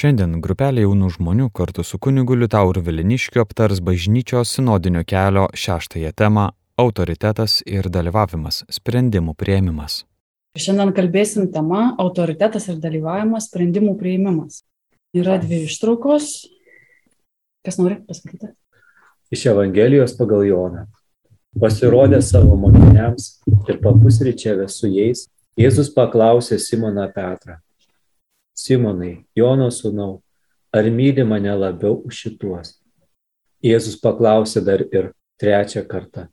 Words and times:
Šiandien 0.00 0.38
grupelė 0.40 0.86
jaunų 0.86 1.10
žmonių 1.12 1.46
kartu 1.52 1.82
su 1.84 1.98
kunigu 2.00 2.32
Liutauru 2.38 2.80
Viliniškiu 2.86 3.42
aptars 3.42 3.82
bažnyčios 3.84 4.54
sinodinio 4.56 5.02
kelio 5.04 5.42
šeštąją 5.62 6.12
temą- 6.16 6.44
autoritetas 6.84 7.58
ir 7.66 7.90
dalyvavimas- 7.96 8.62
sprendimų 8.78 9.34
prieimimas. 9.42 9.98
Šiandien 10.56 10.94
kalbėsim 10.96 11.52
tema- 11.52 11.82
autoritetas 12.06 12.70
ir 12.70 12.80
dalyvavimas- 12.80 13.44
sprendimų 13.50 13.98
prieimimas. 14.00 14.62
Yra 15.12 15.36
dvi 15.38 15.66
ištraukos. 15.68 16.48
Kas 17.62 17.76
nori 17.76 18.00
pasakyti? 18.08 18.54
Iš 19.30 19.46
Evangelijos 19.52 20.16
pagal 20.16 20.48
Joną. 20.48 20.86
Pasirodė 21.58 22.22
savo 22.22 22.56
mokiniams 22.56 23.32
ir 23.68 23.76
papusryčiavę 23.76 24.70
su 24.70 24.86
jais, 24.86 25.28
Jėzus 25.58 25.92
paklausė 25.92 26.56
Simoną 26.56 27.12
Petrą 27.12 27.60
Simonai, 28.60 29.24
Jono 29.36 29.70
sūnau, 29.72 30.18
ar 30.76 30.88
myli 30.92 31.24
mane 31.24 31.52
labiau 31.56 32.02
už 32.04 32.18
šituos? 32.26 32.74
Jėzus 33.64 33.96
paklausė 34.02 34.60
dar 34.66 34.84
ir 34.84 35.12
trečią 35.40 35.86
kartą. 35.88 36.26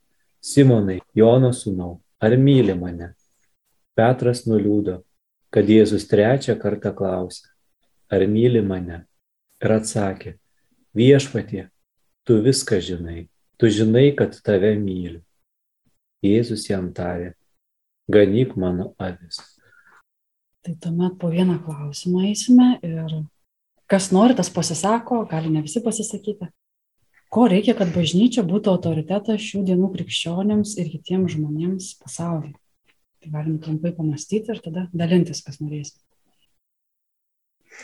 Simonai, 0.44 1.00
Jono 1.16 1.54
sūnau, 1.56 2.02
ar 2.20 2.36
myli 2.42 2.76
mane? 2.76 3.14
Petras 3.96 4.44
nuliūdo, 4.50 5.00
kad 5.54 5.72
Jėzus 5.72 6.08
trečią 6.12 6.58
kartą 6.60 6.92
klausė, 6.98 7.48
ar 8.12 8.28
myli 8.28 8.62
mane? 8.62 9.06
Ir 9.64 9.73
atsakė, 9.80 10.36
viešpatie, 10.98 11.70
tu 12.28 12.42
viską 12.44 12.82
žinai, 12.84 13.28
tu 13.58 13.72
žinai, 13.72 14.12
kad 14.20 14.36
tave 14.44 14.76
myliu. 14.78 15.23
Jėzus 16.26 16.68
jam 16.68 16.92
tarė, 16.94 17.38
ganyk 18.12 18.58
mano 18.59 18.92
avis. 19.00 19.57
Tai 20.68 20.76
tuomet 20.76 21.14
po 21.20 21.30
vieną 21.32 21.60
klausimą 21.64 22.26
eisime 22.28 22.66
ir 22.84 23.12
kas 23.88 24.10
nori, 24.12 24.36
tas 24.36 24.50
pasisako, 24.52 25.22
gali 25.32 25.48
ne 25.54 25.62
visi 25.64 25.80
pasisakyti. 25.80 26.50
Ko 27.32 27.46
reikia, 27.48 27.72
kad 27.80 27.94
bažnyčia 27.96 28.44
būtų 28.50 28.74
autoritetas 28.74 29.46
šių 29.46 29.62
dienų 29.70 29.88
krikščionėms 29.94 30.74
ir 30.82 30.90
kitiems 30.92 31.38
žmonėms 31.38 31.88
pasaulyje? 32.02 32.58
Tai 33.24 33.32
galim 33.38 33.56
trumpai 33.64 33.94
pamastyti 33.96 34.52
ir 34.52 34.59
tada 34.66 34.84
dalintis, 34.92 35.40
kas 35.48 35.62
norės. 35.64 35.94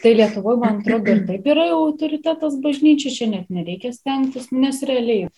Tai 0.03 0.13
Lietuvoje, 0.19 0.59
man 0.65 0.83
atrodo, 0.83 1.15
ir 1.15 1.23
taip 1.31 1.47
yra 1.55 1.69
autoritetas 1.77 2.59
bažnyčia, 2.67 3.15
čia 3.15 3.31
net 3.31 3.47
nereikia 3.47 3.95
stengtis, 3.95 4.51
nes 4.51 4.83
realiai 4.91 5.31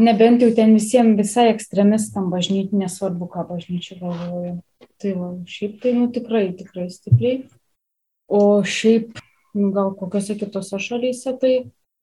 Nebent 0.00 0.40
jau 0.40 0.50
ten 0.56 0.72
visiems 0.76 1.18
visai 1.18 1.50
ekstremistam 1.50 2.30
bažnyti, 2.32 2.78
nesvarbu, 2.80 3.28
ką 3.32 3.44
bažnyčia 3.50 3.98
galvoja. 4.00 4.54
Tai 5.00 5.12
va, 5.16 5.30
šiaip 5.48 5.80
tai, 5.82 5.92
nu, 5.96 6.06
tikrai, 6.12 6.44
tikrai 6.56 6.86
stipriai. 6.92 7.42
O 8.30 8.62
šiaip, 8.64 9.18
nu, 9.56 9.72
gal 9.76 9.92
kokiuose 9.98 10.36
kitose 10.40 10.80
šalyse, 10.80 11.34
tai, 11.42 11.52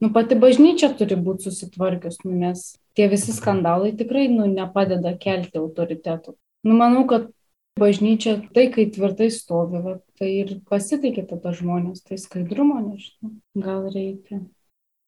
nu, 0.04 0.12
pati 0.14 0.38
bažnyčia 0.38 0.92
turi 1.00 1.18
būti 1.18 1.48
susitvarkius, 1.48 2.20
nu, 2.26 2.36
nes 2.38 2.68
tie 2.98 3.08
visi 3.10 3.34
skandalai 3.34 3.94
tikrai, 3.98 4.28
nu, 4.34 4.46
nepadeda 4.52 5.16
kelti 5.22 5.62
autoritetų. 5.62 6.36
Nu, 6.68 6.78
manau, 6.78 7.06
kad 7.10 7.32
bažnyčia 7.80 8.36
tai, 8.54 8.68
kai 8.74 8.90
tvirtai 8.94 9.30
stovi, 9.34 9.82
va, 9.86 9.96
tai 10.20 10.34
ir 10.42 10.58
pasitikė 10.70 11.28
tada 11.30 11.54
žmonės, 11.56 12.04
tai 12.06 12.20
skaidrumo, 12.22 12.82
nežinau, 12.84 13.34
gal 13.58 13.90
reikia. 13.94 14.42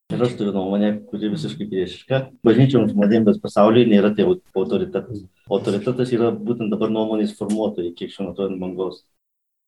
Ir 0.10 0.24
aš 0.26 0.32
turiu 0.40 0.52
nuomonę, 0.56 0.88
kuri 1.06 1.30
visiškai 1.30 1.68
priešiška. 1.70 2.20
Bažnyčioms 2.48 2.96
žmonėms 2.96 3.38
pasaulyje 3.44 3.92
nėra 3.92 4.10
tai 4.18 4.26
autoritetas. 4.26 5.20
Autoritetas 5.46 6.14
yra 6.16 6.32
būtent 6.34 6.74
dabar 6.74 6.90
nuomonės 6.90 7.36
formuotojai, 7.38 7.92
kiek 8.00 8.16
šiuo 8.16 8.32
metu 8.32 8.48
ant 8.48 8.58
bangos. 8.62 9.04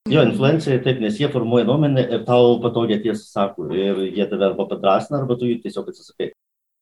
Jo, 0.09 0.23
influenceriai 0.25 0.81
taip, 0.81 0.97
nes 1.03 1.19
jie 1.21 1.29
formuoja 1.29 1.67
nuomonę 1.69 2.07
ir 2.17 2.25
tau 2.25 2.57
patogią 2.63 2.97
tiesą 3.05 3.21
sako. 3.21 3.67
Ir 3.69 4.01
jie 4.07 4.25
tave 4.33 4.49
arba 4.49 4.65
padrasina, 4.73 5.21
arba 5.21 5.37
tu 5.37 5.45
jų 5.45 5.59
tiesiog 5.61 5.93
atsisakai. 5.93 6.31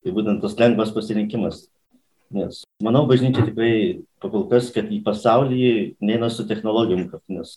Tai 0.00 0.16
būtent 0.16 0.40
tas 0.40 0.56
lengvas 0.56 0.96
pasirinkimas. 0.96 1.66
Nes 2.32 2.64
manau, 2.80 3.04
bažnyčia 3.10 3.44
tikrai 3.44 3.72
pakol 4.24 4.48
kas, 4.48 4.72
kad 4.72 4.88
į 4.88 5.02
pasaulį 5.04 5.62
neina 6.00 6.32
su 6.32 6.48
technologijom, 6.48 7.10
nes 7.36 7.56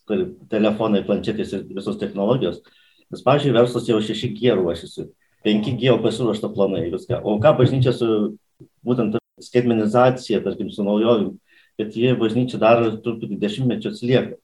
telefonai, 0.52 1.06
planšetės 1.08 1.56
ir 1.56 1.68
visos 1.72 1.96
technologijos. 2.02 2.60
Nes, 3.08 3.24
pavyzdžiui, 3.24 3.56
verslas 3.56 3.88
jau 3.88 4.04
6G 4.04 4.58
ruošiasi 4.60 5.14
5G 5.44 5.90
jau 5.90 5.98
pasiruošta 6.04 6.50
planai, 6.54 6.88
viską. 6.94 7.20
O 7.28 7.36
ką 7.44 7.52
bažnyčia 7.60 7.94
su 7.96 8.08
būtent 8.86 9.18
skaitmenizacija, 9.44 10.42
tarkim, 10.44 10.70
su 10.72 10.86
naujovim, 10.86 11.36
kad 11.80 11.96
jie 11.98 12.14
bažnyčia 12.20 12.60
dar 12.62 12.84
truputį 13.04 13.40
dešimtmečio 13.42 13.92
atsilieka. 13.92 14.40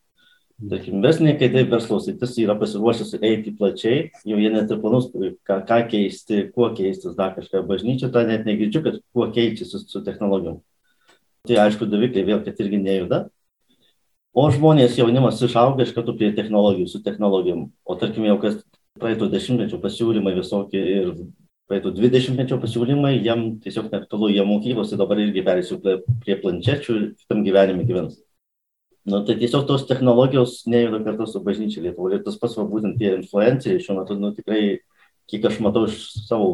Tarkim, 0.59 0.99
verslininkai, 0.99 1.47
taip 1.53 1.69
verslo 1.71 2.01
sritis 2.03 2.33
yra 2.43 2.51
pasiruošęs 2.59 3.13
eiti 3.23 3.53
plačiai, 3.55 4.09
jau 4.27 4.39
jie 4.41 4.49
net 4.51 4.71
ir 4.73 4.81
planus, 4.81 5.07
ką, 5.47 5.61
ką 5.69 5.77
keisti, 5.93 6.41
kuo 6.51 6.67
keistis 6.75 7.15
dar 7.15 7.31
kažką. 7.37 7.61
Bažnyčia 7.69 8.09
tą 8.11 8.25
net 8.27 8.43
negirdžiu, 8.49 8.81
kad 8.83 8.97
kuo 9.15 9.29
keičiasi 9.31 9.71
su, 9.71 9.85
su 9.87 10.01
technologijom. 10.03 10.59
Tai 11.47 11.61
aišku, 11.63 11.87
dalykai 11.87 12.25
vėl, 12.27 12.41
kad 12.43 12.59
irgi 12.59 12.81
nejuda. 12.83 13.21
O 14.35 14.43
žmonės, 14.51 14.99
jaunimas 14.99 15.39
išauga 15.41 15.87
iš 15.87 15.95
karto 15.95 16.13
prie 16.19 16.33
technologijų, 16.35 16.89
su 16.91 16.99
technologijom. 17.07 17.69
O 17.87 17.95
tarkim, 18.01 18.27
jau 18.27 18.35
kas 18.43 18.59
praeito 18.99 19.29
dešimtmečio 19.31 19.79
pasiūlymai 19.83 20.35
visokie 20.37 20.81
ir 20.95 21.13
praeito 21.69 21.91
dvidešimtmečio 21.93 22.57
pasiūlymai, 22.63 23.19
jam 23.25 23.43
tiesiog 23.61 23.91
neaktualu, 23.93 24.31
jie 24.33 24.45
mokyklose 24.47 24.97
dabar 24.97 25.21
irgi 25.21 25.43
perėsiu 25.45 25.77
prie, 25.83 25.99
prie 26.23 26.37
planšečių 26.41 26.95
ir 26.97 27.05
kitam 27.19 27.43
gyvenime 27.45 27.85
gyvens. 27.85 28.17
Nu, 29.09 29.21
tai 29.25 29.35
tiesiog 29.39 29.67
tos 29.69 29.85
technologijos 29.89 30.63
nejuda 30.69 30.99
kartu 31.05 31.27
su 31.29 31.41
bažnyčia 31.45 31.83
Lietuvoje. 31.85 32.19
Ir 32.19 32.25
tas 32.25 32.35
pats, 32.41 32.57
va, 32.59 32.65
būtent 32.69 32.97
tie 32.99 33.13
influenceriai 33.15 33.81
šiuo 33.81 33.99
metu, 33.99 34.17
nu, 34.19 34.33
tikrai, 34.37 34.81
kiek 35.29 35.45
aš 35.49 35.61
matau 35.65 35.85
iš 35.87 36.01
savo 36.27 36.49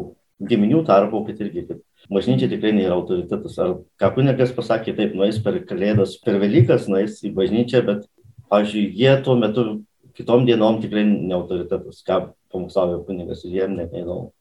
giminių 0.46 0.82
tarpo, 0.86 1.22
kad 1.26 1.40
irgi, 1.42 1.64
kad 1.68 1.82
bažnyčia 2.12 2.48
tikrai 2.52 2.74
nėra 2.76 2.96
autoritetas. 2.96 3.58
Ar 3.60 3.74
ką 4.00 4.12
kunigas 4.16 4.54
pasakė, 4.56 4.94
taip, 4.96 5.16
nueis 5.18 5.40
per 5.42 5.58
kalėdas, 5.68 6.16
per 6.22 6.38
Velykas, 6.44 6.86
nueis 6.92 7.18
į 7.26 7.32
bažnyčią, 7.36 7.82
bet, 7.88 8.06
pavyzdžiui, 8.52 8.86
jie 9.00 9.16
tuo 9.26 9.36
metu 9.40 9.66
kitom 10.16 10.46
dienom 10.48 10.80
tikrai 10.82 11.04
ne 11.06 11.34
autoritetas, 11.36 12.02
ką 12.06 12.20
pamokslavo 12.52 13.02
kunigas 13.06 13.44
ir 13.44 13.58
jiem 13.60 13.76
net 13.76 13.92
neįdomu. 13.94 14.32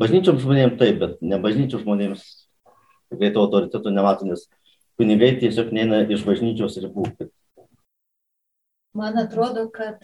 Bažnyčiom 0.00 0.40
žmonėms 0.40 0.78
taip, 0.80 0.98
bet 1.02 1.18
ne 1.20 1.38
bažnyčių 1.42 1.82
žmonėms 1.82 2.24
tikrai 3.12 3.32
to 3.34 3.44
autoriteto 3.44 3.92
nemato, 3.92 4.26
nes 4.28 4.46
kunigai 5.00 5.34
tiesiog 5.40 5.72
neina 5.76 6.02
iš 6.08 6.24
bažnyčios 6.26 6.78
ribų. 6.82 7.10
Man 8.96 9.18
atrodo, 9.20 9.68
kad 9.72 10.02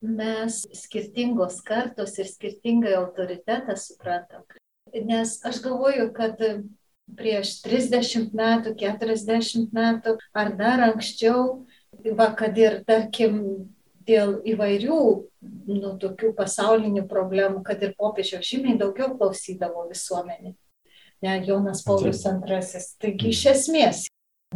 mes 0.00 0.62
skirtingos 0.76 1.60
kartos 1.64 2.16
ir 2.20 2.28
skirtingai 2.28 2.94
autoritetą 2.96 3.76
suprantam. 3.80 4.44
Nes 4.92 5.38
aš 5.44 5.60
galvoju, 5.64 6.10
kad 6.16 6.40
prieš 7.16 7.60
30 7.64 8.34
metų, 8.36 8.74
40 8.78 9.72
metų 9.74 10.16
ar 10.34 10.52
dar 10.58 10.84
anksčiau, 10.90 11.66
va, 12.18 12.30
kad 12.38 12.56
ir, 12.58 12.80
tarkim, 12.86 13.40
dėl 14.06 14.36
įvairių, 14.48 15.00
nu, 15.70 15.90
tokių 16.02 16.32
pasaulinių 16.36 17.06
problemų, 17.10 17.62
kad 17.66 17.82
ir 17.82 17.94
popiežiaus 17.98 18.46
žymiai 18.46 18.78
daugiau 18.80 19.12
klausydavo 19.18 19.86
visuomenė. 19.90 20.54
Ne, 21.24 21.36
Jonas 21.46 21.82
Paulius 21.86 22.24
II. 22.26 22.82
Taigi 23.00 23.30
iš 23.32 23.44
esmės, 23.54 24.02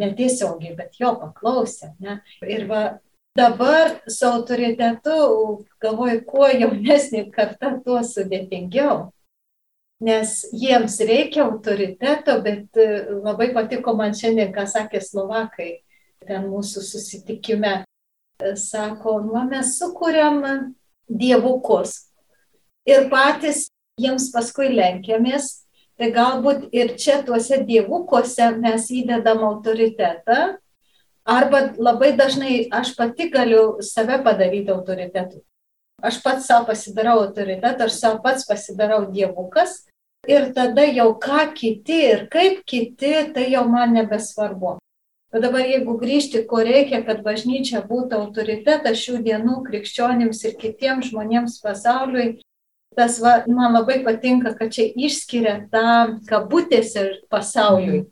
netiesiogiai, 0.00 0.74
bet 0.76 0.98
jo 1.00 1.14
paklausė. 1.20 1.94
Ne? 2.02 2.20
Ir 2.46 2.66
va, 2.70 2.82
dabar 3.38 3.96
su 4.06 4.28
autoritetu, 4.28 5.16
galvoju, 5.82 6.24
kuo 6.28 6.50
jaunesnė 6.52 7.26
karta, 7.34 7.76
tuo 7.84 8.02
sudėtingiau. 8.06 9.08
Nes 10.00 10.46
jiems 10.56 10.96
reikia 11.04 11.44
autoriteto, 11.44 12.38
bet 12.44 12.78
e, 12.80 12.88
labai 13.20 13.50
patiko 13.52 13.92
man 13.98 14.14
šiandien, 14.16 14.48
ką 14.54 14.64
sakė 14.68 15.02
Slovakai 15.04 15.74
ten 16.24 16.46
mūsų 16.48 16.82
susitikime 16.84 17.82
sako, 18.56 19.20
nu, 19.26 19.42
mes 19.50 19.76
sukūrėm 19.78 20.40
dievukus 21.08 21.96
ir 22.88 23.08
patys 23.10 23.68
jiems 24.00 24.30
paskui 24.34 24.70
lenkiamės, 24.72 25.66
tai 26.00 26.10
galbūt 26.14 26.70
ir 26.72 26.94
čia 26.96 27.20
tuose 27.26 27.60
dievukuose 27.68 28.54
mes 28.56 28.88
įdedam 28.90 29.44
autoritetą, 29.44 30.56
arba 31.24 31.60
labai 31.76 32.14
dažnai 32.16 32.68
aš 32.72 32.94
pati 32.96 33.28
galiu 33.30 33.82
save 33.84 34.22
padaryti 34.24 34.72
autoritetu. 34.72 35.42
Aš 36.02 36.22
pats 36.24 36.46
savo 36.48 36.70
pasidarau 36.70 37.18
autoritetą, 37.26 37.84
aš 37.84 37.98
savo 38.00 38.22
pats 38.24 38.46
pasidarau 38.48 39.04
dievukas 39.12 39.82
ir 40.28 40.52
tada 40.56 40.86
jau 40.88 41.12
ką 41.20 41.50
kiti 41.54 41.98
ir 42.12 42.26
kaip 42.32 42.64
kiti, 42.64 43.12
tai 43.34 43.50
jau 43.52 43.66
man 43.68 43.92
nebesvarbu. 43.98 44.78
Bet 45.30 45.44
dabar 45.44 45.62
jeigu 45.62 45.94
grįžti, 45.98 46.42
ko 46.50 46.58
reikia, 46.66 47.04
kad 47.06 47.20
bažnyčia 47.22 47.84
būtų 47.86 48.18
autoritetas 48.18 48.98
šių 48.98 49.20
dienų 49.22 49.60
krikščionims 49.68 50.42
ir 50.48 50.56
kitiems 50.58 51.12
žmonėms 51.12 51.60
pasauliui, 51.62 52.40
tas 52.98 53.20
va, 53.22 53.36
man 53.46 53.76
labai 53.76 54.00
patinka, 54.02 54.56
kad 54.58 54.74
čia 54.74 54.88
išskiria 54.90 55.60
tą 55.70 56.18
kabutėse 56.26 57.04
pasauliui. 57.30 58.08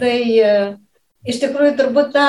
Tai 0.00 0.16
e, 0.16 0.54
iš 1.28 1.42
tikrųjų 1.44 1.76
turbūt 1.82 2.14
ta, 2.16 2.26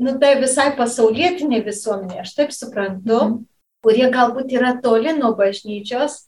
nu, 0.00 0.16
tai 0.22 0.38
visai 0.40 0.70
pasaulietinė 0.78 1.60
visuomenė, 1.68 2.22
aš 2.24 2.32
taip 2.38 2.56
suprantu, 2.56 3.20
mhm. 3.20 3.36
kurie 3.84 4.08
galbūt 4.08 4.56
yra 4.56 4.72
toli 4.80 5.12
nuo 5.18 5.34
bažnyčios, 5.36 6.22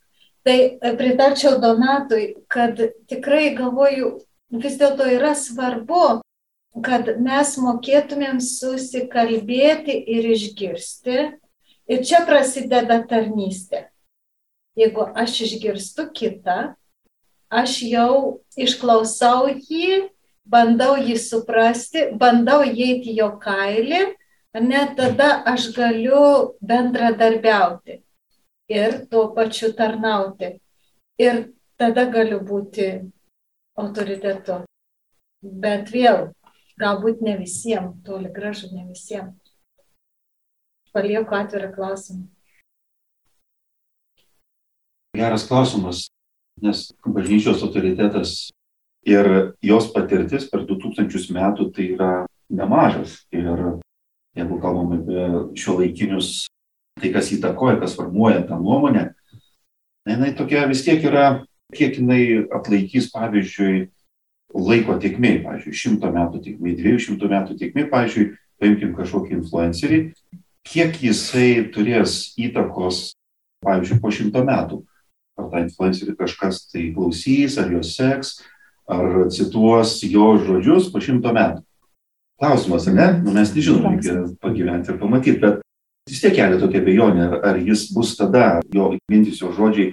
tai 0.44 0.58
e, 0.76 0.92
pritarčiau 1.00 1.56
Donatui, 1.64 2.34
kad 2.52 2.76
tikrai 3.08 3.54
galvoju, 3.56 4.18
vis 4.52 4.76
dėlto 4.76 5.08
yra 5.16 5.32
svarbu, 5.32 6.20
kad 6.84 7.08
mes 7.22 7.56
mokėtumėm 7.60 8.40
susikalbėti 8.42 9.96
ir 10.16 10.30
išgirsti. 10.34 11.18
Ir 11.86 12.02
čia 12.02 12.24
prasideda 12.26 12.98
tarnystė. 13.06 13.86
Jeigu 14.76 15.06
aš 15.16 15.38
išgirstu 15.46 16.08
kitą, 16.12 16.74
aš 17.48 17.78
jau 17.86 18.42
išklausau 18.58 19.46
jį, 19.54 20.10
bandau 20.44 20.96
jį 20.98 21.16
suprasti, 21.22 22.08
bandau 22.18 22.64
įeiti 22.66 23.14
jo 23.16 23.30
kailį, 23.40 24.02
net 24.60 24.96
tada 24.98 25.42
aš 25.46 25.70
galiu 25.76 26.56
bendradarbiauti 26.60 28.02
ir 28.68 29.06
tuo 29.10 29.28
pačiu 29.34 29.72
tarnauti. 29.72 30.56
Ir 31.18 31.52
tada 31.78 32.04
galiu 32.10 32.40
būti 32.40 32.88
autoritetu. 33.78 34.64
Bet 35.40 35.92
vėl, 35.92 36.32
galbūt 36.80 37.22
ne 37.24 37.36
visiems, 37.40 37.96
toli 38.04 38.30
gražu 38.32 38.70
ne 38.72 38.86
visiems. 38.88 39.34
Palieku 40.96 41.36
atvirą 41.36 41.72
klausimą. 41.74 42.24
Geras 45.16 45.46
klausimas, 45.48 46.06
nes 46.60 46.90
bažnyčios 47.04 47.62
autoritetas 47.64 48.50
ir 49.08 49.56
jos 49.64 49.88
patirtis 49.92 50.48
per 50.50 50.64
2000 50.68 51.32
metų 51.36 51.70
tai 51.72 51.90
yra 51.94 52.12
nemažas. 52.52 53.22
Ir 53.32 53.80
jeigu 54.36 54.60
kalbam 54.60 54.96
apie 54.98 55.26
šio 55.56 55.78
laikinius, 55.80 56.46
tai 57.00 57.12
kas 57.14 57.32
įtakoja, 57.32 57.80
kas 57.80 57.96
formuoja 57.96 58.44
tą 58.48 58.60
nuomonę, 58.60 59.10
jinai 60.08 60.32
tokia 60.36 60.66
vis 60.68 60.84
tiek 60.84 61.04
yra, 61.04 61.44
kiek 61.76 61.96
jinai 62.00 62.46
atlaikys, 62.54 63.10
pavyzdžiui, 63.14 63.86
laiko 64.54 64.96
tiekmei, 65.02 65.40
pavyzdžiui, 65.44 65.76
šimto 65.76 66.10
metų 66.14 66.42
tiekmei, 66.44 66.76
dviejų 66.78 67.02
šimtų 67.08 67.30
metų 67.32 67.56
tiekmei, 67.60 67.86
pavyzdžiui, 67.90 68.26
paimkim 68.62 68.92
kažkokį 68.96 69.38
influencerį, 69.40 70.00
kiek 70.66 70.98
jisai 71.02 71.66
turės 71.74 72.34
įtakos, 72.40 73.16
pavyzdžiui, 73.64 74.00
po 74.02 74.12
šimto 74.14 74.44
metų. 74.46 74.82
Ar 75.36 75.50
tą 75.52 75.62
influencerį 75.66 76.14
kažkas 76.16 76.62
tai 76.70 76.88
klausys, 76.96 77.58
ar 77.60 77.72
jo 77.74 77.82
seks, 77.84 78.38
ar 78.88 79.26
cituos 79.34 79.98
jo 80.06 80.36
žodžius 80.40 80.88
po 80.92 81.02
šimto 81.02 81.32
metų. 81.36 81.62
Klausimas, 82.40 82.86
ar 82.88 82.96
ne? 82.96 83.06
Nu, 83.24 83.32
mes 83.36 83.52
nežinom, 83.56 83.96
reikia 83.96 84.26
pagyventi 84.44 84.92
ir 84.92 84.98
pamatyti, 85.00 85.40
bet 85.42 85.62
vis 86.08 86.20
tiek 86.22 86.34
kelia 86.36 86.60
tokia 86.60 86.82
bejonė, 86.84 87.26
ar, 87.26 87.38
ar 87.50 87.60
jis 87.60 87.88
bus 87.96 88.14
tada, 88.18 88.60
jo 88.72 88.92
mintis, 89.10 89.40
jo 89.40 89.52
žodžiai 89.56 89.92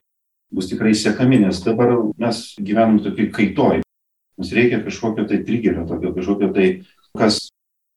bus 0.54 0.68
tikrai 0.70 0.94
sekami, 0.96 1.40
nes 1.42 1.62
dabar 1.66 1.96
mes 2.20 2.44
gyvenam 2.60 3.00
tokiai 3.04 3.32
kaitoj. 3.34 3.82
Mums 4.38 4.54
reikia 4.56 4.82
kažkokio 4.84 5.28
tai 5.30 5.44
trigerio, 5.46 5.86
tokio 5.90 6.14
kažkokio 6.16 6.50
tai, 6.56 6.68
kas, 7.18 7.40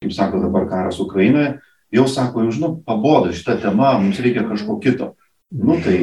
kaip 0.05 0.13
sako 0.13 0.43
dabar 0.45 0.69
karas 0.69 1.01
Ukrainoje, 1.01 1.57
jau 1.95 2.07
sako, 2.11 2.45
jau 2.45 2.55
žinau, 2.55 2.73
paboda 2.87 3.33
šitą 3.33 3.59
temą, 3.63 3.97
mums 4.03 4.21
reikia 4.21 4.45
kažko 4.49 4.79
kito. 4.83 5.15
Nu 5.55 5.79
tai 5.81 5.99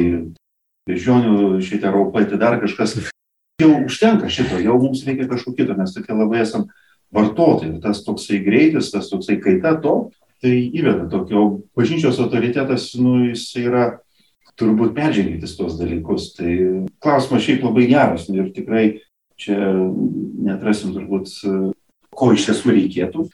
beždžionių 0.88 1.60
šitie 1.64 1.90
raupai, 1.90 2.24
tai 2.28 2.40
dar 2.40 2.58
kažkas 2.62 2.96
jau 3.62 3.70
užtenka 3.84 4.30
šito, 4.32 4.58
jau 4.62 4.78
mums 4.82 5.04
reikia 5.06 5.28
kažko 5.30 5.54
kito, 5.56 5.76
mes 5.78 5.94
tokie 5.94 6.16
labai 6.16 6.42
esam 6.42 6.66
vartotojai. 7.14 7.78
Tas 7.84 8.02
toksai 8.06 8.40
greitis, 8.44 8.90
tas 8.92 9.10
toksai 9.12 9.38
kaita 9.42 9.76
to, 9.84 9.94
tai 10.42 10.56
įveda 10.66 11.06
tokio 11.12 11.64
bažnyčios 11.76 12.18
autoritetas, 12.20 12.90
nu, 12.98 13.30
jis 13.30 13.46
yra 13.62 13.84
turbūt 14.60 14.94
peržengintis 14.96 15.56
tos 15.58 15.78
dalykus. 15.78 16.32
Tai 16.36 16.52
klausimas 17.02 17.44
šiaip 17.46 17.64
labai 17.66 17.88
geras 17.90 18.28
nu, 18.28 18.42
ir 18.42 18.52
tikrai 18.54 18.84
čia 19.40 19.58
netrasim 20.44 20.94
turbūt, 20.94 21.32
ko 22.14 22.32
iš 22.34 22.48
tiesų 22.48 22.74
reikėtų, 22.76 23.28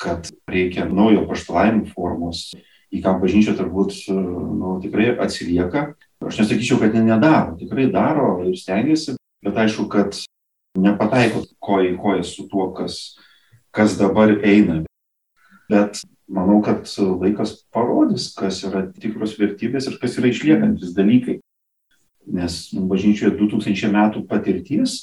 kad 0.00 0.28
reikia 0.50 0.86
naujo 0.90 1.24
paštalavimo 1.28 1.90
formos, 1.94 2.50
į 2.94 3.02
ką 3.02 3.16
bažnyčia 3.22 3.56
turbūt 3.58 3.96
nu, 4.14 4.78
tikrai 4.82 5.14
atsilieka. 5.22 5.92
Aš 6.24 6.40
nesakyčiau, 6.40 6.78
kad 6.80 6.94
ne 6.96 7.02
nedaro, 7.04 7.56
tikrai 7.60 7.88
daro 7.92 8.38
ir 8.46 8.54
stengiasi, 8.56 9.16
bet 9.44 9.58
aišku, 9.60 9.86
kad 9.92 10.16
nepataiko 10.78 11.44
koja 11.62 11.92
į 11.92 11.96
koją 12.00 12.26
su 12.26 12.46
tuo, 12.50 12.70
kas, 12.76 13.16
kas 13.74 13.98
dabar 14.00 14.32
eina. 14.46 14.82
Bet 15.70 16.00
manau, 16.28 16.60
kad 16.64 16.88
laikas 16.98 17.56
parodys, 17.72 18.30
kas 18.36 18.62
yra 18.66 18.86
tikros 18.92 19.36
vertybės 19.40 19.88
ir 19.90 19.98
kas 20.00 20.18
yra 20.20 20.30
išliekantis 20.32 20.94
dalykai. 20.96 21.40
Nes 22.24 22.70
bažnyčioje 22.72 23.34
2000 23.36 23.90
metų 23.92 24.24
patirties, 24.28 25.02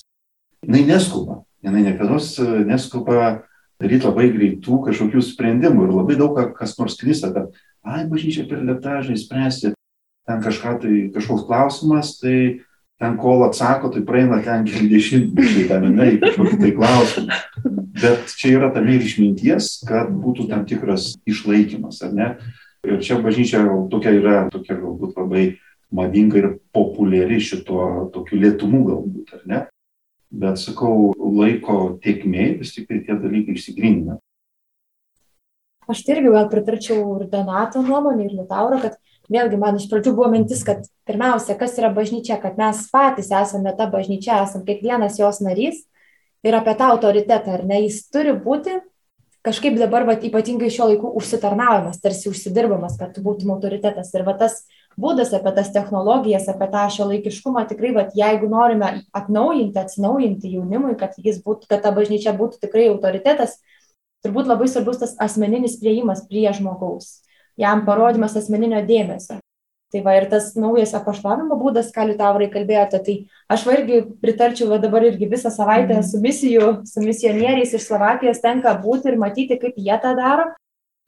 jinai 0.66 0.86
neskuba, 0.88 1.42
jinai 1.66 1.86
niekada 1.86 2.19
neskuba 2.68 3.44
daryti 3.81 4.06
labai 4.06 4.30
greitų 4.34 4.81
kažkokių 4.88 5.24
sprendimų 5.25 5.88
ir 5.88 5.94
labai 5.96 6.18
daug 6.19 6.38
kas 6.58 6.75
nors 6.78 6.98
klista, 7.00 7.31
kad, 7.34 7.54
ai, 7.81 8.06
bažnyčia 8.10 8.46
per 8.50 8.62
lėtažai 8.66 9.18
spręsti, 9.18 9.74
ten 10.30 10.44
kažką 10.44 10.75
tai, 10.84 10.98
kažkoks 11.16 11.48
klausimas, 11.48 12.13
tai 12.22 12.62
ten 13.02 13.18
kol 13.18 13.42
atsako, 13.48 13.90
tai 13.90 14.04
praeina 14.06 14.38
ten 14.46 14.68
keli 14.68 14.92
dešimtmečiai, 14.92 15.66
ten 15.72 15.88
ne, 15.96 16.12
kažkokį 16.22 16.60
tai 16.62 16.72
klausimą. 16.78 17.40
Bet 18.02 18.36
čia 18.38 18.56
yra 18.60 18.69
tame 18.74 18.96
ir 18.96 19.06
išminties, 19.06 19.81
kad 19.90 20.13
būtų 20.13 20.48
tam 20.52 20.68
tikras 20.69 21.16
išlaikymas, 21.30 22.04
ar 22.06 22.13
ne? 22.13 22.30
Ir 22.86 23.02
čia 23.02 23.18
bažnyčia 23.22 23.66
tokia 23.90 24.13
yra, 24.18 24.38
tokia 24.54 24.78
galbūt 24.78 25.18
labai 25.18 25.44
madinga 25.94 26.40
ir 26.40 26.48
populiari 26.74 27.42
šito 27.42 28.10
tokiu 28.13 28.40
lėtumu 28.42 28.86
galbūt, 28.88 29.36
ar 29.38 29.44
ne? 29.50 29.60
Bet 30.31 30.62
sakau, 30.62 31.12
laiko 31.19 31.98
tiekmė 32.04 32.54
vis 32.62 32.72
tik 32.75 32.88
tai 32.88 33.01
tie 33.04 33.18
dalykai 33.19 33.57
išsigrindina. 33.57 34.18
Aš 35.92 36.06
tai 36.06 36.16
irgi 36.16 36.31
gal 36.31 36.48
pritarčiau 36.51 37.01
ir 37.18 37.25
Donato 37.31 37.81
nuomonė, 37.83 38.30
ir 38.30 38.36
Liutauro, 38.38 38.78
kad 38.80 38.95
vėlgi 39.31 39.60
man 39.60 39.80
iš 39.80 39.89
pradžių 39.92 40.13
buvo 40.16 40.30
mintis, 40.31 40.62
kad 40.63 40.86
pirmiausia, 41.10 41.57
kas 41.60 41.75
yra 41.80 41.89
bažnyčia, 41.95 42.38
kad 42.39 42.56
mes 42.60 42.86
patys 42.94 43.31
esame 43.36 43.74
ta 43.75 43.89
bažnyčia, 43.92 44.39
esame 44.45 44.63
kiekvienas 44.69 45.19
jos 45.19 45.42
narys 45.44 45.83
ir 46.48 46.56
apie 46.56 46.77
tą 46.80 46.94
autoritetą, 46.94 47.57
ar 47.57 47.66
ne, 47.68 47.81
jis 47.88 48.06
turi 48.13 48.31
būti 48.31 48.80
kažkaip 49.45 49.75
dabar, 49.80 50.06
va, 50.07 50.16
ypatingai 50.16 50.69
šio 50.72 50.88
laikų 50.92 51.12
užsitarnavimas, 51.18 52.00
tarsi 52.01 52.30
užsidirbamas, 52.31 52.95
kad 53.00 53.16
tu 53.16 53.24
būtum 53.25 53.56
autoritetas. 53.56 54.13
Ir 54.13 54.25
va 54.27 54.36
tas 54.38 54.62
būdas 54.99 55.33
apie 55.38 55.53
tas 55.55 55.71
technologijas, 55.73 56.49
apie 56.51 56.67
tą 56.73 56.85
šio 56.91 57.07
laikiškumą, 57.13 57.65
tikrai, 57.69 57.93
va, 57.95 58.05
jeigu 58.15 58.49
norime 58.51 58.93
atnaujinti, 59.15 59.79
atsinaujinti 59.79 60.55
jaunimui, 60.57 60.98
kad, 61.00 61.15
būtų, 61.17 61.69
kad 61.69 61.83
ta 61.86 61.91
bažnyčia 61.95 62.36
būtų 62.38 62.63
tikrai 62.65 62.89
autoritetas, 62.91 63.60
turbūt 64.25 64.50
labai 64.51 64.67
svarbus 64.69 65.01
tas 65.01 65.17
asmeninis 65.19 65.79
prieimas 65.81 66.25
prie 66.29 66.50
žmogaus 66.53 67.21
jam 67.60 67.86
parodymas 67.86 68.36
asmeninio 68.38 68.81
dėmesio. 68.88 69.39
Tai 69.91 70.01
va 70.05 70.13
ir 70.15 70.29
tas 70.31 70.53
naujas 70.55 70.93
apaštalavimo 70.95 71.57
būdas, 71.60 71.89
ką 71.91 72.05
Liutaurai 72.07 72.48
kalbėjote, 72.53 73.00
tai 73.03 73.15
aš 73.51 73.65
va 73.67 73.75
irgi 73.75 73.98
pritarčiau, 74.24 74.69
va 74.71 74.77
dabar 74.79 75.03
irgi 75.03 75.27
visą 75.27 75.51
savaitę 75.51 75.98
su 76.07 76.21
misijų, 76.24 76.69
su 76.88 77.03
misionieriais 77.03 77.74
iš 77.75 77.89
Slovakijos 77.89 78.39
tenka 78.39 78.71
būti 78.79 79.12
ir 79.12 79.19
matyti, 79.19 79.60
kaip 79.60 79.75
jie 79.75 79.98
tą 80.00 80.13
daro. 80.15 80.48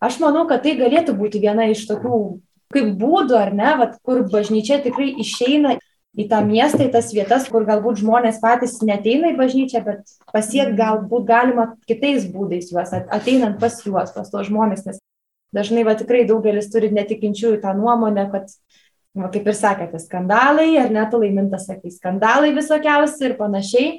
Aš 0.03 0.19
manau, 0.19 0.43
kad 0.49 0.65
tai 0.65 0.75
galėtų 0.75 1.15
būti 1.15 1.39
viena 1.39 1.69
iš 1.71 1.85
tokių 1.87 2.19
kaip 2.73 2.93
būdų, 2.99 3.35
ar 3.39 3.51
ne, 3.55 3.71
va, 3.79 3.89
kur 4.05 4.23
bažnyčia 4.31 4.79
tikrai 4.83 5.11
išeina 5.21 5.77
į 6.13 6.27
tą 6.29 6.43
miestą, 6.45 6.85
į 6.85 6.91
tas 6.93 7.09
vietas, 7.13 7.47
kur 7.49 7.65
galbūt 7.65 8.03
žmonės 8.03 8.39
patys 8.41 8.77
neteina 8.85 9.31
į 9.33 9.37
bažnyčią, 9.39 9.81
bet 9.85 10.13
pasiekti 10.33 10.77
galbūt 10.77 11.25
galima 11.29 11.71
kitais 11.89 12.27
būdais 12.29 12.69
juos, 12.71 12.93
ateinant 12.93 13.57
pas 13.61 13.79
juos, 13.81 14.13
pas 14.13 14.29
tos 14.29 14.47
žmonės, 14.49 14.85
nes 14.85 15.01
dažnai 15.53 15.85
va 15.87 15.97
tikrai 15.97 16.23
daugelis 16.29 16.69
turi 16.73 16.91
netikinčiųjų 16.93 17.61
tą 17.63 17.73
nuomonę, 17.77 18.27
kad, 18.33 18.53
va, 19.17 19.29
kaip 19.33 19.49
ir 19.49 19.57
sakėte, 19.57 20.01
skandalai, 20.01 20.69
ar 20.81 20.93
net 20.93 21.13
laimintas 21.17 21.67
sakai, 21.69 21.93
skandalai 21.93 22.53
visokiausi 22.57 23.29
ir 23.29 23.37
panašiai. 23.41 23.93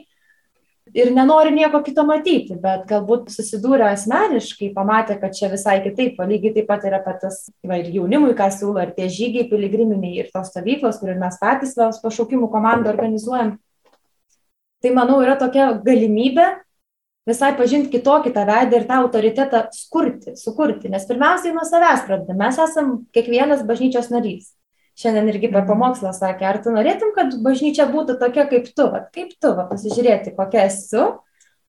Ir 0.92 1.08
nenori 1.16 1.54
nieko 1.54 1.80
kito 1.82 2.04
matyti, 2.04 2.58
bet 2.60 2.82
galbūt 2.90 3.30
susidūrė 3.32 3.86
asmeniškai, 3.94 4.68
pamatė, 4.76 5.16
kad 5.22 5.32
čia 5.34 5.48
visai 5.48 5.78
kitaip, 5.82 6.18
lygiai 6.20 6.52
taip 6.58 6.68
pat 6.68 6.84
yra 6.84 7.00
apie 7.00 7.14
tas, 7.22 7.38
va, 7.64 7.78
ir 7.80 7.88
jaunimui, 7.94 8.34
ką 8.36 8.50
siūlo, 8.52 8.82
ir 8.84 8.92
tie 8.98 9.08
žygiai 9.08 9.48
piligriminiai, 9.48 10.18
ir 10.20 10.28
tos 10.34 10.52
stovyklos, 10.52 11.00
kur 11.00 11.14
ir 11.14 11.22
mes 11.22 11.40
patys 11.40 11.72
vėl 11.78 11.96
pašaukimų 12.04 12.50
komandą 12.52 12.92
organizuojam. 12.92 13.56
Tai 14.84 14.92
manau 14.92 15.22
yra 15.24 15.38
tokia 15.40 15.70
galimybė 15.80 16.50
visai 17.28 17.54
pažinti 17.56 17.88
kitokį 17.96 18.34
tą 18.36 18.44
veidą 18.48 18.82
ir 18.82 18.84
tą 18.90 18.98
autoritetą 19.06 19.62
skurti, 19.72 20.34
sukurti. 20.36 20.92
Nes 20.92 21.08
pirmiausiai 21.08 21.56
nuo 21.56 21.64
savęs 21.64 22.04
pradedame. 22.04 22.42
Mes 22.44 22.60
esam 22.60 22.98
kiekvienas 23.16 23.64
bažnyčios 23.64 24.12
narys. 24.12 24.52
Šiandien 24.94 25.28
irgi 25.32 25.50
per 25.50 25.64
pamokslą 25.66 26.12
sakė, 26.14 26.46
ar 26.46 26.60
tu 26.62 26.70
norėtum, 26.74 27.10
kad 27.16 27.32
bažnyčia 27.42 27.88
būtų 27.90 28.14
tokia 28.20 28.44
kaip 28.50 28.68
tu, 28.70 28.86
va, 28.92 29.00
kaip 29.14 29.32
tu, 29.42 29.50
va, 29.56 29.64
pasižiūrėti, 29.70 30.34
kokia 30.36 30.68
esu. 30.68 31.08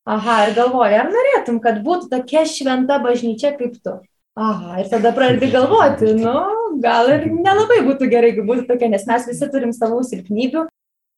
Aha, 0.06 0.36
ir 0.46 0.54
galvoju, 0.54 1.00
ar 1.02 1.10
norėtum, 1.10 1.58
kad 1.64 1.80
būtų 1.86 2.12
tokia 2.12 2.44
šventa 2.46 3.00
bažnyčia 3.02 3.56
kaip 3.58 3.80
tu. 3.82 3.96
Aha, 4.38 4.82
ir 4.84 4.92
tada 4.92 5.10
pradedi 5.16 5.50
galvoti, 5.54 6.12
nu, 6.20 6.36
gal 6.84 7.10
ir 7.10 7.26
nelabai 7.32 7.80
būtų 7.88 8.10
gerai, 8.12 8.34
jeigu 8.34 8.46
būtų 8.46 8.68
tokia, 8.70 8.92
nes 8.92 9.08
mes 9.10 9.26
visi 9.32 9.48
turim 9.50 9.72
savų 9.74 10.04
silpnybių, 10.06 10.66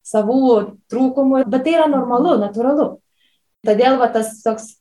savų 0.08 0.42
trūkumų, 0.94 1.44
bet 1.50 1.66
tai 1.66 1.76
yra 1.76 1.88
normalu, 1.92 2.38
natūralu. 2.40 2.88
Todėl 3.68 3.98
va, 4.00 4.08
tas 4.14 4.38
toks, 4.46 4.78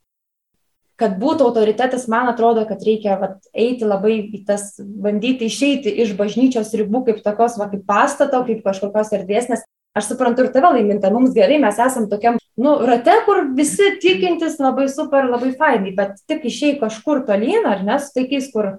kad 1.00 1.19
būtų 1.21 1.50
autoritetas, 1.50 2.07
man 2.09 2.31
atrodo, 2.31 2.65
kad 2.69 2.83
reikia 2.85 3.19
va, 3.21 3.31
eiti 3.53 3.85
labai 3.85 4.17
į 4.33 4.43
tas, 4.49 4.75
bandyti 4.81 5.50
išeiti 5.50 5.93
iš 6.05 6.15
bažnyčios 6.17 6.73
ribų 6.76 7.05
kaip 7.09 7.23
tokios, 7.25 7.59
va, 7.61 7.69
kaip 7.73 7.85
pastato, 7.88 8.41
kaip 8.49 8.65
kažkokios 8.65 9.12
erdvės, 9.19 9.50
nes 9.53 9.65
aš 9.97 10.11
suprantu 10.11 10.45
ir 10.45 10.50
tave 10.53 10.73
laiminta, 10.75 11.12
mums 11.12 11.37
gerai, 11.37 11.61
mes 11.61 11.79
esam 11.81 12.09
tokiam, 12.11 12.41
nu, 12.61 12.75
rate, 12.88 13.15
kur 13.29 13.47
visi 13.57 13.95
tikintis 14.03 14.59
labai 14.61 14.88
super, 14.93 15.29
labai 15.33 15.55
fainai, 15.57 15.95
bet 15.97 16.21
tik 16.29 16.45
išėjai 16.49 16.81
kažkur 16.83 17.25
tolyn, 17.29 17.69
ar 17.69 17.85
ne, 17.85 17.97
su 18.00 18.12
taikiais, 18.17 18.50
kur 18.53 18.75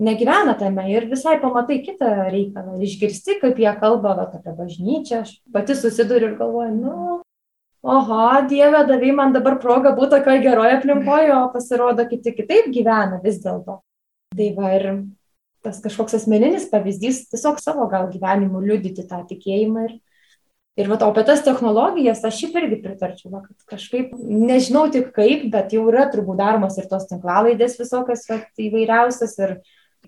negyvena 0.00 0.54
tame 0.58 0.84
ir 0.92 1.08
visai 1.10 1.38
pamatai 1.42 1.80
kitą 1.84 2.10
reikalą, 2.32 2.78
išgirsti, 2.84 3.40
kaip 3.42 3.60
jie 3.60 3.72
kalba 3.80 4.14
va, 4.18 4.28
apie 4.28 4.56
bažnyčią, 4.56 5.24
aš 5.24 5.38
pati 5.52 5.76
susiduriu 5.76 6.32
ir 6.32 6.36
galvoju, 6.40 6.76
nu, 6.76 7.20
oho, 7.82 8.24
Dieve, 8.48 8.82
davai 8.88 9.12
man 9.14 9.36
dabar 9.36 9.58
progą 9.62 9.94
būti 9.96 10.16
tokioje 10.16 10.42
geroje 10.44 10.78
aplinkoje, 10.78 11.30
o 11.36 11.46
pasirodo 11.54 12.08
kiti 12.10 12.34
kitaip 12.36 12.72
gyvena 12.74 13.20
vis 13.22 13.40
dėlto. 13.44 13.80
Tai 14.38 14.50
va 14.58 14.74
ir 14.76 14.90
tas 15.64 15.80
kažkoks 15.84 16.18
asmeninis 16.20 16.68
pavyzdys, 16.70 17.26
tiesiog 17.32 17.58
savo 17.62 17.88
gal 17.90 18.10
gyvenimu 18.12 18.60
liudyti 18.62 19.06
tą 19.08 19.24
tikėjimą 19.30 19.88
ir 19.88 19.96
Ir 20.78 20.86
va, 20.86 20.94
o 21.02 21.08
apie 21.10 21.24
tas 21.26 21.40
technologijas 21.42 22.20
aš 22.22 22.36
šiaip 22.38 22.56
irgi 22.60 22.76
pritarčiau, 22.84 23.32
va, 23.32 23.40
kad 23.42 23.72
kažkaip, 23.74 24.12
nežinau 24.22 24.84
tik 24.94 25.08
kaip, 25.16 25.48
bet 25.50 25.72
jau 25.74 25.88
yra 25.90 26.04
turbūt 26.12 26.38
daromas 26.38 26.78
ir 26.78 26.86
tos 26.86 27.08
tinklalaidės 27.10 27.74
visokios 27.80 28.22
va, 28.30 28.36
įvairiausias 28.62 29.34
ir 29.42 29.56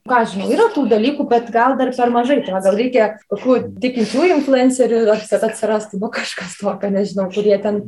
ką 0.09 0.21
žinau, 0.31 0.49
yra 0.53 0.69
tų 0.75 0.87
dalykų, 0.91 1.27
bet 1.31 1.51
gal 1.55 1.77
dar 1.79 1.93
per 1.97 2.13
mažai. 2.15 2.41
Tai 2.47 2.61
gal 2.65 2.77
reikia 2.79 3.07
kokių 3.31 3.57
tikinčių 3.83 4.27
influencerių, 4.37 5.05
kad 5.31 5.47
atsirastų 5.51 6.01
nu, 6.03 6.11
kažkas 6.15 6.59
tokio, 6.61 6.93
nežinau, 6.95 7.29
kurie 7.33 7.57
ten. 7.63 7.87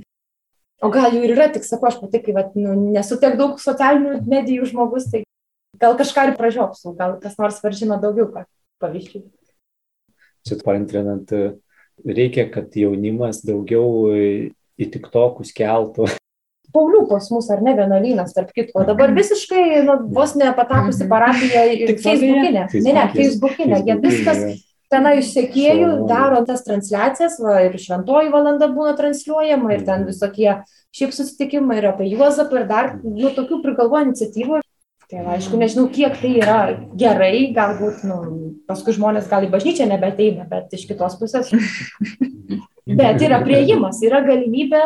O 0.82 0.90
gal 0.90 1.14
jų 1.14 1.22
ir 1.22 1.36
yra, 1.36 1.46
tik 1.54 1.62
sakau, 1.62 1.92
aš 1.92 2.00
pati, 2.00 2.18
kai 2.24 2.34
vat, 2.34 2.56
nu, 2.58 2.74
nesu 2.90 3.14
tiek 3.22 3.36
daug 3.38 3.60
socialinių 3.62 4.16
medijų 4.26 4.66
žmogus, 4.72 5.06
tai 5.12 5.22
gal 5.78 5.94
kažką 5.98 6.24
ir 6.28 6.34
pražiopsiu, 6.40 6.96
gal 6.98 7.20
kas 7.22 7.38
nors 7.38 7.60
var 7.62 7.76
žino 7.78 8.00
daugiau 8.02 8.26
pavyzdžių. 8.82 9.22
Čia 10.42 10.58
paantrinant, 10.66 11.30
reikia, 12.02 12.48
kad 12.50 12.74
jaunimas 12.74 13.44
daugiau 13.46 14.10
į 14.10 14.90
tik 14.90 15.06
tokus 15.14 15.54
keltų 15.54 16.10
Paulių 16.72 17.04
pas 17.10 17.28
mus, 17.32 17.48
ar 17.52 17.62
ne, 17.64 17.74
vienuolynas, 17.76 18.32
tarp 18.36 18.52
kitko. 18.56 18.86
Dabar 18.88 19.10
mhm. 19.10 19.18
visiškai, 19.20 19.64
nu, 19.86 19.98
vos 20.16 20.34
nepatapusi 20.38 21.04
mhm. 21.04 21.10
parapija 21.12 21.64
ir 21.76 21.94
Facebookinė. 21.98 22.66
Ne, 22.72 22.94
ne, 22.96 23.06
Facebookinė. 23.12 23.82
Jie 23.86 23.98
viskas 24.02 24.44
tenai 24.92 25.18
iš 25.20 25.32
sėkėjų 25.32 25.92
daro 26.08 26.42
tas 26.48 26.64
transliacijas, 26.66 27.38
va, 27.40 27.62
ir 27.66 27.78
šventoji 27.80 28.32
valanda 28.32 28.68
būna 28.72 28.96
transliuojama, 28.98 29.72
ir 29.76 29.86
ten 29.86 30.02
mhm. 30.02 30.10
visokie 30.12 30.50
šiaip 30.92 31.14
susitikimai, 31.16 31.78
ir 31.80 31.88
apie 31.92 32.10
Juozapą, 32.12 32.60
ir 32.60 32.68
dar, 32.68 32.92
nu, 33.04 33.32
tokių 33.32 33.62
prigalvo 33.64 34.02
iniciatyvų. 34.08 34.60
Tai 35.12 35.22
va, 35.26 35.36
aišku, 35.36 35.58
nežinau, 35.60 35.90
kiek 35.92 36.14
tai 36.22 36.30
yra 36.40 36.58
gerai, 36.96 37.50
galbūt, 37.52 38.00
nu, 38.08 38.18
paskui 38.68 38.94
žmonės 38.96 39.28
gal 39.28 39.44
į 39.44 39.50
bažnyčią 39.52 39.84
nebeteina, 39.90 40.46
bet 40.48 40.72
iš 40.72 40.86
kitos 40.88 41.18
pusės. 41.20 41.52
Bet 42.82 43.22
yra 43.22 43.36
prieimas, 43.44 44.00
yra 44.02 44.18
galimybė 44.26 44.80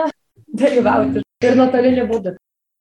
dalyvauti 0.58 1.22
ir 1.44 1.56
nuotoliniu 1.58 2.08
būdu. 2.10 2.34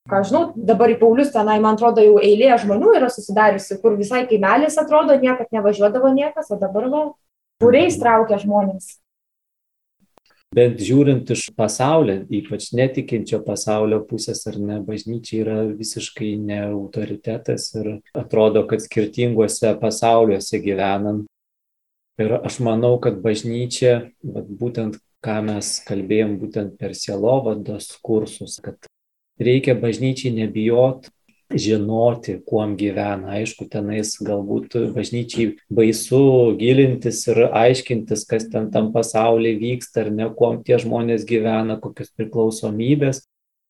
Ką 0.10 0.20
žinau, 0.28 0.42
dabar 0.54 0.92
į 0.94 1.00
Paulius 1.00 1.32
tenai, 1.34 1.58
man 1.62 1.80
atrodo, 1.80 2.04
jau 2.06 2.20
eilė 2.22 2.52
žmonių 2.62 2.92
yra 3.00 3.08
susidariusi, 3.10 3.80
kur 3.82 3.96
visai 3.98 4.28
kaimelis 4.30 4.78
atrodo, 4.78 5.16
niekad 5.18 5.50
nevažiuodavo 5.56 6.12
niekas, 6.14 6.52
o 6.54 6.60
dabar 6.62 6.86
va, 6.92 7.02
būriais 7.64 7.98
traukia 7.98 8.38
žmonės. 8.44 9.00
Bet 10.56 10.78
žiūrint 10.80 11.28
iš 11.34 11.50
pasaulio, 11.58 12.20
ypač 12.32 12.70
netikinčio 12.78 13.42
pasaulio 13.44 13.98
pusės 14.08 14.46
ar 14.48 14.60
ne, 14.62 14.78
bažnyčia 14.86 15.40
yra 15.42 15.56
visiškai 15.68 16.36
ne 16.40 16.62
autoritetas 16.70 17.72
ir 17.76 17.90
atrodo, 18.16 18.62
kad 18.70 18.86
skirtinguose 18.86 19.74
pasauliuose 19.82 20.62
gyvenam. 20.64 21.26
Ir 22.22 22.38
aš 22.38 22.62
manau, 22.64 22.94
kad 23.04 23.18
bažnyčia, 23.26 24.12
būtent 24.24 25.02
ką 25.26 25.42
mes 25.50 25.72
kalbėjom 25.88 26.38
būtent 26.42 26.78
per 26.80 26.94
sielovados 26.98 27.90
kursus, 28.06 28.60
kad 28.64 28.90
reikia 29.42 29.76
bažnyčiai 29.80 30.34
nebijot 30.36 31.10
žinoti, 31.54 32.40
kuom 32.46 32.74
gyvena. 32.80 33.36
Aišku, 33.38 33.68
tenais 33.70 34.16
galbūt 34.24 34.76
bažnyčiai 34.96 35.54
baisu 35.70 36.56
gilintis 36.60 37.22
ir 37.30 37.46
aiškintis, 37.52 38.26
kas 38.30 38.50
ten 38.52 38.72
tam 38.74 38.92
pasaulyje 38.96 39.60
vyksta, 39.62 40.06
ar 40.06 40.12
ne, 40.12 40.30
kuom 40.34 40.64
tie 40.66 40.80
žmonės 40.82 41.26
gyvena, 41.30 41.78
kokios 41.82 42.12
priklausomybės, 42.18 43.24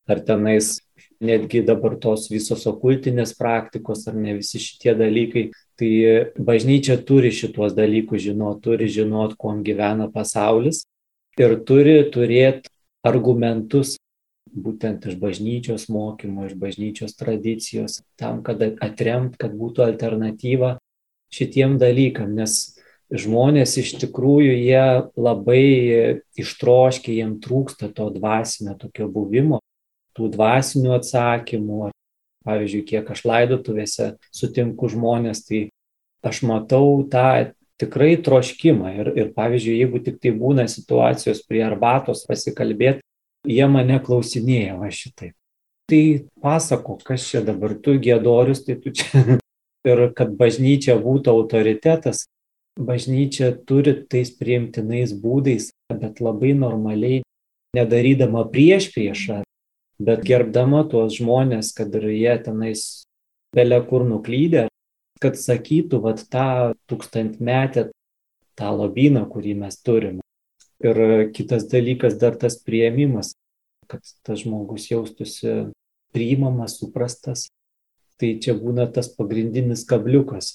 ar 0.07 0.23
tenais 0.23 0.79
netgi 1.19 1.63
dabar 1.67 1.97
tos 1.99 2.29
visos 2.31 2.65
okultinės 2.69 3.35
praktikos, 3.37 4.05
ar 4.07 4.15
ne 4.19 4.37
visi 4.39 4.61
šitie 4.61 4.95
dalykai. 4.97 5.49
Tai 5.75 5.91
bažnyčia 6.39 6.95
turi 7.03 7.33
šituos 7.35 7.75
dalykus 7.75 8.23
žinot, 8.23 8.61
turi 8.63 8.87
žinot, 8.87 9.35
kuom 9.35 9.59
gyvena 9.67 10.07
pasaulis 10.11 10.85
ir 11.41 11.57
turi 11.67 11.97
turėti 12.11 12.71
argumentus 13.05 13.95
būtent 14.55 15.05
iš 15.09 15.17
bažnyčios 15.19 15.89
mokymo, 15.91 16.47
iš 16.47 16.55
bažnyčios 16.59 17.15
tradicijos, 17.19 17.99
tam, 18.19 18.41
kad 18.45 18.61
atremt, 18.63 19.35
kad 19.37 19.55
būtų 19.57 19.83
alternatyva 19.85 20.77
šitiem 21.35 21.75
dalykam, 21.81 22.31
nes 22.37 22.77
žmonės 23.11 23.75
iš 23.81 23.95
tikrųjų 24.01 24.55
jie 24.55 24.85
labai 25.19 25.65
ištroškia, 26.39 27.19
jiem 27.19 27.35
trūksta 27.43 27.91
to 27.93 28.09
dvasinio 28.15 28.77
tokio 28.79 29.09
buvimo, 29.11 29.59
tų 30.15 30.31
dvasinių 30.33 30.95
atsakymų. 30.95 31.91
Pavyzdžiui, 32.45 32.83
kiek 32.85 33.07
aš 33.09 33.23
laidotuvėse 33.25 34.11
sutinku 34.29 34.85
žmonės, 34.93 35.47
tai 35.47 35.63
aš 36.25 36.43
matau 36.45 37.01
tą 37.09 37.54
tikrai 37.81 38.15
troškimą. 38.23 38.91
Ir, 38.99 39.11
ir 39.19 39.31
pavyzdžiui, 39.35 39.79
jeigu 39.83 40.01
tik 40.03 40.19
tai 40.23 40.33
būna 40.35 40.67
situacijos 40.71 41.43
prie 41.47 41.63
arbatos 41.65 42.25
pasikalbėti, 42.29 43.03
jie 43.47 43.65
mane 43.71 43.99
klausinėja 44.03 44.77
va 44.79 44.91
šitai. 44.93 45.33
Tai 45.85 46.03
pasako, 46.41 46.97
kas 47.05 47.27
čia 47.29 47.43
dabar 47.45 47.75
tu 47.77 47.99
gėdorius, 48.01 48.63
tai 48.65 48.79
tu 48.81 48.93
čia. 48.95 49.37
ir 49.89 50.07
kad 50.17 50.33
bažnyčia 50.37 50.97
būtų 51.01 51.33
autoritetas, 51.33 52.25
bažnyčia 52.75 53.53
turi 53.67 53.93
tais 54.09 54.31
priimtinais 54.35 55.13
būdais, 55.13 55.69
bet 55.93 56.21
labai 56.23 56.55
normaliai, 56.57 57.21
nedarydama 57.77 58.45
prieš 58.51 58.89
priešą, 58.95 59.43
bet 60.01 60.25
gerbdama 60.27 60.83
tuos 60.89 61.19
žmonės, 61.19 61.71
kad 61.77 61.93
ir 61.95 62.09
jie 62.11 62.35
tenais 62.43 63.05
belia 63.55 63.79
kur 63.85 64.03
nuklydė, 64.07 64.67
kad 65.21 65.37
sakytų 65.39 66.01
vat 66.03 66.23
tą 66.31 66.75
tūkstantmetę, 66.89 67.89
tą 68.59 68.71
lobyną, 68.75 69.25
kurį 69.31 69.55
mes 69.63 69.79
turime. 69.83 70.23
Ir 70.83 71.29
kitas 71.35 71.67
dalykas 71.71 72.17
dar 72.19 72.35
tas 72.39 72.57
prieimimas, 72.61 73.33
kad 73.87 74.03
tas 74.25 74.43
žmogus 74.43 74.89
jaustųsi 74.91 75.69
priimamas, 76.15 76.79
suprastas. 76.79 77.47
Tai 78.19 78.31
čia 78.39 78.55
būna 78.55 78.87
tas 78.95 79.09
pagrindinis 79.11 79.83
kabliukas, 79.87 80.53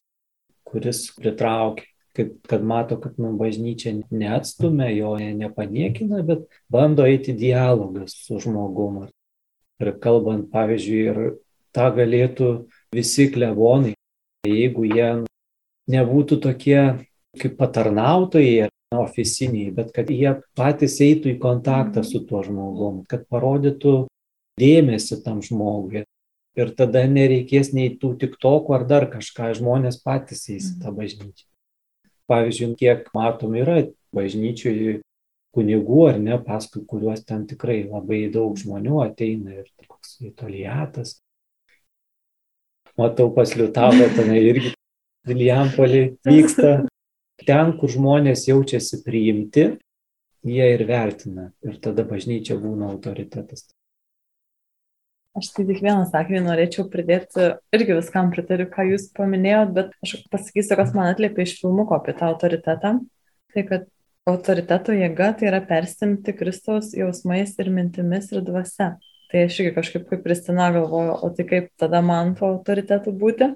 kuris 0.65 1.11
pritraukia, 1.17 1.85
kad, 2.17 2.33
kad 2.49 2.65
mato, 2.65 2.97
kad 3.01 3.19
nu, 3.21 3.35
bažnyčia 3.37 3.99
neatstumia, 4.09 4.89
jo 4.97 5.13
nepaniekina, 5.19 6.23
bet 6.25 6.47
bando 6.73 7.05
eiti 7.05 7.37
dialogą 7.37 8.07
su 8.09 8.41
žmogumu. 8.41 9.11
Ir 9.81 9.93
kalbant, 10.01 10.49
pavyzdžiui, 10.53 11.01
ir 11.13 11.21
tą 11.77 11.89
galėtų 11.97 12.51
visi 12.97 13.29
klebonai, 13.33 13.95
jeigu 14.47 14.87
jie 14.89 15.09
nebūtų 15.91 16.39
tokie 16.41 16.83
kaip 17.41 17.57
patarnautojai 17.59 18.69
oficiniai, 18.91 19.71
bet 19.75 19.93
kad 19.95 20.09
jie 20.11 20.33
patys 20.59 20.99
eitų 21.05 21.35
į 21.35 21.41
kontaktą 21.43 22.03
su 22.07 22.25
tuo 22.27 22.43
žmogum, 22.47 23.05
kad 23.11 23.27
parodytų 23.31 24.09
dėmesį 24.61 25.21
tam 25.25 25.45
žmogui. 25.47 26.05
Ir 26.59 26.73
tada 26.75 27.05
nereikės 27.07 27.71
nei 27.73 27.93
tų 28.01 28.17
tik 28.19 28.35
tokų 28.43 28.75
ar 28.75 28.85
dar 28.91 29.07
kažką, 29.13 29.53
žmonės 29.61 30.01
patys 30.03 30.49
eis 30.51 30.73
į 30.73 30.81
tą 30.83 30.91
bažnyčią. 30.97 31.47
Pavyzdžiui, 32.31 32.75
kiek 32.79 33.07
matom 33.15 33.55
yra 33.59 33.85
bažnyčiui 34.15 34.99
kunigų 35.55 36.03
ar 36.09 36.19
ne, 36.23 36.37
paskui 36.43 36.83
kuriuos 36.91 37.23
ten 37.27 37.47
tikrai 37.51 37.85
labai 37.87 38.25
daug 38.35 38.59
žmonių 38.59 38.99
ateina 39.07 39.61
ir 39.63 39.71
toks 39.87 40.19
italiatas, 40.27 41.21
matau 43.01 43.31
pas 43.35 43.57
Liutavą 43.57 44.07
tenai 44.17 44.45
irgi 44.53 44.75
Vilijampolį 45.29 46.05
vyksta. 46.27 46.73
Ten, 47.41 47.73
kur 47.81 47.89
žmonės 47.89 48.45
jaučiasi 48.51 49.01
priimti, 49.01 49.71
jie 50.45 50.67
ir 50.75 50.85
vertina. 50.89 51.51
Ir 51.65 51.79
tada 51.81 52.05
bažnyčia 52.05 52.59
būna 52.61 52.91
autoritetas. 52.93 53.65
Aš 55.39 55.53
tai 55.55 55.65
tik 55.69 55.79
vieną 55.79 56.09
sakinį 56.11 56.41
norėčiau 56.43 56.89
pridėti, 56.91 57.53
irgi 57.77 57.97
viskam 57.97 58.33
pritariu, 58.35 58.67
ką 58.73 58.89
jūs 58.89 59.07
paminėjot, 59.17 59.73
bet 59.77 59.93
aš 60.03 60.17
pasakysiu, 60.33 60.75
kas 60.81 60.91
man 60.97 61.13
atliepia 61.13 61.47
iš 61.47 61.55
filmuko 61.61 61.95
apie 61.97 62.17
tą 62.19 62.33
autoritetą. 62.33 62.97
Tai 63.55 63.65
kad 63.69 63.87
autoriteto 64.29 64.95
jėga 64.97 65.31
tai 65.39 65.49
yra 65.53 65.61
persimti 65.65 66.35
Kristaus 66.37 66.91
jausmais 66.99 67.55
ir 67.63 67.71
mintimis 67.73 68.33
ir 68.35 68.43
dvasia. 68.47 68.97
Tai 69.31 69.45
aš 69.47 69.61
irgi 69.63 69.75
kažkaip 69.77 70.09
kaip 70.11 70.25
Kristina 70.25 70.73
galvoju, 70.75 71.13
o 71.23 71.31
tai 71.35 71.47
kaip 71.47 71.69
tada 71.79 72.01
man 72.03 72.33
tuo 72.39 72.49
autoritetu 72.57 73.13
būti, 73.15 73.53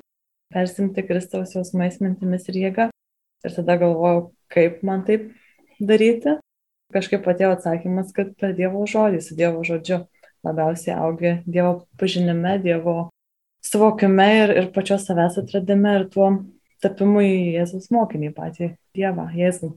persimti 0.54 1.02
Kristaus 1.02 1.56
jausmais, 1.56 1.98
mintimis 2.02 2.46
ir 2.52 2.60
jėga. 2.60 2.88
Ir 3.44 3.56
tada 3.56 3.76
galvoju, 3.80 4.28
kaip 4.54 4.84
man 4.86 5.02
taip 5.08 5.32
daryti. 5.82 6.38
Kažkaip 6.94 7.26
atėjo 7.26 7.56
atsakymas, 7.56 8.14
kad 8.14 8.30
per 8.38 8.54
Dievo 8.54 8.84
žodį, 8.86 9.18
su 9.24 9.34
Dievo 9.34 9.64
žodžiu 9.66 10.04
labiausiai 10.46 10.94
augi 10.94 11.34
Dievo 11.42 11.88
pažinime, 11.98 12.54
Dievo 12.62 13.08
suvokime 13.64 14.28
ir, 14.44 14.54
ir 14.60 14.72
pačios 14.74 15.08
savęs 15.08 15.40
atradime 15.42 15.98
ir 15.98 16.08
tuo 16.14 16.30
tapimu 16.84 17.24
į 17.24 17.36
Jėzus 17.58 17.90
mokinį 17.94 18.30
patį 18.36 18.74
Dievą, 18.94 19.26
Jėzų. 19.34 19.74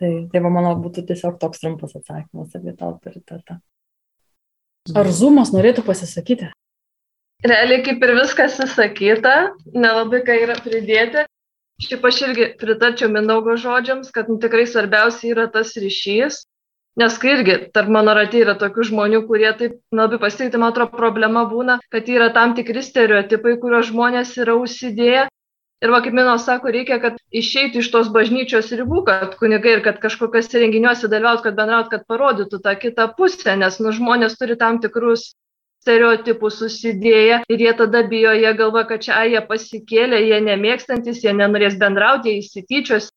Tai, 0.00 0.14
tai 0.32 0.40
va, 0.40 0.50
mano 0.50 0.74
būtų 0.80 1.04
tiesiog 1.06 1.38
toks 1.38 1.60
trumpas 1.62 1.94
atsakymas 1.98 2.56
apie 2.56 2.72
tą 2.72 2.88
autoritetą. 2.94 3.60
Ar 4.96 5.10
Zumas 5.12 5.52
norėtų 5.54 5.84
pasisakyti? 5.86 6.50
Realiai 7.44 7.82
kaip 7.84 8.02
ir 8.04 8.14
viskas 8.18 8.58
įsakyta, 8.60 9.34
nelabai 9.72 10.22
ką 10.26 10.36
yra 10.44 10.56
pridėti. 10.60 11.26
Šiaip 11.80 12.04
aš 12.04 12.22
irgi 12.26 12.46
pritarčiau 12.60 13.08
Mindaugo 13.08 13.56
žodžiams, 13.56 14.10
kad 14.12 14.28
nu, 14.28 14.36
tikrai 14.40 14.66
svarbiausia 14.68 15.30
yra 15.32 15.46
tas 15.52 15.72
ryšys, 15.80 16.42
Nes 16.98 17.16
kai 17.22 17.36
irgi 17.36 17.54
tarp 17.72 17.90
mano 17.94 18.12
ratė 18.18 18.40
yra 18.42 18.56
tokių 18.58 18.84
žmonių, 18.88 19.20
kurie 19.28 19.50
taip 19.58 19.76
labai 19.94 20.18
pasitikti, 20.18 20.58
man 20.58 20.72
atrodo, 20.72 20.96
problema 20.98 21.44
būna, 21.48 21.78
kad 21.94 22.08
yra 22.10 22.32
tam 22.34 22.56
tikri 22.58 22.82
stereotipai, 22.82 23.54
kuriuos 23.62 23.92
žmonės 23.92 24.34
yra 24.42 24.56
užsidėję. 24.58 25.28
Ir 25.80 25.92
va, 25.94 26.02
kaip 26.04 26.12
Mino 26.12 26.34
sako, 26.36 26.68
reikia, 26.74 26.98
kad 27.00 27.14
išeitų 27.32 27.80
iš 27.80 27.86
tos 27.92 28.08
bažnyčios 28.12 28.68
ribų, 28.76 29.00
kad 29.06 29.36
kunigai 29.40 29.78
ir 29.78 29.84
kad 29.86 30.00
kažkokiuose 30.02 30.60
renginiuose 30.60 31.08
dalyvaut, 31.08 31.40
kad 31.46 31.56
bendraut, 31.56 31.88
kad 31.92 32.04
parodytų 32.10 32.60
tą 32.66 32.74
kitą 32.82 33.06
pusę, 33.16 33.54
nes 33.56 33.78
nu, 33.80 33.94
žmonės 33.96 34.36
turi 34.36 34.58
tam 34.60 34.82
tikrus 34.84 35.30
stereotipus 35.80 36.58
susidėję 36.60 37.40
ir 37.48 37.64
jie 37.64 37.72
tada 37.78 38.02
bijo, 38.12 38.34
jie 38.36 38.52
galva, 38.58 38.84
kad 38.90 39.00
čia 39.06 39.16
ai, 39.22 39.32
jie 39.32 39.40
pasikėlė, 39.48 40.20
jie 40.28 40.40
nemėgstantis, 40.44 41.22
jie 41.24 41.32
nenorės 41.32 41.80
bendrauti, 41.80 42.34
jie 42.34 42.44
įsityčios 42.44 43.08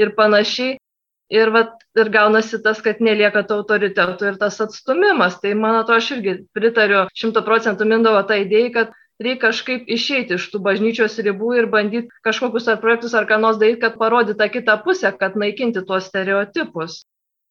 ir 0.00 0.16
panašiai. 0.16 0.78
Ir, 1.26 1.50
vat, 1.50 1.80
ir 1.98 2.08
gaunasi 2.14 2.60
tas, 2.62 2.78
kad 2.78 3.00
nelieka 3.02 3.40
to 3.48 3.56
autoritetų 3.58 4.28
ir 4.28 4.36
tas 4.38 4.60
atstumimas. 4.62 5.40
Tai 5.42 5.56
man 5.58 5.80
atrodo, 5.80 5.98
aš 5.98 6.12
irgi 6.14 6.34
pritariu 6.54 7.00
šimto 7.18 7.42
procentų 7.42 7.88
Mindovo 7.90 8.20
tą 8.28 8.36
idėją, 8.44 8.68
kad 8.76 8.92
reikia 9.22 9.48
kažkaip 9.48 9.88
išeiti 9.88 10.36
iš 10.36 10.48
tų 10.52 10.60
bažnyčios 10.64 11.18
ribų 11.24 11.56
ir 11.60 11.68
bandyti 11.72 12.12
kažkokius 12.26 12.68
ar 12.72 12.80
projektus 12.82 13.14
ar 13.14 13.28
ką 13.28 13.38
nors 13.40 13.60
daryti, 13.60 13.82
kad 13.84 13.98
parodytų 14.00 14.38
tą 14.40 14.48
kitą 14.52 14.78
pusę, 14.84 15.12
kad 15.18 15.36
naikinti 15.36 15.84
tuos 15.86 16.08
stereotipus. 16.10 17.04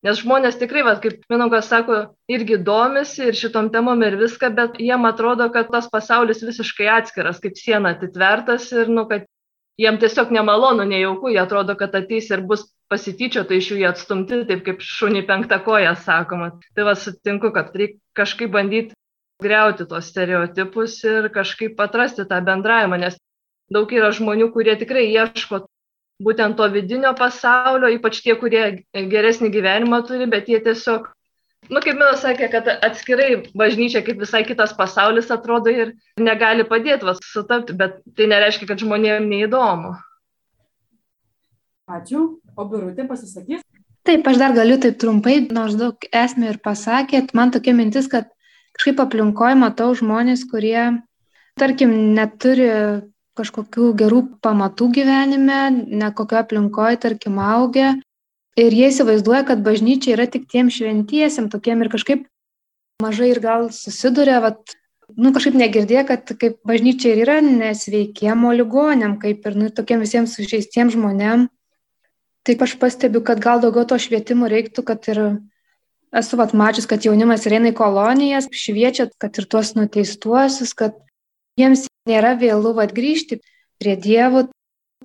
Nes 0.05 0.19
žmonės 0.21 0.59
tikrai, 0.61 0.83
va, 0.85 0.93
kaip 1.01 1.23
Minukas 1.33 1.65
sako, 1.71 2.01
irgi 2.29 2.59
domisi 2.61 3.23
ir 3.25 3.37
šitom 3.37 3.71
temom 3.73 4.03
ir 4.05 4.19
viską, 4.19 4.51
bet 4.53 4.75
jiem 4.77 5.07
atrodo, 5.09 5.47
kad 5.49 5.71
tas 5.73 5.87
pasaulis 5.89 6.43
visiškai 6.45 6.91
atskiras, 6.99 7.39
kaip 7.41 7.57
siena 7.57 7.95
atitvertas 7.95 8.69
ir, 8.75 8.91
nu, 8.91 9.07
kad 9.09 9.25
jiem 9.81 9.97
tiesiog 9.97 10.29
nemalonu, 10.35 10.85
nejauku, 10.85 11.31
jie 11.33 11.41
atrodo, 11.41 11.73
kad 11.79 11.95
ateis 11.97 12.29
ir 12.29 12.45
bus 12.45 12.67
pasityčiota 12.93 13.57
iš 13.57 13.71
jų 13.71 13.79
jie 13.81 13.87
atstumti, 13.89 14.43
taip 14.45 14.61
kaip 14.67 14.85
šunį 14.85 15.25
penktą 15.25 15.57
koją 15.65 15.95
sakoma. 16.05 16.51
Tai 16.77 16.85
va 16.85 16.93
sutinku, 16.99 17.49
kad 17.55 17.73
reikia 17.73 17.97
kažkaip 18.13 18.53
bandyti 18.53 18.93
greuti 19.41 19.85
tos 19.89 20.09
stereotipus 20.11 20.97
ir 21.03 21.29
kažkaip 21.33 21.79
atrasti 21.81 22.25
tą 22.29 22.39
bendravimą, 22.45 22.99
nes 23.01 23.17
daug 23.73 23.91
yra 23.91 24.11
žmonių, 24.15 24.51
kurie 24.53 24.75
tikrai 24.79 25.07
ieško 25.11 25.65
būtent 26.23 26.55
to 26.55 26.67
vidinio 26.71 27.11
pasaulio, 27.17 27.89
ypač 27.97 28.21
tie, 28.23 28.35
kurie 28.39 28.85
geresnį 28.95 29.51
gyvenimą 29.51 30.01
turi, 30.07 30.29
bet 30.31 30.47
jie 30.47 30.61
tiesiog, 30.63 31.09
nu, 31.67 31.81
kaip 31.83 31.99
Milas 31.99 32.23
sakė, 32.23 32.49
kad 32.53 32.69
atskirai 32.87 33.29
bažnyčia 33.57 34.05
kaip 34.05 34.21
visai 34.23 34.45
kitas 34.47 34.71
pasaulis 34.77 35.31
atrodo 35.33 35.73
ir 35.73 35.95
negali 36.19 36.63
padėti 36.67 37.07
vas 37.09 37.19
sutapti, 37.33 37.75
bet 37.75 37.99
tai 38.15 38.29
nereiškia, 38.31 38.69
kad 38.71 38.83
žmonėms 38.83 39.27
neįdomu. 39.27 39.95
Ačiū. 41.91 42.27
O 42.55 42.63
Birutė 42.65 43.03
pasisakys? 43.03 43.59
Taip, 44.05 44.27
aš 44.29 44.37
dar 44.39 44.53
galiu 44.55 44.77
taip 44.79 44.95
trumpai, 45.01 45.39
nors 45.51 45.75
daug 45.75 46.05
esmė 46.13 46.53
ir 46.53 46.59
pasakėt, 46.63 47.33
man 47.35 47.51
tokia 47.51 47.73
mintis, 47.75 48.07
kad 48.07 48.29
kažkaip 48.75 49.01
aplinkoje 49.03 49.57
matau 49.59 49.89
žmonės, 49.97 50.45
kurie, 50.49 51.01
tarkim, 51.59 51.93
neturi 52.15 52.69
kažkokių 53.35 53.89
gerų 53.99 54.21
pamatų 54.45 54.89
gyvenime, 54.99 55.59
ne 55.71 56.11
kokio 56.15 56.39
aplinkoje, 56.39 57.01
tarkim, 57.03 57.39
augia. 57.39 57.95
Ir 58.55 58.71
jie 58.71 58.87
įsivaizduoja, 58.87 59.43
kad 59.49 59.63
bažnyčia 59.63 60.13
yra 60.15 60.29
tik 60.31 60.47
tiem 60.51 60.69
šventiesiam, 60.71 61.49
tokiem 61.51 61.83
ir 61.83 61.91
kažkaip 61.91 62.23
mažai 63.03 63.33
ir 63.33 63.41
gal 63.43 63.67
susiduria, 63.75 64.37
vat, 64.43 64.77
nu, 65.19 65.33
kažkaip 65.35 65.57
negirdė, 65.59 66.05
kad 66.07 66.31
kaip 66.39 66.61
bažnyčia 66.63 67.11
ir 67.11 67.25
yra 67.25 67.41
nesveikiem, 67.43 68.47
o 68.47 68.53
ligonėm, 68.55 69.17
kaip 69.19 69.43
ir 69.43 69.59
nu, 69.59 69.67
tokiem 69.75 70.05
visiems 70.05 70.37
sužeistiem 70.37 70.93
žmonėm 70.95 71.49
taip 72.45 72.61
aš 72.61 72.77
pastebiu, 72.81 73.23
kad 73.25 73.41
gal 73.41 73.61
daugiau 73.63 73.87
to 73.89 73.97
švietimo 74.01 74.47
reiktų, 74.51 74.85
kad 74.85 75.09
ir 75.09 75.21
esu 76.15 76.37
vat 76.39 76.53
mačius, 76.55 76.87
kad 76.89 77.05
jaunimas 77.05 77.45
eina 77.49 77.71
į 77.71 77.75
kolonijas, 77.77 78.47
šviečia, 78.51 79.09
kad 79.21 79.35
ir 79.39 79.47
tuos 79.51 79.73
nuteistuosius, 79.75 80.73
kad 80.77 80.95
jiems 81.59 81.87
nėra 82.09 82.35
vėlų 82.39 82.75
vat 82.79 82.93
grįžti 82.95 83.41
prie 83.81 83.95
dievų, 83.99 84.47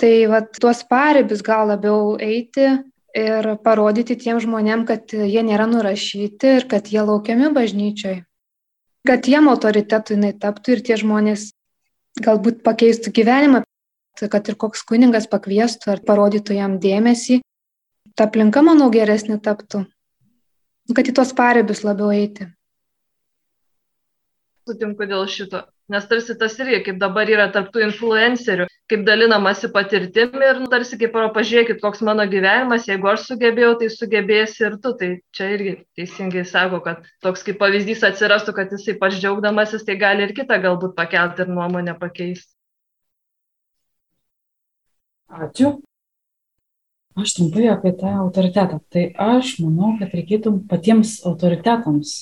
tai 0.00 0.14
vat 0.30 0.54
tuos 0.60 0.82
pareibis 0.88 1.42
gal 1.46 1.68
labiau 1.70 2.16
eiti 2.22 2.68
ir 3.16 3.48
parodyti 3.64 4.16
tiem 4.16 4.40
žmonėm, 4.42 4.86
kad 4.86 5.10
jie 5.12 5.42
nėra 5.46 5.66
nurašyti 5.70 6.56
ir 6.60 6.68
kad 6.70 6.90
jie 6.92 7.02
laukiami 7.02 7.50
bažnyčioj. 7.54 8.20
Kad 9.08 9.26
jiem 9.26 9.48
autoritetų 9.50 10.16
jinai 10.16 10.34
taptų 10.36 10.76
ir 10.76 10.82
tie 10.86 10.96
žmonės 11.00 11.50
galbūt 12.20 12.60
pakeistų 12.66 13.12
gyvenimą, 13.16 13.62
kad 14.20 14.50
ir 14.50 14.58
koks 14.60 14.82
kuningas 14.84 15.26
pakviestų 15.30 15.94
ar 15.94 16.02
parodytų 16.04 16.58
jam 16.58 16.76
dėmesį, 16.82 17.40
ta 18.14 18.28
aplinka, 18.28 18.62
manau, 18.66 18.90
geresnė 18.92 19.38
taptų, 19.40 19.86
kad 20.96 21.10
į 21.10 21.16
tos 21.16 21.34
pareibius 21.36 21.84
labiau 21.86 22.10
eiti. 22.14 22.48
Sutinku 24.68 25.06
dėl 25.08 25.24
šito, 25.26 25.64
nes 25.90 26.04
tarsi 26.06 26.36
tas 26.38 26.54
irgi, 26.60 26.82
kaip 26.86 26.98
dabar 27.00 27.30
yra 27.32 27.48
tarptų 27.54 27.82
influencerių, 27.88 28.66
kaip 28.92 29.02
dalinamasi 29.08 29.70
patirtimi 29.74 30.44
ir 30.46 30.60
nu, 30.62 30.68
tarsi 30.70 30.98
kaip 31.00 31.14
paro 31.16 31.32
pažiūrėkit, 31.34 31.80
koks 31.82 32.04
mano 32.06 32.26
gyvenimas, 32.30 32.86
jeigu 32.90 33.10
aš 33.10 33.26
sugebėjau, 33.32 33.72
tai 33.80 33.90
sugebėsi 33.96 34.64
ir 34.68 34.78
tu. 34.84 34.94
Tai 35.00 35.10
čia 35.34 35.50
irgi 35.56 35.74
teisingai 35.98 36.46
sako, 36.46 36.82
kad 36.86 37.02
toks 37.24 37.42
kaip 37.48 37.58
pavyzdys 37.62 38.06
atsirastų, 38.06 38.54
kad 38.60 38.76
jisai 38.76 38.98
pats 39.00 39.18
džiaugdamasis, 39.18 39.86
tai 39.88 39.98
gali 39.98 40.28
ir 40.28 40.36
kitą 40.38 40.60
galbūt 40.62 40.94
pakelti 40.98 41.46
ir 41.46 41.54
nuomonę 41.56 41.98
pakeisti. 41.98 42.52
Ačiū. 45.30 45.78
Aš 47.20 47.34
trumpai 47.36 47.68
apie 47.68 47.92
tą 47.92 48.10
autoritetą. 48.22 48.80
Tai 48.88 49.04
aš 49.20 49.58
manau, 49.60 49.94
kad 50.00 50.12
reikėtų 50.16 50.54
patiems 50.70 51.18
autoritetams 51.28 52.12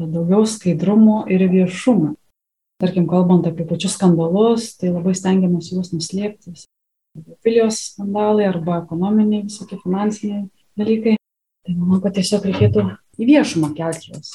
daugiau 0.00 0.46
skaidrumo 0.48 1.24
ir 1.30 1.44
viešumo. 1.50 2.14
Tarkim, 2.80 3.06
kalbant 3.10 3.46
apie 3.46 3.66
pačius 3.68 3.94
skandalus, 3.98 4.72
tai 4.78 4.90
labai 4.90 5.14
stengiamas 5.14 5.68
juos 5.70 5.92
nuslėpti. 5.94 6.54
Filijos 7.46 7.78
skandalai 7.92 8.48
arba 8.48 8.80
ekonominiai, 8.82 9.44
visokie 9.46 9.78
finansiniai 9.82 10.48
dalykai. 10.80 11.18
Tai 11.64 11.74
manau, 11.78 12.00
kad 12.02 12.16
tiesiog 12.16 12.48
reikėtų 12.48 12.86
į 13.20 13.28
viešumą 13.28 13.70
kelti 13.76 14.10
juos. 14.12 14.32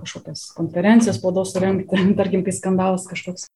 Kažkokias 0.00 0.44
konferencijas, 0.56 1.18
spaudos 1.18 1.54
surengti, 1.56 2.04
tarkim, 2.20 2.44
kai 2.46 2.54
skandalas 2.54 3.08
kažkoks. 3.10 3.48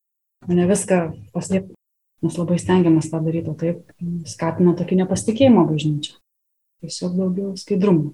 Ne 0.49 0.64
viską 0.66 1.05
paslėpti 1.37 1.77
Mes 2.21 2.37
labai 2.37 2.59
stengiamės 2.61 3.09
tą 3.09 3.23
daryti, 3.25 3.49
o 3.49 3.57
taip 3.57 3.95
skatina 4.29 4.75
tokį 4.77 4.99
nepasitikėjimą 5.03 5.63
bažnyčią. 5.71 6.19
Tiesiog 6.85 7.17
daugiau 7.17 7.55
skaidrumo. 7.61 8.13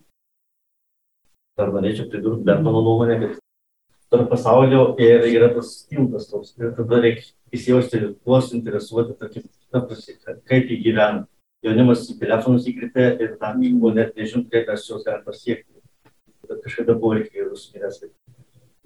Dar 1.59 1.73
norėčiau 1.75 2.07
pridurti 2.13 2.47
dar 2.47 2.63
mano 2.63 2.83
nuomonę, 2.87 3.17
kad 3.23 3.37
tarp 4.13 4.31
pasaulio 4.31 4.89
ir 5.03 5.27
yra 5.33 5.51
tas 5.55 5.73
tiltas 5.91 6.29
toks. 6.31 6.55
Ir 6.61 6.75
tada 6.79 7.01
reikia 7.03 7.33
įsijausti 7.57 8.03
tuo 8.15 8.41
suinteresuoti, 8.43 9.17
tarkim, 9.19 9.47
kaip 10.47 10.71
jį 10.71 10.81
gyvena. 10.85 11.27
Jaunimas 11.65 12.05
į 12.13 12.19
telefonus 12.21 12.67
įkritę 12.71 13.09
ir 13.25 13.39
tam 13.41 13.63
buvo 13.81 13.91
net 13.97 14.15
nežinot, 14.15 14.51
kaip 14.53 14.69
mes 14.71 14.85
juos 14.87 15.07
galime 15.07 15.27
pasiekti. 15.27 15.73
Bet 16.47 16.61
kažkada 16.63 16.95
buvo 16.95 17.17
reikia 17.19 17.49
užsiminęs, 17.51 18.03
kad 18.05 18.13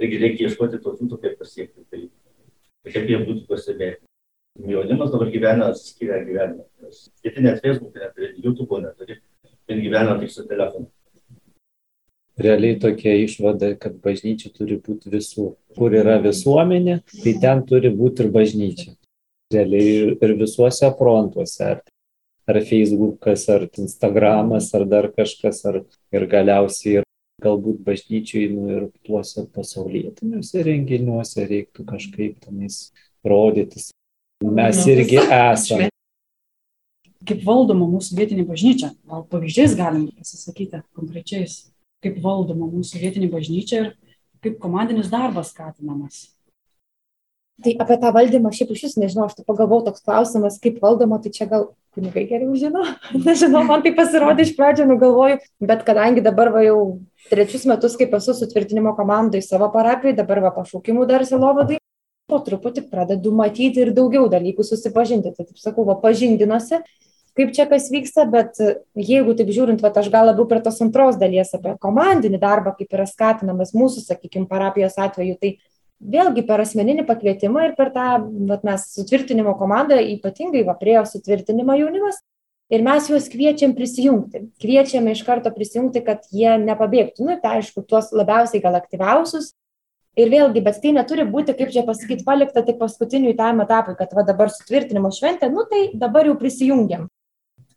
taigi 0.00 0.20
reikia 0.22 0.48
ieškoti 0.48 0.80
to 0.80 0.94
tilto, 0.96 1.18
kaip 1.20 1.36
pasiekti. 1.42 1.84
Tai 1.90 2.94
kaip 2.94 3.10
jie 3.10 3.18
būtų 3.20 3.44
pastebėti. 3.50 4.06
Jaunimas 4.68 5.12
dabar 5.12 5.30
gyvena 5.32 5.66
atskirę 5.72 6.24
gyvenimą. 6.26 6.64
Kiti 7.22 7.42
net 7.42 7.60
Facebook'e 7.64 8.00
neturi, 8.00 8.32
YouTube'o 8.44 8.80
neturi, 8.82 9.20
ir 9.68 9.82
gyvena 9.84 10.18
tik 10.20 10.30
su 10.30 10.46
telefonu. 10.48 10.90
realiai 12.40 12.78
tokia 12.80 13.14
išvada, 13.20 13.74
kad 13.76 13.98
bažnyčia 14.04 14.50
turi 14.56 14.78
būti 14.80 15.10
visur. 15.12 15.54
Kur 15.76 15.92
yra 15.92 16.16
visuomenė, 16.24 17.00
tai 17.22 17.34
ten 17.42 17.62
turi 17.68 17.90
būti 17.92 18.24
ir 18.24 18.30
bažnyčia. 18.32 18.94
Realiai 19.52 20.14
ir, 20.14 20.34
visuose 20.40 20.88
frontuose, 20.98 21.66
ar, 21.66 21.82
ar 22.48 22.60
Facebookas, 22.64 23.46
ar 23.52 23.68
Instagramas, 23.68 24.70
ar 24.74 24.86
dar 24.88 25.10
kažkas, 25.12 25.64
ar 25.68 25.82
ir 26.14 26.26
galiausiai 26.30 27.00
ir 27.00 27.08
galbūt 27.44 27.80
bažnyčiai, 27.84 28.50
nu 28.54 28.68
ir 28.70 28.88
tuose 29.06 29.46
pasaulietiniuose 29.54 30.64
renginiuose 30.66 31.46
reiktų 31.50 31.86
kažkaip 31.92 32.38
tenais 32.46 32.90
rodytis. 33.26 33.90
Mes 34.40 34.86
irgi 34.88 35.18
esame. 35.20 35.90
Kaip 37.28 37.42
valdoma 37.44 37.84
mūsų 37.90 38.16
vietinė 38.16 38.46
bažnyčia? 38.48 38.94
Gal 39.04 39.26
pavyzdžiais 39.28 39.74
galim 39.76 40.06
pasisakyti 40.16 40.80
konkrečiais, 40.96 41.66
kaip 42.00 42.16
valdoma 42.24 42.70
mūsų 42.70 43.02
vietinė 43.02 43.28
bažnyčia 43.30 43.82
ir 43.82 43.90
kaip 44.40 44.56
komandinis 44.62 45.10
darbas 45.12 45.52
skatinamas? 45.52 46.30
Tai 47.60 47.74
apie 47.84 47.98
tą 48.00 48.12
valdymą 48.16 48.54
šiaip 48.56 48.72
iš 48.72 48.86
vis 48.86 48.96
nežinau, 48.96 49.26
aš 49.28 49.36
tai 49.36 49.44
pagalvojau 49.44 49.90
toks 49.90 50.00
klausimas, 50.06 50.56
kaip 50.64 50.80
valdoma, 50.80 51.18
tai 51.20 51.34
čia 51.36 51.44
gal 51.50 51.66
kunigai 51.92 52.24
geriau 52.30 52.56
žino. 52.56 52.86
Nežinau, 53.26 53.66
man 53.68 53.84
tai 53.84 53.92
pasirodė 53.92 54.46
iš 54.46 54.54
pradžio, 54.56 54.86
nugalvoju, 54.88 55.36
bet 55.68 55.84
kadangi 55.84 56.24
dabar 56.24 56.48
va 56.54 56.64
jau 56.64 56.78
trečius 57.28 57.68
metus, 57.68 57.98
kaip 58.00 58.16
esu 58.16 58.32
sutvirtinimo 58.38 58.94
komandai 58.96 59.44
savo 59.44 59.68
parapijoje, 59.74 60.16
dabar 60.22 60.40
va 60.46 60.54
pašaukimų 60.56 61.04
dar 61.10 61.26
selovadai, 61.28 61.79
po 62.30 62.40
truputį 62.46 62.86
pradedu 62.90 63.32
matyti 63.34 63.84
ir 63.84 63.92
daugiau 63.96 64.28
dalykų 64.32 64.66
susipažinti. 64.66 65.34
Tai 65.36 65.46
taip 65.46 65.60
sakau, 65.60 65.84
va 65.88 65.96
pažindinuosi, 66.00 66.80
kaip 67.38 67.52
čia 67.56 67.66
kas 67.70 67.90
vyksta, 67.92 68.26
bet 68.30 68.60
jeigu 68.96 69.34
taip 69.38 69.50
žiūrint, 69.54 69.82
va 69.82 69.92
aš 70.02 70.10
gal 70.12 70.30
labiau 70.30 70.46
prie 70.50 70.62
tos 70.64 70.80
antros 70.84 71.18
dalies 71.20 71.52
apie 71.56 71.76
komandinį 71.82 72.40
darbą, 72.42 72.74
kaip 72.78 72.96
yra 72.96 73.08
skatinamas 73.10 73.74
mūsų, 73.76 74.06
sakykime, 74.06 74.48
parapijos 74.50 74.98
atveju, 75.00 75.36
tai 75.42 75.54
vėlgi 76.00 76.46
per 76.48 76.62
asmeninį 76.64 77.04
pakvietimą 77.08 77.68
ir 77.68 77.76
per 77.76 77.92
tą, 77.94 78.08
vat, 78.48 78.64
mes 78.64 78.86
sutvirtinimo 78.94 79.54
komandą, 79.60 80.00
ypatingai 80.16 80.64
va, 80.68 80.78
priejo 80.80 81.04
sutvirtinimą 81.10 81.76
jaunimas, 81.82 82.22
ir 82.70 82.84
mes 82.86 83.08
juos 83.10 83.28
kviečiam 83.30 83.74
prisijungti. 83.76 84.46
Kviečiame 84.62 85.14
iš 85.14 85.24
karto 85.26 85.52
prisijungti, 85.54 86.02
kad 86.06 86.26
jie 86.32 86.54
nepabėgtų. 86.62 87.26
Nu, 87.26 87.36
tai 87.42 87.58
aišku, 87.58 87.84
tuos 87.88 88.12
labiausiai 88.14 88.62
gal 88.62 88.78
aktyviausius. 88.78 89.52
Ir 90.20 90.28
vėlgi, 90.32 90.60
bet 90.66 90.80
tai 90.82 90.92
neturi 90.96 91.24
būti, 91.28 91.54
kaip 91.56 91.70
čia 91.72 91.84
pasakyti, 91.86 92.26
palikta 92.26 92.64
tik 92.66 92.76
paskutiniui 92.80 93.36
tam 93.38 93.62
etapui, 93.64 93.96
kad 93.96 94.12
va 94.16 94.24
dabar 94.26 94.52
sutvirtinimo 94.52 95.12
šventė, 95.14 95.48
nu 95.52 95.64
tai 95.70 95.86
dabar 95.96 96.28
jau 96.28 96.36
prisijungiam. 96.40 97.08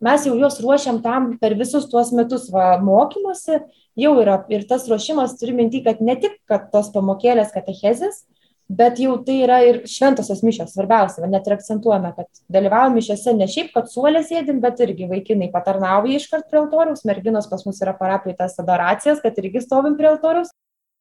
Mes 0.04 0.26
jau 0.28 0.34
juos 0.36 0.58
ruošiam 0.60 1.00
tam 1.04 1.30
per 1.40 1.54
visus 1.56 1.86
tuos 1.88 2.12
metus 2.12 2.50
va, 2.52 2.74
mokymosi, 2.84 3.62
jau 3.96 4.14
yra 4.20 4.42
ir 4.52 4.66
tas 4.68 4.90
ruošimas 4.92 5.38
turi 5.40 5.56
minti, 5.56 5.80
kad 5.86 6.02
ne 6.04 6.18
tik, 6.20 6.36
kad 6.50 6.66
tos 6.74 6.90
pamokėlės 6.92 7.54
katechezės, 7.56 8.26
bet 8.68 9.00
jau 9.00 9.16
tai 9.24 9.38
yra 9.46 9.62
ir 9.64 9.80
šventosios 9.88 10.42
mišios, 10.44 10.74
svarbiausia, 10.76 11.24
net 11.32 11.48
ir 11.48 11.56
akcentuojame, 11.56 12.12
kad 12.18 12.44
dalyvaujame 12.52 13.00
mišiose 13.00 13.36
ne 13.38 13.48
šiaip, 13.48 13.72
kad 13.78 13.88
suolė 13.92 14.26
sėdim, 14.28 14.60
bet 14.64 14.82
irgi 14.84 15.08
vaikinai 15.08 15.52
patarnauja 15.54 16.20
iškart 16.20 16.50
prie 16.50 16.60
altoriaus, 16.66 17.06
merginos 17.08 17.48
pas 17.52 17.64
mus 17.68 17.80
yra 17.86 17.96
parapijai 17.96 18.36
tas 18.44 18.60
adoracijas, 18.60 19.24
kad 19.24 19.40
irgi 19.40 19.64
stovim 19.64 19.96
prie 20.00 20.12
altoriaus, 20.12 20.52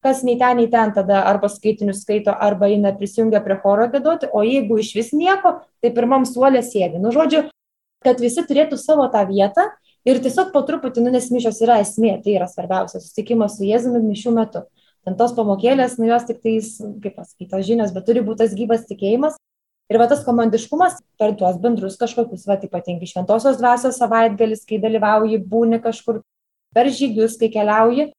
kas 0.03 0.21
nei 0.27 0.35
ten, 0.39 0.59
nei 0.59 0.69
ten 0.71 0.91
tada 0.95 1.23
arba 1.29 1.49
skaitinius 1.51 2.03
skaito, 2.03 2.33
arba 2.33 2.69
eina 2.71 2.91
prisijungia 2.97 3.41
prie 3.45 3.57
choro 3.63 3.87
gėduoti, 3.93 4.29
o 4.31 4.43
jeigu 4.45 4.81
iš 4.83 4.93
vis 4.97 5.13
nieko, 5.15 5.61
tai 5.81 5.93
pirmam 5.95 6.27
suolė 6.29 6.61
sėdi. 6.65 6.99
Nu, 7.01 7.13
žodžiu, 7.15 7.45
kad 8.03 8.19
visi 8.19 8.43
turėtų 8.45 8.77
savo 8.81 9.07
tą 9.11 9.23
vietą 9.29 9.71
Ir 10.03 10.19
tiesiog 10.19 10.51
po 10.51 10.59
truputį, 10.67 11.05
nu, 11.05 11.11
nes 11.15 11.29
mišios 11.31 11.61
yra 11.63 11.77
esmė, 11.79 12.17
tai 12.23 12.35
yra 12.35 12.49
svarbiausia, 12.51 12.99
susitikimas 12.99 13.55
su 13.55 13.63
Jėzumi 13.63 14.01
mišių 14.03 14.33
metu. 14.35 14.65
Ten 15.07 15.15
tos 15.19 15.31
pamokėlės, 15.35 15.95
nu 15.99 16.09
jos 16.09 16.25
tik 16.27 16.41
tais, 16.43 16.73
kaip 17.03 17.15
pasakyti, 17.15 17.49
tos 17.51 17.63
žinios, 17.67 17.93
bet 17.95 18.05
turi 18.07 18.23
būti 18.23 18.43
tas 18.43 18.55
gyvas 18.55 18.83
tikėjimas. 18.89 19.37
Ir 19.91 19.99
va 19.99 20.07
tas 20.11 20.23
komandiškumas 20.23 20.99
per 21.19 21.35
tuos 21.39 21.55
bendrus 21.63 21.95
kažkokius, 21.99 22.43
va 22.47 22.57
ypatingai 22.67 23.07
šventosios 23.07 23.59
dvasios 23.59 23.99
savaitgalis, 23.99 24.63
kai 24.67 24.79
dalyvauji, 24.83 25.39
būni 25.47 25.79
kažkur 25.83 26.21
per 26.75 26.91
žygius, 26.91 27.37
kai 27.39 27.51
keliauji. 27.51 28.09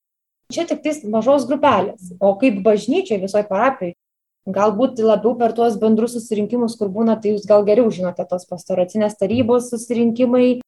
Čia 0.53 0.67
tik 0.69 0.83
tais 0.85 1.01
mažos 1.09 1.47
grupelės. 1.49 2.13
O 2.21 2.35
kaip 2.41 2.61
bažnyčiai 2.65 3.23
visoje 3.23 3.47
parapijoje, 3.49 3.97
galbūt 4.45 5.01
labiau 5.01 5.33
per 5.41 5.55
tuos 5.57 5.79
bendrus 5.81 6.19
susirinkimus, 6.19 6.77
kur 6.77 6.91
būna, 6.93 7.17
tai 7.21 7.33
jūs 7.33 7.47
gal 7.49 7.65
geriau 7.65 7.89
žinote 7.93 8.27
tos 8.29 8.45
pastoracinės 8.51 9.17
tarybos 9.17 9.71
susirinkimai, 9.73 10.61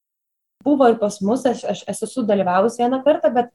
buvo 0.65 0.89
ir 0.89 0.97
pas 1.01 1.21
mus, 1.21 1.45
aš, 1.45 1.65
aš 1.69 1.85
esu 1.93 2.09
sudalyvavus 2.09 2.79
vieną 2.81 3.03
kartą, 3.05 3.33
bet 3.35 3.53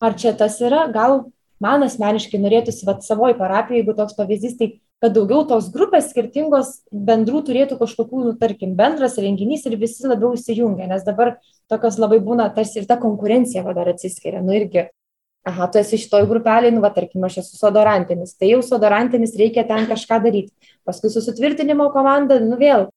ar 0.00 0.14
čia 0.14 0.36
tas 0.38 0.60
yra, 0.62 0.86
gal 0.94 1.24
man 1.62 1.82
asmeniškai 1.82 2.38
norėtųsi 2.40 2.86
vat, 2.86 3.02
savoji 3.02 3.38
parapija, 3.38 3.80
jeigu 3.80 3.96
toks 3.96 4.14
pavyzdys, 4.14 4.54
tai 4.60 4.70
kad 5.02 5.12
daugiau 5.12 5.44
tos 5.48 5.68
grupės 5.74 6.08
skirtingos 6.12 6.70
bendrų 6.92 7.42
turėtų 7.48 7.76
kažkokių, 7.80 8.22
nu, 8.30 8.34
tarkim, 8.40 8.76
bendras 8.78 9.18
renginys 9.20 9.66
ir 9.68 9.76
visi 9.80 10.06
labiau 10.08 10.32
įsijungia, 10.38 10.86
nes 10.88 11.04
dabar 11.04 11.36
tokios 11.68 11.98
labai 12.00 12.20
būna, 12.24 12.48
tarsi 12.54 12.80
ir 12.80 12.88
ta 12.88 12.96
konkurencija 13.00 13.64
va 13.66 13.74
dar 13.76 13.90
atsiskiria, 13.92 14.40
nu 14.44 14.54
irgi, 14.56 14.86
aha, 15.46 15.68
tu 15.70 15.78
esi 15.78 16.00
šitoj 16.02 16.26
grupelėje, 16.30 16.74
nu, 16.74 16.82
va, 16.82 16.90
tarkim, 16.94 17.22
aš 17.26 17.40
esu 17.44 17.60
sodorantinis, 17.60 18.34
tai 18.34 18.50
jau 18.50 18.60
sodorantinis 18.66 19.36
reikia 19.38 19.66
ten 19.68 19.86
kažką 19.86 20.20
daryti, 20.24 20.52
paskui 20.86 21.12
susitvirtinimo 21.14 21.86
komanda, 21.94 22.40
nu 22.42 22.58
vėl, 22.58 22.88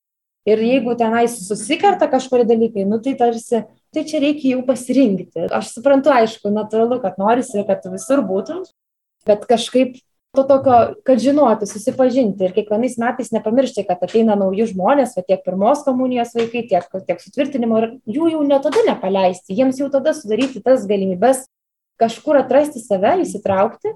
Ir 0.48 0.62
jeigu 0.64 0.96
tenais 0.98 1.36
susikerta 1.44 2.08
kažkurie 2.10 2.46
dalykai, 2.48 2.86
nu 2.88 3.00
tai 3.04 3.16
tarsi, 3.20 3.64
tai 3.94 4.04
čia 4.08 4.22
reikia 4.24 4.56
jau 4.56 4.62
pasirinkti. 4.66 5.50
Aš 5.52 5.74
suprantu, 5.76 6.14
aišku, 6.16 6.52
natūralu, 6.54 7.02
kad 7.04 7.20
norisi, 7.20 7.66
kad 7.68 7.84
visur 7.92 8.24
būtum, 8.26 8.64
bet 9.28 9.44
kažkaip 9.50 10.00
to 10.38 10.46
tokio, 10.48 10.80
kad 11.06 11.20
žinoti, 11.20 11.68
susipažinti. 11.68 12.48
Ir 12.48 12.56
kiekvienais 12.56 12.96
metais 13.02 13.34
nepamiršti, 13.36 13.84
kad 13.90 14.02
ateina 14.06 14.38
nauji 14.40 14.70
žmonės, 14.72 15.18
va 15.20 15.26
tiek 15.28 15.44
pirmos 15.44 15.84
komunijos 15.86 16.32
vaikai, 16.38 16.64
tiek, 16.72 16.88
tiek 16.88 17.22
sutvirtinimo 17.22 17.84
ir 17.84 17.90
jų 18.08 18.34
jau 18.38 18.44
ne 18.48 18.62
tada 18.64 18.86
nepaleisti, 18.88 19.58
jiems 19.60 19.82
jau 19.82 19.92
tada 19.92 20.16
sudaryti 20.16 20.64
tas 20.64 20.88
galimybės 20.90 21.46
kažkur 22.00 22.40
atrasti 22.40 22.82
save, 22.82 23.18
įsitraukti 23.26 23.94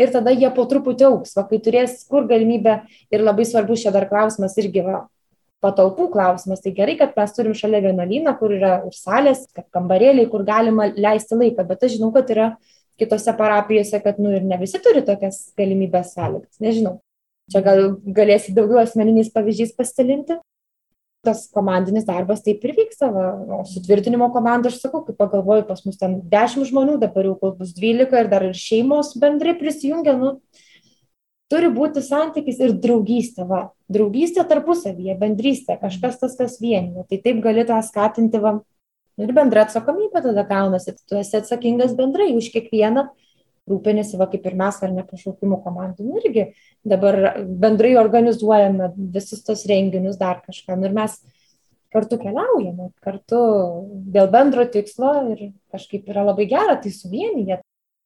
ir 0.00 0.12
tada 0.14 0.34
jie 0.34 0.50
po 0.54 0.66
truputį 0.70 1.08
auks, 1.08 1.34
va 1.38 1.46
kai 1.48 1.60
turės 1.62 2.02
kur 2.10 2.26
galimybę 2.30 2.80
ir 3.14 3.24
labai 3.24 3.46
svarbus 3.46 3.84
čia 3.84 3.94
dar 3.94 4.08
klausimas 4.10 4.56
irgi 4.60 4.82
va, 4.86 5.04
patalpų 5.64 6.10
klausimas. 6.12 6.62
Tai 6.64 6.74
gerai, 6.76 6.96
kad 7.00 7.14
mes 7.16 7.34
turim 7.36 7.56
šalia 7.56 7.80
vienuolyną, 7.86 8.36
kur 8.40 8.54
yra 8.56 8.76
ir 8.88 8.96
salės, 8.96 9.46
kambarėliai, 9.74 10.28
kur 10.32 10.44
galima 10.46 10.90
leisti 10.92 11.38
laiką, 11.38 11.66
bet 11.68 11.86
aš 11.86 11.96
žinau, 11.98 12.10
kad 12.14 12.30
yra 12.34 12.50
kitose 13.00 13.34
parapijose, 13.38 13.98
kad 14.04 14.20
nu 14.22 14.34
ir 14.36 14.44
ne 14.46 14.58
visi 14.60 14.80
turi 14.82 15.02
tokias 15.06 15.40
galimybės 15.58 16.14
sąlygas. 16.14 16.60
Nežinau. 16.62 16.98
Čia 17.52 17.60
gal 17.64 17.80
galėsi 18.16 18.54
daugiau 18.56 18.80
asmeniniais 18.80 19.32
pavyzdžiais 19.34 19.74
pasidalinti. 19.76 20.38
Tas 21.24 21.46
komandinis 21.54 22.04
darbas 22.08 22.42
taip 22.44 22.64
ir 22.66 22.74
vyksta. 22.76 23.08
Va. 23.14 23.30
O 23.58 23.62
sutvirtinimo 23.68 24.28
komanda, 24.34 24.70
aš 24.70 24.82
sakau, 24.82 25.04
kaip 25.06 25.16
pagalvoju, 25.20 25.66
pas 25.68 25.80
mus 25.86 25.98
ten 26.00 26.18
10 26.32 26.68
žmonių, 26.68 26.98
dabar 27.02 27.30
jau 27.30 27.54
bus 27.58 27.72
12 27.76 28.20
ir 28.20 28.30
dar 28.32 28.46
ir 28.50 28.58
šeimos 28.58 29.14
bendrai 29.20 29.56
prisijungia. 29.58 30.16
Nu, 30.20 30.36
turi 31.52 31.70
būti 31.72 32.02
santykis 32.04 32.60
ir 32.62 32.76
draugystė, 32.82 33.46
va, 33.48 33.64
draugystė 33.92 34.44
tarpusavyje, 34.50 35.16
bendrystė, 35.20 35.78
kažkas 35.80 36.20
tas, 36.22 36.36
kas 36.38 36.60
vienyje. 36.62 37.06
Tai 37.10 37.20
taip 37.26 37.42
gali 37.44 37.66
tą 37.68 37.80
skatinti, 37.86 38.40
va, 38.42 38.56
ir 39.20 39.34
bendra 39.36 39.66
atsakomybė 39.66 40.24
tada 40.24 40.46
gaunasi, 40.48 40.96
tu 41.06 41.18
esi 41.20 41.38
atsakingas 41.40 41.94
bendrai 41.98 42.32
už 42.34 42.50
kiekvieną, 42.54 43.08
rūpinėsi, 43.70 44.18
va, 44.20 44.28
kaip 44.32 44.44
ir 44.48 44.56
mes, 44.60 44.80
ar 44.84 44.92
ne 44.92 45.04
pašaukimų 45.08 45.60
komandų, 45.64 46.06
nu, 46.08 46.18
irgi 46.20 46.50
dabar 46.84 47.40
bendrai 47.44 47.94
organizuojame 48.00 48.90
visus 49.14 49.44
tos 49.46 49.64
renginius, 49.70 50.18
dar 50.20 50.42
kažką, 50.44 50.76
nu, 50.80 50.90
ir 50.90 50.96
mes 50.96 51.16
kartu 51.94 52.18
keliaujame, 52.20 52.90
kartu 53.04 53.40
dėl 54.14 54.28
bendro 54.32 54.66
tikslo 54.66 55.14
ir 55.32 55.46
kažkaip 55.72 56.10
yra 56.10 56.26
labai 56.30 56.48
gera, 56.50 56.74
tai 56.80 56.92
suvienyje, 56.92 57.60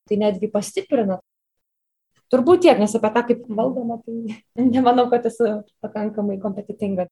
tai 0.07 0.21
netgi 0.21 0.51
pastiprina 0.53 1.19
Turbūt 2.29 2.61
tiek, 2.61 2.77
nes 2.77 2.93
apie 2.93 3.09
tą 3.13 3.23
kaip 3.25 3.47
valdoma, 3.57 3.97
tai 4.05 4.37
nemanau, 4.75 5.07
kad 5.09 5.25
esu 5.25 5.49
pakankamai 5.81 6.37
kompetitinga. 6.43 7.07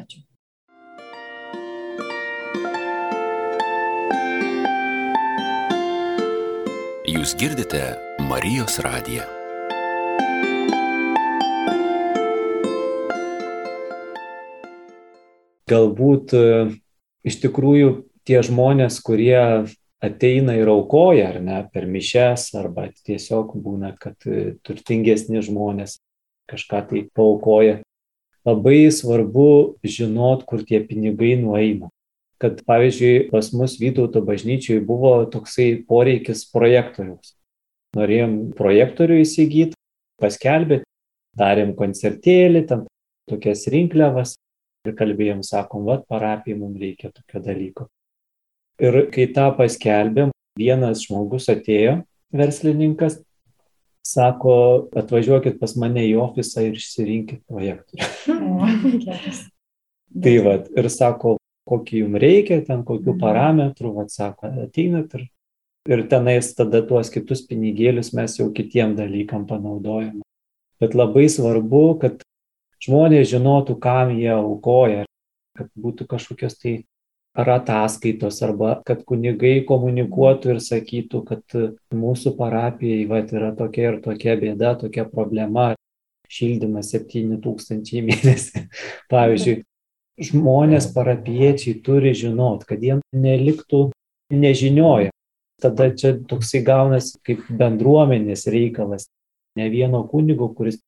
Ačiū. 0.00 0.24
Girdite 7.40 7.80
Marijos 8.28 8.74
radiją. 8.84 9.22
Galbūt 15.70 16.34
e, 16.36 16.42
iš 17.24 17.38
tikrųjų 17.40 17.94
tie 18.28 18.42
žmonės, 18.44 18.98
kurie 19.06 19.40
ateina 20.04 20.58
ir 20.58 20.68
aukoja, 20.68 21.30
ar 21.30 21.38
ne, 21.40 21.62
per 21.72 21.86
mišes, 21.88 22.50
arba 22.60 22.90
tiesiog 23.08 23.54
būna, 23.56 23.94
kad 23.96 24.20
e, 24.28 24.58
turtingesni 24.60 25.40
žmonės 25.46 25.96
kažką 26.52 26.82
tai 26.92 27.06
paukoja. 27.16 27.78
Labai 28.44 28.82
svarbu 28.92 29.80
žinot, 29.80 30.44
kur 30.44 30.66
tie 30.68 30.82
pinigai 30.84 31.38
nueina. 31.40 31.88
Kad 32.40 32.62
pavyzdžiui 32.66 33.28
pas 33.30 33.50
mus 33.52 33.76
Vytauto 33.80 34.22
bažnyčiai 34.24 34.80
buvo 34.84 35.12
toksai 35.28 35.82
poreikis 35.88 36.46
projektoriaus. 36.48 37.34
Norėjom 37.98 38.52
projektorių 38.56 39.18
įsigyti, 39.24 39.76
paskelbėti, 40.22 40.86
darėm 41.36 41.74
koncertėlį, 41.78 42.64
tam 42.70 42.84
tokias 43.30 43.66
rinkliavas 43.70 44.36
ir 44.86 44.94
kalbėjom, 44.96 45.42
sakom, 45.44 45.84
vad 45.88 46.06
parapijai 46.08 46.58
mums 46.58 46.80
reikia 46.80 47.10
tokio 47.12 47.42
dalyko. 47.44 47.88
Ir 48.80 49.02
kai 49.12 49.26
tą 49.34 49.50
paskelbėm, 49.58 50.32
vienas 50.56 51.04
žmogus 51.04 51.50
atėjo, 51.52 51.98
verslininkas, 52.32 53.18
sako, 54.06 54.54
atvažiuokit 54.96 55.58
pas 55.60 55.74
mane 55.76 56.06
į 56.08 56.16
ofisą 56.22 56.64
ir 56.64 56.78
išsirinkit 56.78 57.44
projektorių. 57.50 58.08
tai 60.24 60.34
vad, 60.46 60.70
ir 60.72 60.88
sako, 60.92 61.36
kokį 61.70 62.02
jums 62.04 62.22
reikia, 62.22 62.60
ten 62.66 62.82
kokių 62.86 63.14
mhm. 63.14 63.20
parametrų, 63.22 63.92
vad 64.00 64.10
sako, 64.12 64.50
ateinat 64.66 65.14
ir, 65.18 65.28
ir 65.90 66.04
tenais 66.10 66.50
tada 66.58 66.82
tuos 66.86 67.12
kitus 67.14 67.44
pinigėlius 67.48 68.12
mes 68.16 68.36
jau 68.40 68.50
kitiem 68.54 68.96
dalykam 68.98 69.46
panaudojame. 69.48 70.24
Bet 70.80 70.96
labai 70.96 71.26
svarbu, 71.28 71.84
kad 72.00 72.22
žmonės 72.80 73.28
žinotų, 73.30 73.76
kam 73.82 74.14
jie 74.16 74.32
aukoja, 74.32 75.04
kad 75.58 75.68
būtų 75.76 76.06
kažkokios 76.08 76.56
tai 76.60 76.78
ar 77.36 77.50
ataskaitos, 77.60 78.40
arba 78.42 78.78
kad 78.86 79.04
kunigai 79.06 79.60
komunikuotų 79.68 80.54
ir 80.54 80.62
sakytų, 80.64 81.20
kad 81.28 81.58
mūsų 81.94 82.34
parapijai 82.38 83.04
va, 83.10 83.20
yra 83.22 83.52
tokia 83.56 83.92
ir 83.92 84.00
tokia 84.04 84.34
bėda, 84.40 84.74
tokia 84.80 85.06
problema, 85.08 85.74
šildymas 86.30 86.90
7000 86.94 88.02
mėnesį. 88.06 88.64
Pavyzdžiui, 89.12 89.60
žmonės 90.18 90.90
parapiečiai 90.94 91.78
turi 91.84 92.12
žinot, 92.16 92.66
kad 92.68 92.82
jie 92.82 92.98
neliktų 93.12 93.90
nežinioja. 94.32 95.10
Tada 95.60 95.90
čia 95.92 96.14
toksai 96.16 96.62
gaunasi 96.64 97.18
kaip 97.26 97.44
bendruomenės 97.52 98.46
reikalas, 98.48 99.10
ne 99.56 99.68
vieno 99.68 100.00
kunigo, 100.08 100.48
kuris 100.56 100.80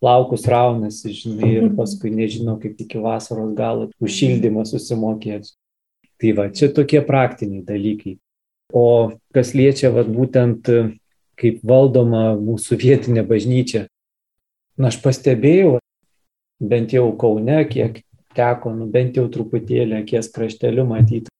plaukus 0.00 0.46
raunasi, 0.48 1.12
žinai, 1.16 1.50
ir 1.56 1.68
paskui 1.76 2.12
nežino, 2.12 2.56
kaip 2.60 2.80
iki 2.80 3.00
vasaros 3.00 3.52
galo 3.56 3.88
už 4.00 4.16
šildymą 4.16 4.64
susimokėti. 4.68 5.54
Tai 6.20 6.32
va, 6.36 6.48
čia 6.52 6.68
tokie 6.76 7.00
praktiniai 7.04 7.64
dalykai. 7.64 8.18
O 8.76 9.12
kas 9.34 9.54
liečia, 9.56 9.88
va, 9.92 10.04
būtent 10.04 10.68
kaip 11.40 11.62
valdoma 11.64 12.34
mūsų 12.36 12.76
vietinė 12.80 13.24
bažnyčia, 13.28 13.86
na, 14.76 14.90
aš 14.92 15.00
pastebėjau, 15.04 15.78
bent 16.60 16.92
jau 16.92 17.08
Kaune, 17.16 17.62
kiek 17.68 18.02
teko, 18.36 18.72
nu, 18.74 18.86
bent 18.90 19.16
jau 19.18 19.26
truputėlį 19.32 20.00
akies 20.02 20.30
krašteliu 20.34 20.86
matyti, 20.88 21.30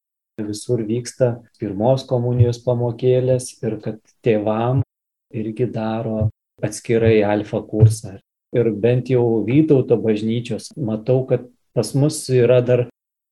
visur 0.40 0.82
vyksta 0.86 1.40
pirmos 1.60 2.06
komunijos 2.08 2.60
pamokėlės 2.64 3.52
ir 3.60 3.76
kad 3.84 4.00
tėvam 4.24 4.80
irgi 5.36 5.68
daro 5.70 6.30
atskirai 6.64 7.20
alfa 7.24 7.60
kursą. 7.66 8.18
Ir 8.56 8.72
bent 8.74 9.10
jau 9.12 9.44
Vytauto 9.46 9.94
bažnyčios 10.00 10.72
matau, 10.76 11.22
kad 11.28 11.46
pas 11.76 11.92
mus 11.94 12.24
yra 12.34 12.58
dar 12.64 12.88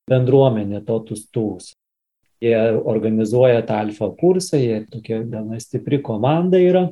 bendruomenė 0.08 0.84
totus 0.86 1.26
tūs. 1.34 1.72
Jie 2.38 2.54
organizuoja 2.78 3.64
tą 3.66 3.80
alfa 3.82 4.12
kursą, 4.14 4.60
jie 4.62 4.84
tokia 4.86 5.24
gana 5.26 5.58
stipri 5.58 5.98
komanda 6.04 6.60
yra 6.62 6.86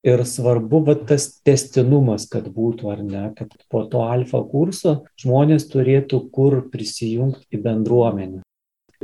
Ir 0.00 0.22
svarbu 0.24 0.78
va, 0.86 0.94
tas 0.96 1.26
testinumas, 1.44 2.24
kad 2.32 2.46
būtų 2.54 2.88
ar 2.88 3.02
ne, 3.04 3.24
kad 3.36 3.52
po 3.68 3.82
to 3.92 4.06
alfa 4.08 4.40
kurso 4.48 5.02
žmonės 5.20 5.66
turėtų 5.68 6.22
kur 6.32 6.62
prisijungti 6.72 7.44
į 7.52 7.60
bendruomenę. 7.66 8.40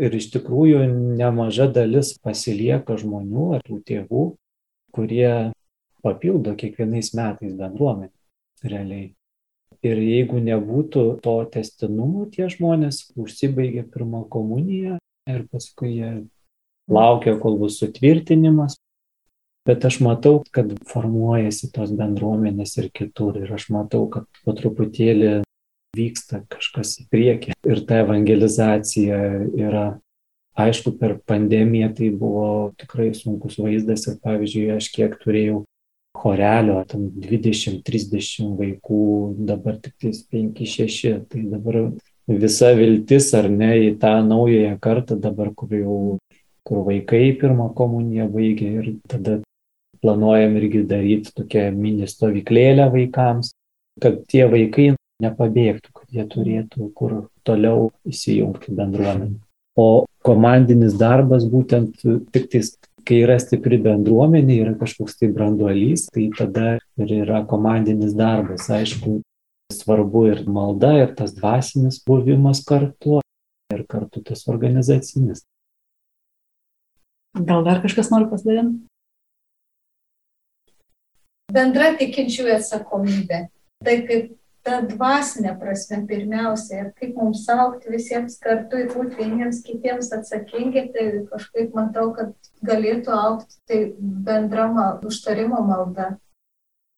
Ir 0.01 0.17
iš 0.17 0.31
tikrųjų 0.33 0.87
nemaža 1.19 1.69
dalis 1.73 2.15
pasilieka 2.25 2.97
žmonių 3.01 3.51
ar 3.59 3.65
tų 3.65 3.83
tėvų, 3.85 4.25
kurie 4.97 5.53
papildo 6.05 6.57
kiekvienais 6.57 7.13
metais 7.17 7.53
bendruomenę 7.53 8.13
realiai. 8.65 9.13
Ir 9.85 10.01
jeigu 10.01 10.41
nebūtų 10.41 11.05
to 11.21 11.37
testinumo, 11.53 12.25
tie 12.33 12.49
žmonės 12.53 13.11
užsibaigia 13.21 13.85
pirmą 13.85 14.25
komuniją 14.33 14.97
ir 15.29 15.45
paskui 15.53 15.93
jie 15.99 16.11
laukia, 16.89 17.37
kol 17.43 17.59
bus 17.61 17.77
sutvirtinimas, 17.83 18.79
bet 19.67 19.85
aš 19.85 19.99
matau, 20.05 20.41
kad 20.55 20.71
formuojasi 20.89 21.71
tos 21.75 21.93
bendruomenės 21.97 22.77
ir 22.81 22.91
kitur. 22.95 23.37
Ir 23.43 23.53
aš 23.57 23.69
matau, 23.75 24.07
kad 24.13 24.27
po 24.45 24.55
truputėlį 24.57 25.43
vyksta 25.97 26.43
kažkas 26.53 26.97
į 27.03 27.07
priekį. 27.13 27.57
Ir 27.67 27.83
ta 27.89 28.03
evangelizacija 28.05 29.21
yra, 29.59 29.87
aišku, 30.59 30.95
per 31.01 31.19
pandemiją 31.29 31.93
tai 31.97 32.11
buvo 32.15 32.73
tikrai 32.81 33.13
sunkus 33.17 33.59
vaizdas. 33.61 34.07
Ir 34.11 34.21
pavyzdžiui, 34.25 34.69
aš 34.77 34.91
kiek 34.95 35.17
turėjau 35.23 35.65
chorelio, 36.17 36.81
tam 36.89 37.09
20-30 37.21 38.55
vaikų, 38.61 39.07
dabar 39.49 39.81
tik 39.83 39.97
5-6. 40.33 41.27
Tai 41.33 41.47
dabar 41.53 41.81
visa 42.27 42.73
viltis 42.79 43.33
ar 43.39 43.51
ne 43.53 43.73
į 43.91 43.91
tą 44.03 44.19
naująją 44.27 44.79
kartą 44.83 45.19
dabar, 45.21 45.53
kur 45.55 45.75
jau 45.77 45.99
kur 46.67 46.83
vaikai 46.83 47.37
pirmą 47.39 47.69
komuniją 47.79 48.27
baigė 48.33 48.71
ir 48.81 48.89
tada 49.07 49.37
planuojam 50.03 50.57
irgi 50.61 50.85
daryti 50.89 51.33
tokią 51.37 51.71
mini 51.77 52.09
stovyklėlę 52.11 52.89
vaikams, 52.93 53.53
kad 54.03 54.23
tie 54.31 54.45
vaikai 54.51 54.93
nepabėgtų, 55.23 55.93
kad 55.97 56.13
jie 56.13 56.27
turėtų 56.29 56.91
kur 56.97 57.17
toliau 57.47 57.91
įsijungti 58.09 58.75
bendruomenę. 58.77 59.39
O 59.77 60.07
komandinis 60.25 60.97
darbas 60.97 61.45
būtent 61.49 62.01
tik 62.33 62.49
tais, 62.53 62.75
kai 63.07 63.21
yra 63.23 63.37
stipri 63.41 63.79
bendruomenė, 63.83 64.59
yra 64.65 64.75
kažkoks 64.81 65.19
tai 65.21 65.31
branduolys, 65.33 66.09
tai 66.13 66.31
tada 66.37 66.77
ir 67.01 67.13
yra 67.23 67.43
komandinis 67.49 68.17
darbas. 68.17 68.69
Aišku, 68.73 69.21
svarbu 69.73 70.25
ir 70.33 70.43
malda, 70.51 70.93
ir 71.03 71.15
tas 71.19 71.35
dvasinis 71.37 72.01
buvimas 72.07 72.65
kartu, 72.67 73.21
ir 73.75 73.85
kartu 73.91 74.25
tas 74.25 74.47
organizacinis. 74.51 75.45
Gal 77.37 77.65
dar 77.67 77.83
kažkas 77.85 78.09
nori 78.13 78.31
pasidalinti? 78.31 78.87
Bendra 81.57 81.92
tikinčiųjų 82.01 82.59
atsakomybė. 82.61 83.47
Tai 83.85 83.97
kaip 84.09 84.35
ta 84.66 84.81
dvasinė 84.83 85.55
prasme 85.61 86.01
pirmiausia 86.09 86.81
ir 86.81 86.92
kaip 86.99 87.16
mums 87.19 87.45
aukti 87.53 87.92
visiems 87.92 88.38
kartu 88.42 88.83
ir 88.83 88.90
būti 88.90 89.21
vieniems 89.21 89.62
kitiems 89.66 90.11
atsakingi, 90.16 90.88
tai 90.95 91.07
kažkaip 91.31 91.75
matau, 91.77 92.11
kad 92.16 92.33
galėtų 92.66 93.14
aukti 93.14 93.61
tai 93.71 93.81
bendra 93.99 94.66
mal, 94.73 94.99
užtarimo 95.07 95.62
malda. 95.66 96.16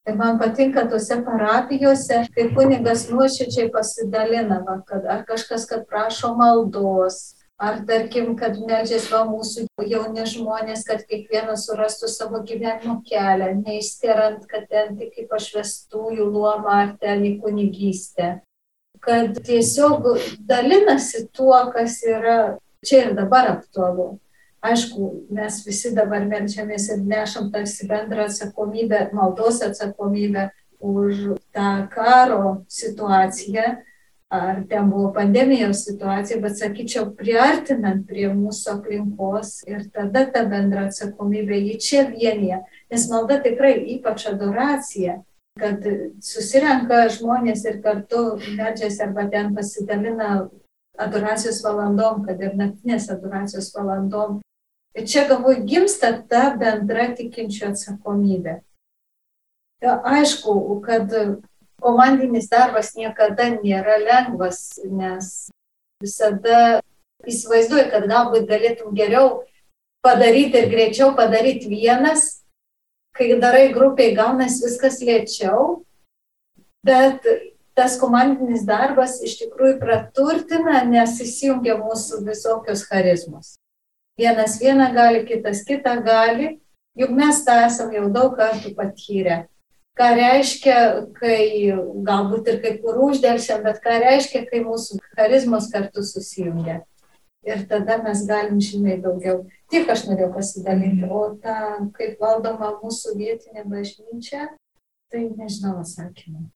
Ir 0.09 0.16
man 0.16 0.38
patinka 0.40 0.87
tose 0.88 1.18
parapijose, 1.21 2.23
kai 2.33 2.47
kunigas 2.57 3.11
nuoširdžiai 3.12 3.68
pasidalina, 3.75 4.62
kad 4.88 5.05
ar 5.05 5.27
kažkas, 5.29 5.68
kad 5.68 5.85
prašo 5.90 6.33
maldos, 6.38 7.38
Ar 7.59 7.81
tarkim, 7.87 8.37
kad 8.38 8.55
melžiasi 8.62 9.11
va 9.11 9.25
mūsų 9.27 9.64
jauni 9.90 10.23
žmonės, 10.31 10.85
kad 10.87 11.01
kiekvienas 11.09 11.64
surastų 11.66 12.07
savo 12.12 12.38
gyvenimo 12.47 13.01
kelią, 13.09 13.49
neįsterant, 13.64 14.44
kad 14.47 14.68
ten 14.71 14.94
tik 15.01 15.11
kaip 15.16 15.27
pašvestųjų 15.33 16.29
luomą 16.31 16.77
ar 16.85 16.92
ten 17.03 17.25
į 17.27 17.33
kunigystę. 17.42 18.29
Kad 19.03 19.40
tiesiog 19.47 20.07
dalinasi 20.47 21.25
tuo, 21.35 21.59
kas 21.75 21.99
yra 22.07 22.38
čia 22.87 23.09
ir 23.09 23.18
dabar 23.18 23.51
aktualu. 23.57 24.12
Aišku, 24.62 25.11
mes 25.35 25.59
visi 25.66 25.90
dabar 25.94 26.31
melžiamės 26.31 26.88
ir 26.94 27.03
nešam 27.03 27.51
tarsi 27.51 27.90
bendrą 27.90 28.27
atsakomybę, 28.31 29.09
maldos 29.14 29.59
atsakomybę 29.66 30.49
už 30.79 31.38
tą 31.55 31.88
karo 31.90 32.62
situaciją, 32.71 33.79
ar 34.31 34.64
ten 34.69 34.91
buvo 34.91 35.12
pandemijos 35.12 35.85
situacija, 35.85 36.41
bet 36.41 36.59
sakyčiau, 36.59 37.07
priartinant 37.17 38.05
prie 38.09 38.29
mūsų 38.29 38.75
aplinkos 38.75 39.62
ir 39.69 39.87
tada 39.95 40.27
ta 40.33 40.45
bendra 40.49 40.88
atsakomybė 40.88 41.57
jį 41.62 41.79
čia 41.81 42.05
vienyje, 42.11 42.61
nes 42.93 43.09
malda 43.09 43.41
tikrai 43.45 43.79
ypač 43.97 44.27
adoracija, 44.29 45.23
kad 45.59 45.87
susirenka 46.23 47.07
žmonės 47.17 47.64
ir 47.67 47.81
kartu 47.83 48.37
medžiasi 48.59 49.03
arba 49.09 49.25
ten 49.33 49.55
pasidalina 49.57 50.49
adoracijos 50.99 51.62
valandom, 51.64 52.23
kad 52.27 52.41
ir 52.43 52.55
naktinės 52.59 53.09
adoracijos 53.14 53.73
valandom. 53.75 54.41
Ir 54.99 55.07
čia 55.09 55.25
galvoju, 55.29 55.64
gimsta 55.69 56.11
ta 56.29 56.51
bendra 56.59 57.12
tikinčių 57.17 57.71
atsakomybė. 57.73 58.59
Ja, 59.85 60.01
aišku, 60.03 60.53
kad 60.83 61.12
komandinis 61.83 62.49
darbas 62.51 62.95
niekada 62.97 63.51
nėra 63.59 63.99
lengvas, 64.03 64.79
nes 64.85 65.51
visada 66.03 66.81
įsivaizduoju, 67.27 67.88
kad 67.93 68.07
galbūt 68.11 68.49
galėtum 68.51 68.95
geriau 68.97 69.43
padaryti 70.05 70.62
ir 70.62 70.71
greičiau 70.71 71.14
padaryti 71.19 71.71
vienas, 71.71 72.43
kai 73.17 73.35
darai 73.41 73.71
grupiai, 73.75 74.14
gaunasi 74.14 74.67
viskas 74.67 75.01
lėčiau, 75.03 75.83
bet 76.87 77.27
tas 77.79 77.99
komandinis 77.99 78.64
darbas 78.67 79.19
iš 79.23 79.37
tikrųjų 79.43 79.79
praturtina, 79.83 80.83
nes 80.87 81.19
įsijungia 81.23 81.79
mūsų 81.79 82.25
visokios 82.27 82.85
charizmos. 82.87 83.57
Vienas 84.19 84.57
vieną 84.59 84.91
gali, 84.95 85.23
kitas 85.27 85.62
kitą 85.67 86.01
gali, 86.03 86.57
juk 86.99 87.12
mes 87.14 87.45
tą 87.47 87.61
esam 87.69 87.93
jau 87.95 88.09
daug 88.11 88.35
kartų 88.38 88.75
patyrę. 88.75 89.45
Ką 89.99 90.09
reiškia, 90.15 90.77
kai 91.17 91.73
galbūt 92.07 92.53
ir 92.53 92.61
kai 92.63 92.77
kur 92.83 93.01
uždėlsiam, 93.09 93.65
bet 93.65 93.81
ką 93.83 93.97
reiškia, 94.05 94.45
kai 94.47 94.61
mūsų 94.63 95.01
charizmos 95.17 95.67
kartu 95.73 96.05
susijungia. 96.07 96.85
Ir 97.49 97.65
tada 97.71 97.97
mes 98.03 98.23
galim 98.29 98.61
žymiai 98.63 98.99
daugiau. 99.03 99.41
Tik 99.73 99.91
aš 99.91 100.05
norėjau 100.09 100.31
pasidalinti, 100.37 101.09
o 101.09 101.25
ta, 101.43 101.79
kaip 101.97 102.23
valdoma 102.23 102.77
mūsų 102.83 103.17
vietinė 103.19 103.65
bažnyčia, 103.67 104.53
tai 105.11 105.25
nežinau 105.31 105.79
atsakymą. 105.81 106.47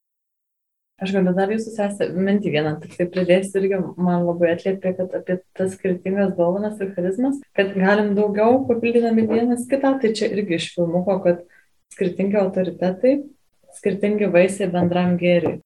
Aš 1.02 1.14
galiu 1.16 1.33
dar 1.35 1.50
jūsų 1.50 1.72
sesę 1.74 2.07
mintį 2.14 2.52
vieną, 2.55 2.76
tik 2.83 2.92
tai 2.94 3.09
pridėsiu 3.11 3.59
irgi, 3.59 3.78
man 3.98 4.26
labai 4.28 4.52
atliepia, 4.52 4.92
kad 4.98 5.16
apie 5.18 5.40
tas 5.59 5.72
skirtingas 5.74 6.37
dovanas 6.37 6.78
ir 6.78 6.92
charizmas, 6.94 7.40
kad 7.59 7.72
galim 7.74 8.12
daugiau 8.14 8.61
papildydami 8.68 9.24
vienas 9.26 9.64
kitą, 9.70 9.96
tai 10.02 10.12
čia 10.14 10.28
irgi 10.31 10.61
iš 10.61 10.68
filmuko, 10.76 11.16
kad 11.24 11.42
skirtingi 11.92 12.38
autoritetai, 12.40 13.18
skirtingi 13.78 14.31
vaisiai 14.33 14.70
bendram 14.72 15.18
gėriui. 15.20 15.61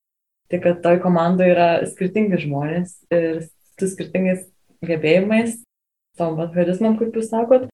Tai 0.50 0.58
kad 0.62 0.82
toj 0.82 1.00
komandoje 1.02 1.54
yra 1.54 1.70
skirtingi 1.90 2.38
žmonės 2.44 2.98
ir 3.14 3.40
su 3.78 3.88
skirtingais 3.90 4.44
gebėjimais, 4.86 5.56
tom 6.18 6.38
charizmam, 6.54 6.94
kaip 7.00 7.16
jūs 7.18 7.32
sakot, 7.32 7.66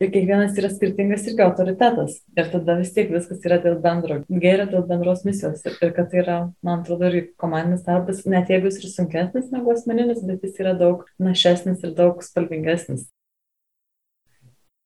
ir 0.00 0.10
kiekvienas 0.12 0.58
yra 0.60 0.70
skirtingas 0.72 1.24
irgi 1.28 1.44
autoritetas. 1.44 2.18
Ir 2.36 2.50
tada 2.52 2.76
vis 2.80 2.92
tiek 2.96 3.10
viskas 3.12 3.40
yra 3.46 3.60
dėl 3.62 3.78
bendro 3.84 4.20
gėrio, 4.28 4.66
dėl 4.70 4.84
bendros 4.88 5.24
misijos. 5.28 5.64
Ir, 5.66 5.76
ir 5.84 5.94
kad 5.96 6.10
tai 6.12 6.22
yra, 6.22 6.36
man 6.66 6.80
atrodo, 6.80 7.08
ir 7.08 7.30
komandinis 7.40 7.84
darbas, 7.88 8.24
net 8.28 8.52
jeigu 8.52 8.70
jis 8.70 8.82
ir 8.82 8.92
sunkesnis 8.94 9.48
negu 9.54 9.74
asmeninis, 9.74 10.22
bet 10.26 10.44
jis 10.46 10.60
yra 10.64 10.76
daug 10.78 11.04
našesnis 11.20 11.84
ir 11.84 11.96
daug 11.96 12.20
spalvingesnis. 12.24 13.08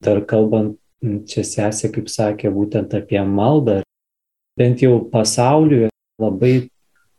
Dar 0.05 0.21
kalbant, 0.29 0.79
čia 1.03 1.45
sesė, 1.47 1.91
kaip 1.95 2.09
sakė, 2.13 2.53
būtent 2.55 2.95
apie 2.97 3.21
maldą, 3.27 3.83
bent 4.59 4.83
jau 4.85 4.99
pasauliuje 5.11 5.91
labai 6.21 6.69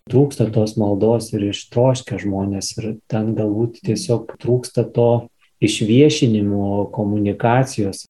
trūksta 0.09 0.47
tos 0.53 0.75
maldos 0.77 1.31
ir 1.33 1.47
ištroškia 1.49 2.19
žmonės 2.21 2.75
ir 2.77 2.95
ten 3.11 3.33
galbūt 3.38 3.81
tiesiog 3.85 4.38
trūksta 4.41 4.85
to 4.95 5.27
išviešinimo 5.65 6.91
komunikacijos. 6.95 8.05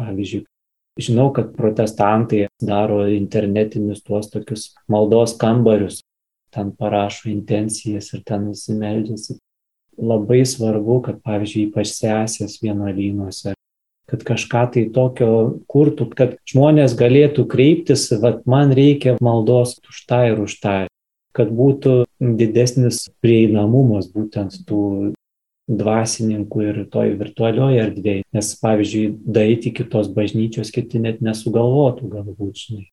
Pavyzdžiui, 0.00 0.44
žinau, 1.00 1.28
kad 1.36 1.52
protestantai 1.56 2.46
daro 2.60 3.02
internetinius 3.12 4.00
tuos 4.04 4.30
tokius 4.32 4.70
maldos 4.88 5.36
kambarius, 5.40 6.00
ten 6.54 6.72
parašo 6.76 7.28
intencijas 7.30 8.12
ir 8.14 8.24
ten 8.26 8.50
visi 8.50 8.76
meldžiasi. 8.76 9.38
Labai 10.00 10.40
svarbu, 10.48 11.02
kad, 11.04 11.18
pavyzdžiui, 11.20 11.66
ypač 11.68 11.90
sesės 11.92 12.56
vienuolynuose, 12.62 13.52
kad 14.10 14.24
kažką 14.26 14.64
tai 14.74 14.84
tokio 14.94 15.30
kurtų, 15.70 16.08
kad 16.18 16.34
žmonės 16.50 16.96
galėtų 16.98 17.46
kreiptis, 17.50 18.08
vad 18.22 18.42
man 18.50 18.74
reikia 18.74 19.14
maldos 19.22 19.76
už 19.86 20.02
tą 20.10 20.24
ir 20.32 20.42
už 20.42 20.56
tą, 20.62 20.76
kad 21.36 21.52
būtų 21.54 22.04
didesnis 22.18 23.06
prieinamumas 23.22 24.10
būtent 24.10 24.58
tų 24.66 25.14
dvasininkų 25.70 26.62
ir 26.66 26.78
toj 26.90 27.14
virtualioje 27.20 27.82
erdvėje. 27.84 28.24
Nes, 28.34 28.48
pavyzdžiui, 28.58 29.04
daiti 29.22 29.70
kitos 29.74 30.10
bažnyčios 30.10 30.72
kiti 30.74 30.98
net 31.02 31.20
nesugalvotų 31.22 32.10
galbūt, 32.10 32.64
žinai. 32.64 32.86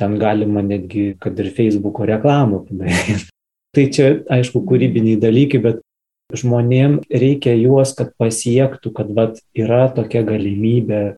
Ten 0.00 0.16
galima 0.18 0.64
netgi, 0.64 1.12
kad 1.20 1.38
ir 1.38 1.52
Facebook'o 1.54 2.08
reklamą 2.08 2.64
padaryti. 2.66 3.28
tai 3.76 3.88
čia, 3.92 4.08
aišku, 4.32 4.64
kūrybiniai 4.66 5.20
dalykai, 5.20 5.60
bet 5.62 5.84
žmonėm 6.32 7.00
reikia 7.12 7.52
juos, 7.58 7.92
kad 7.96 8.14
pasiektų, 8.20 8.92
kad 8.96 9.10
vat, 9.16 9.40
yra 9.56 9.88
tokia 9.92 10.22
galimybė, 10.26 11.16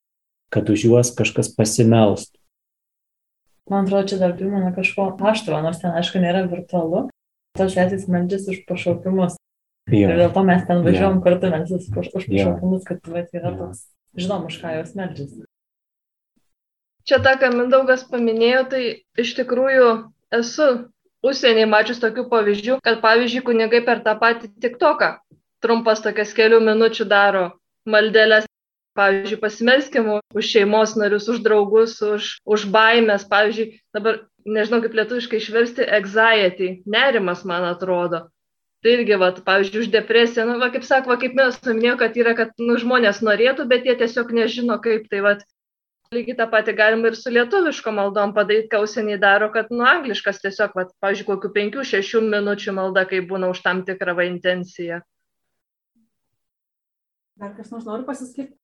kad 0.50 0.70
už 0.72 0.88
juos 0.88 1.12
kažkas 1.14 1.52
pasimelstų. 1.54 2.38
Man 3.70 3.86
atrodo, 3.86 4.06
čia 4.12 4.18
dar 4.20 4.34
primena 4.38 4.70
kažko 4.74 5.08
aštro, 5.26 5.58
nors 5.62 5.80
ten, 5.82 5.90
aišku, 5.98 6.20
nėra 6.22 6.44
virtualu. 6.46 7.08
Tos 7.58 7.72
šesis 7.74 8.06
meldžiasi 8.06 8.52
už 8.52 8.58
pašaukimus. 8.68 9.34
Jo. 9.90 10.10
Ir 10.10 10.18
dėl 10.20 10.32
to 10.34 10.42
mes 10.46 10.62
ten 10.66 10.82
važiuojam 10.84 11.18
Jo. 11.18 11.22
kartu, 11.24 11.50
nes 11.50 11.70
jis 11.70 11.86
už, 11.90 12.10
už 12.14 12.24
Jo. 12.28 12.30
pašaukimus, 12.30 12.84
kad 12.86 13.10
vat, 13.10 13.30
yra 13.34 13.50
Jo. 13.50 13.56
toks, 13.62 13.80
žinom, 14.18 14.46
už 14.50 14.58
ką 14.62 14.74
jos 14.76 14.94
meldžiasi. 14.98 15.46
Čia 17.06 17.18
tą, 17.22 17.36
ką 17.38 17.50
Mindaugas 17.54 18.02
paminėjo, 18.10 18.62
tai 18.70 18.82
iš 19.18 19.34
tikrųjų 19.38 19.88
esu 20.34 20.90
užsieniai 21.26 21.68
mačius 21.70 22.02
tokių 22.02 22.26
pavyzdžių, 22.32 22.80
kad 22.86 23.00
pavyzdžiui 23.04 23.44
kunigai 23.46 23.82
per 23.86 24.02
tą 24.06 24.16
patį 24.20 24.52
TikToką 24.64 25.14
trumpas 25.64 26.02
tokias 26.04 26.34
kelių 26.36 26.60
minučių 26.64 27.06
daro 27.10 27.46
maldelės, 27.88 28.46
pavyzdžiui, 28.96 29.40
pasimelskim 29.42 30.08
už 30.16 30.52
šeimos 30.52 30.94
narius, 31.00 31.28
už 31.32 31.42
draugus, 31.44 31.98
už, 32.02 32.30
už 32.46 32.68
baimės, 32.72 33.26
pavyzdžiui, 33.30 33.68
dabar 33.96 34.22
nežinau 34.46 34.80
kaip 34.84 34.96
lietuviškai 34.96 35.40
išversti, 35.42 35.88
anxiety, 35.98 36.70
nerimas, 36.86 37.44
man 37.48 37.66
atrodo. 37.68 38.26
Tai 38.84 38.92
irgi, 38.92 39.16
va, 39.18 39.32
pavyzdžiui, 39.34 39.82
už 39.84 39.92
depresiją, 39.92 40.46
nu, 40.48 40.56
va, 40.62 40.70
kaip 40.72 40.84
sako, 40.86 41.10
va, 41.12 41.18
kaip 41.20 41.34
mes 41.36 41.58
minėjome, 41.66 41.98
kad 42.00 42.18
yra, 42.20 42.36
kad 42.38 42.52
nu, 42.62 42.76
žmonės 42.80 43.22
norėtų, 43.26 43.66
bet 43.70 43.88
jie 43.88 43.96
tiesiog 43.98 44.30
nežino, 44.36 44.76
kaip. 44.84 45.08
Tai, 45.10 45.22
va, 45.24 45.32
lygiai 46.16 46.36
tą 46.38 46.46
patį 46.52 46.74
galima 46.78 47.10
ir 47.12 47.16
su 47.20 47.30
lietuviško 47.30 47.92
maldom 47.94 48.32
padaryti, 48.36 48.70
ką 48.72 48.80
užsieniai 48.86 49.18
daro, 49.22 49.50
kad, 49.54 49.68
nu, 49.70 49.84
angliškas 49.86 50.40
tiesiog, 50.42 50.72
va, 50.78 50.86
pavyzdžiui, 51.04 51.28
kokių 51.28 51.50
penkių, 51.56 51.84
šešių 51.92 52.22
minučių 52.26 52.74
malda, 52.80 53.04
kai 53.10 53.20
būna 53.32 53.50
už 53.54 53.60
tam 53.64 53.84
tikrą 53.86 54.16
va 54.18 54.26
intenciją. 54.28 55.02
Dar 57.36 57.52
kas 57.56 57.70
nors 57.72 57.84
nori 57.84 58.06
pasiskirti? 58.08 58.54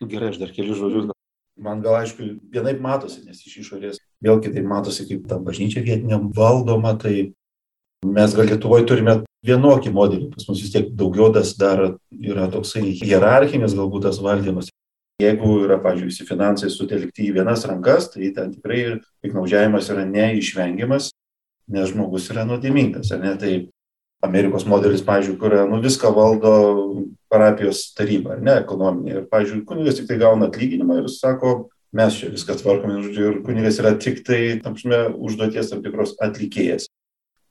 Nu, 0.00 0.06
Gerai, 0.10 0.30
aš 0.32 0.38
dar 0.42 0.52
kelius 0.54 0.78
žodžius. 0.78 1.08
gal- 1.10 1.18
Man 1.62 1.82
gal 1.84 1.94
aišku, 2.00 2.24
vienaip 2.50 2.78
matosi, 2.80 3.26
nes 3.26 3.42
iš 3.44 3.58
išorės 3.60 3.98
vėl 4.24 4.38
kitaip 4.40 4.64
matosi, 4.64 5.04
kaip 5.06 5.26
ta 5.28 5.36
bažnyčia 5.38 5.82
vietiniam 5.84 6.30
valdoma, 6.32 6.94
tai 6.98 7.34
mes 8.06 8.34
gal 8.34 8.46
Lietuvoje 8.48 8.86
turime 8.88 9.18
vienokį 9.44 9.92
modelį, 9.92 10.30
pas 10.32 10.48
mus 10.48 10.62
vis 10.62 10.72
tiek 10.72 10.88
daugiau 10.96 11.28
tas 11.34 11.52
dar 11.60 11.98
yra 12.18 12.48
toksai 12.50 12.82
hierarchinis 13.02 13.74
galbūt 13.76 14.02
tas 14.08 14.18
valdymas. 14.18 14.70
Jeigu 15.20 15.58
yra, 15.66 15.76
pavyzdžiui, 15.82 16.08
visi 16.08 16.26
finansai 16.26 16.70
sutelkti 16.72 17.28
į 17.28 17.36
vienas 17.36 17.66
rankas, 17.68 18.08
tai 18.14 18.32
ten 18.34 18.54
tikrai 18.54 18.98
piknaudžiavimas 19.22 19.90
yra 19.92 20.06
neišvengiamas, 20.08 21.10
nes 21.72 21.92
žmogus 21.92 22.30
yra 22.32 22.46
nuodėmingas, 22.48 23.12
ar 23.14 23.22
ne? 23.22 23.34
Tai 23.38 23.52
Amerikos 24.22 24.64
modelis, 24.70 25.02
pavyzdžiui, 25.06 25.36
kur 25.38 25.54
nu, 25.68 25.80
viską 25.82 26.12
valdo 26.14 26.54
parapijos 27.30 27.88
taryba, 27.98 28.36
ar 28.36 28.42
ne, 28.42 28.56
ekonominė. 28.62 29.14
Ir, 29.16 29.28
pavyzdžiui, 29.30 29.64
kunigas 29.68 29.98
tik 29.98 30.08
tai 30.10 30.18
gauna 30.22 30.48
atlyginimą 30.50 31.00
ir 31.02 31.08
sako, 31.10 31.54
mes 31.96 32.18
čia 32.18 32.30
viską 32.32 32.56
tvarkome, 32.60 33.00
žodžiu, 33.06 33.28
ir 33.28 33.40
kunigas 33.46 33.80
yra 33.82 33.94
tik 33.98 34.22
tai, 34.26 34.40
tam 34.62 34.78
prasme, 34.78 35.04
užduoties 35.18 35.72
tam 35.72 35.82
tikros 35.84 36.16
atlikėjas. 36.22 36.88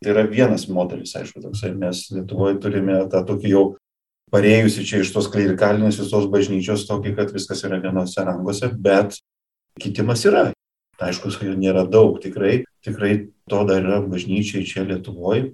Tai 0.02 0.14
yra 0.16 0.24
vienas 0.26 0.66
modelis, 0.72 1.14
aišku, 1.20 1.44
toksai. 1.44 1.76
Mes 1.78 2.08
Lietuvoje 2.16 2.58
turime 2.64 3.04
tą 3.12 3.22
tokį 3.28 3.52
jau 3.52 3.66
parėjusi 4.32 4.86
čia 4.88 5.04
iš 5.04 5.14
tos 5.16 5.30
klerikalinės 5.32 6.00
visos 6.02 6.28
bažnyčios 6.32 6.88
tokį, 6.90 7.16
kad 7.18 7.34
viskas 7.36 7.64
yra 7.68 7.82
vienose 7.84 8.26
rankose, 8.26 8.72
bet 8.76 9.20
kitimas 9.82 10.26
yra. 10.28 10.50
Aišku, 11.02 11.32
jo 11.42 11.56
nėra 11.58 11.88
daug, 11.90 12.20
tikrai, 12.22 12.62
tikrai 12.86 13.32
to 13.50 13.64
dar 13.66 13.82
yra 13.82 14.04
bažnyčiai 14.06 14.68
čia 14.70 14.86
Lietuvoje 14.86 15.50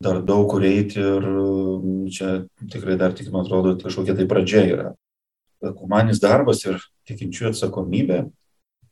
dar 0.00 0.20
daug 0.22 0.48
kur 0.50 0.64
eiti 0.64 1.00
ir 1.00 1.24
mm, 1.24 2.08
čia 2.12 2.32
tikrai 2.72 2.96
dar 3.00 3.14
tik, 3.16 3.30
man 3.32 3.46
atrodo, 3.46 3.76
kažkokia 3.80 4.16
tai 4.16 4.28
pradžia 4.28 4.64
yra. 4.68 4.88
Komandinis 5.76 6.20
darbas 6.20 6.60
ir 6.66 6.82
tikinčių 7.08 7.50
atsakomybė, 7.50 8.26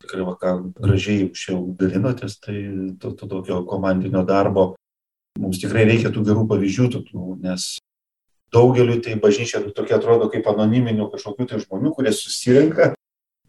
tikrai, 0.03 0.25
va, 0.25 0.37
ką 0.40 0.55
gražiai 0.81 1.29
jau 1.29 1.59
dalinotės, 1.79 2.38
tai 2.40 2.57
to, 3.01 3.12
to 3.12 3.29
tokio 3.29 3.61
komandinio 3.68 4.25
darbo 4.27 4.73
mums 5.40 5.61
tikrai 5.61 5.85
reikia 5.88 6.12
tų 6.14 6.25
gerų 6.25 6.47
pavyzdžių, 6.49 6.88
tokių, 6.97 7.29
nes 7.44 7.75
daugeliu 8.55 9.01
tai 9.03 9.19
bažnyčia 9.21 9.62
tokia 9.75 9.99
atrodo 9.99 10.31
kaip 10.33 10.47
anoniminių 10.51 11.11
kažkokių 11.12 11.49
tai 11.51 11.61
žmonių, 11.64 11.93
kurie 11.97 12.14
susirenka 12.14 12.93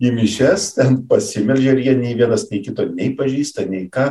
į 0.01 0.11
mišes, 0.17 0.73
ten 0.75 1.03
pasimeldžia 1.07 1.75
ir 1.75 1.83
jie 1.85 1.95
nei 2.01 2.17
vienas, 2.17 2.49
nei 2.51 2.63
kito 2.65 2.87
nei 2.89 3.13
pažįsta, 3.15 3.67
nei 3.69 3.87
ką 3.91 4.09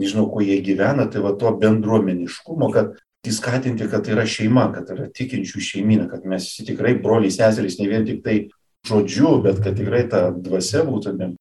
nežinau, 0.00 0.26
kuo 0.30 0.42
jie 0.42 0.58
gyvena, 0.64 1.06
tai 1.10 1.22
va 1.22 1.32
to 1.38 1.52
bendruomeniškumo, 1.60 2.70
kad 2.74 2.96
įskatinti, 3.24 3.86
kad 3.90 4.04
tai 4.04 4.16
yra 4.16 4.26
šeima, 4.28 4.66
kad 4.74 4.88
tai 4.88 4.98
yra 4.98 5.08
tikinčių 5.14 5.62
šeimina, 5.62 6.08
kad 6.10 6.26
mes 6.28 6.48
visi 6.50 6.66
tikrai 6.68 6.96
broliai 7.00 7.32
seserys, 7.32 7.78
ne 7.80 7.88
vien 7.88 8.06
tik 8.06 8.20
tai 8.24 8.36
žodžiu, 8.88 9.38
bet 9.44 9.62
kad 9.64 9.78
tikrai 9.78 10.04
ta 10.10 10.26
dvasia 10.34 10.84
būtume 10.86 11.34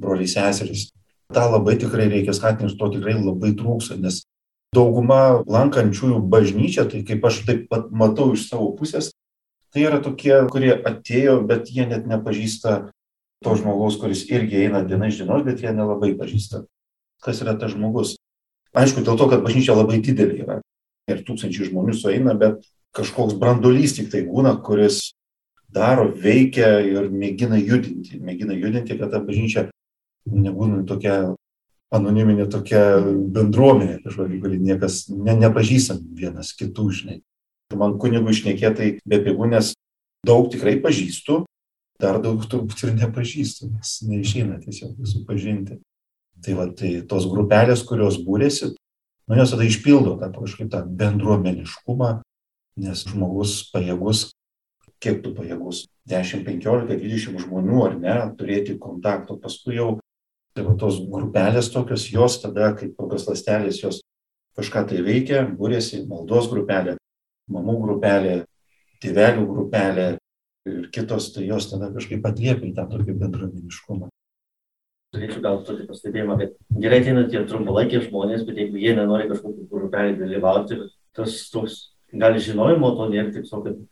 broliai 0.00 0.30
seserys. 0.30 0.88
Ta 1.34 1.48
labai 1.50 1.74
tikrai 1.82 2.06
reikia 2.12 2.34
skatinti 2.36 2.70
ir 2.70 2.78
to 2.78 2.88
tikrai 2.94 3.16
labai 3.18 3.52
trūksta, 3.58 3.98
nes 4.00 4.22
dauguma 4.76 5.40
lankančiųjų 5.48 6.20
bažnyčią, 6.32 6.86
tai 6.92 7.02
kaip 7.08 7.24
aš 7.24 7.42
taip 7.48 7.66
pat 7.72 7.88
matau 7.90 8.30
iš 8.36 8.46
savo 8.50 8.70
pusės, 8.78 9.10
tai 9.72 9.88
yra 9.88 9.98
tokie, 10.04 10.34
kurie 10.52 10.74
atėjo, 10.76 11.40
bet 11.48 11.72
jie 11.72 11.88
net 11.88 12.06
nepažįsta 12.08 12.78
to 13.44 13.58
žmogaus, 13.58 13.98
kuris 14.00 14.24
irgi 14.30 14.66
eina 14.66 14.84
diena 14.84 15.08
iš 15.10 15.22
dienos, 15.22 15.44
bet 15.48 15.64
jie 15.64 15.72
nelabai 15.74 16.14
pažįsta 16.16 16.66
kas 17.26 17.42
yra 17.42 17.56
tas 17.58 17.74
žmogus. 17.74 18.16
Aišku, 18.76 19.04
dėl 19.04 19.18
to, 19.18 19.28
kad 19.30 19.44
bažnyčia 19.44 19.76
labai 19.76 20.00
didelė 20.04 20.42
yra 20.44 20.58
ir 21.10 21.22
tūkstančiai 21.26 21.70
žmonių 21.70 21.94
sueina, 21.96 22.34
bet 22.38 22.66
kažkoks 22.96 23.36
brandolys 23.40 23.96
tik 23.96 24.10
tai 24.12 24.24
būna, 24.26 24.56
kuris 24.66 25.14
daro, 25.72 26.08
veikia 26.10 26.78
ir 26.84 27.08
mėgina 27.12 27.58
judinti. 27.60 28.20
Mėgina 28.22 28.56
judinti, 28.56 28.98
kad 28.98 29.12
ta 29.14 29.22
bažnyčia 29.24 29.68
nebūna 30.26 30.84
tokia 30.88 31.34
anoniminė 31.94 32.48
tokia 32.50 32.98
bendruomenė 33.34 34.00
kažkokia, 34.04 34.40
kuri 34.42 34.60
niekas 34.62 35.06
ne, 35.12 35.36
nepažįstam 35.38 36.02
vienas 36.18 36.52
kitų, 36.58 36.86
žinai. 36.98 37.18
Man 37.76 37.96
kunigų 38.02 38.32
išnekėtai 38.34 38.88
be 39.06 39.20
pigų, 39.22 39.50
nes 39.50 39.72
daug 40.26 40.48
tikrai 40.52 40.76
pažįstu, 40.82 41.44
dar 42.02 42.20
daug 42.22 42.42
turbūt 42.46 42.84
ir 42.86 42.94
nepažįstu, 42.98 43.70
nes 43.72 43.98
neišeina 44.06 44.60
tiesiog 44.62 44.96
visų 44.98 45.24
pažinti. 45.28 45.80
Tai 46.44 46.54
va, 46.58 46.66
tai 46.76 46.98
tos 47.08 47.26
grupelės, 47.30 47.82
kurios 47.86 48.18
būrėsi, 48.22 48.74
nu 49.26 49.38
jos 49.38 49.54
tada 49.54 49.64
išpildo 49.66 50.18
tą 50.20 50.28
kažkaip 50.34 50.68
tą 50.70 50.82
bendruomeniškumą, 50.84 52.10
nes 52.82 53.04
žmogus 53.08 53.62
pajėgus, 53.72 54.28
kiek 55.00 55.22
tu 55.24 55.32
pajėgus, 55.36 55.86
10, 56.10 56.44
15, 56.44 56.98
20 57.00 57.40
žmonių 57.46 57.80
ar 57.86 57.96
ne, 58.00 58.18
turėti 58.36 58.76
kontakto, 58.80 59.38
paskui 59.40 59.78
jau 59.78 59.96
tai 60.56 60.64
va, 60.64 60.74
tos 60.80 61.02
grupelės 61.12 61.70
tokios, 61.72 62.08
jos 62.08 62.40
tada, 62.42 62.72
kaip 62.78 62.96
kokios 62.96 63.26
lastelės, 63.28 63.82
jos 63.82 64.00
kažką 64.56 64.86
tai 64.90 65.02
veikia, 65.04 65.44
būrėsi 65.58 66.06
maldos 66.08 66.48
grupelė, 66.48 66.96
mamų 67.52 67.74
grupelė, 67.82 68.36
tėvelių 69.04 69.44
grupelė, 69.50 70.06
ir 70.66 70.86
kitos, 70.94 71.30
tai 71.34 71.46
jos 71.46 71.68
tada 71.70 71.90
kažkaip 71.94 72.24
atliepia 72.26 72.70
į 72.70 72.74
tą 72.76 72.86
tokį 72.90 73.16
bendruomeniškumą. 73.20 74.08
Turėčiau 75.14 75.42
gal 75.44 75.60
tokį 75.64 75.86
pastebėjimą, 75.90 76.38
kad 76.40 76.56
gerai 76.82 77.02
ateina 77.02 77.26
tie 77.30 77.44
trumpalaikiai 77.48 78.02
žmonės, 78.08 78.42
bet 78.48 78.58
jeigu 78.60 78.80
jie 78.82 78.96
nenori 78.96 79.28
kažkokį 79.30 79.68
grupelį 79.70 80.16
dalyvauti, 80.18 80.80
tas 81.16 81.36
toks 81.52 81.78
gali 82.12 82.42
žinojimo 82.42 82.90
to 82.98 83.06
nėra, 83.12 83.30
taip 83.36 83.46
sakant, 83.48 83.84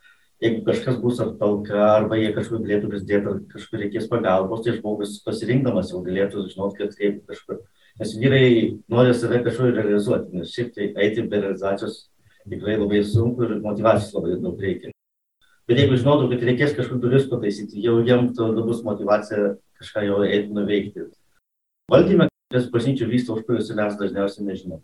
jeigu 0.43 0.65
kažkas 0.67 0.99
bus 1.03 1.21
ar 1.23 1.35
talka, 1.41 1.77
arba 1.99 2.19
jie 2.19 2.33
kažkur 2.37 2.63
galėtų 2.65 2.91
prisidėti, 2.93 3.31
ar 3.31 3.39
kažkur 3.53 3.83
reikės 3.85 4.09
pagalbos, 4.11 4.65
tai 4.65 4.77
žmogus 4.79 5.19
pasirinkdamas 5.27 5.93
jau 5.93 6.03
galėtų 6.05 6.49
žinoti, 6.51 6.81
kad 6.81 6.99
kaip 6.99 7.21
kažkur. 7.31 7.63
Nes 8.01 8.17
vyrai 8.19 8.49
nori 8.91 9.15
save 9.15 9.45
kažkur 9.45 9.71
realizuoti, 9.77 10.41
nes 10.41 10.51
šiaip 10.51 10.75
tai 10.75 10.91
eiti 11.07 11.23
be 11.31 11.41
realizacijos 11.45 12.09
tikrai 12.51 12.77
labai 12.81 13.05
sunku 13.07 13.47
ir 13.47 13.59
motivacijos 13.65 14.15
labai 14.17 14.39
daug 14.43 14.61
reikia. 14.61 14.91
Bet 15.69 15.81
jeigu 15.81 15.97
žinotų, 15.97 16.29
kad 16.33 16.43
reikės 16.45 16.75
kažkur 16.77 16.99
duris 17.01 17.29
pataisyti, 17.31 17.81
jau 17.85 18.01
jam 18.05 18.29
tada 18.37 18.65
bus 18.67 18.83
motivacija 18.85 19.55
kažką 19.81 20.03
jau 20.09 20.19
eiti 20.27 20.53
nuveikti. 20.53 21.07
Valdyme, 21.93 22.29
kas 22.53 22.69
bažnyčių 22.73 23.09
vyksta, 23.09 23.37
už 23.37 23.47
kuriuos 23.47 23.71
mes 23.77 23.97
dažniausiai 24.01 24.45
nežinom. 24.51 24.83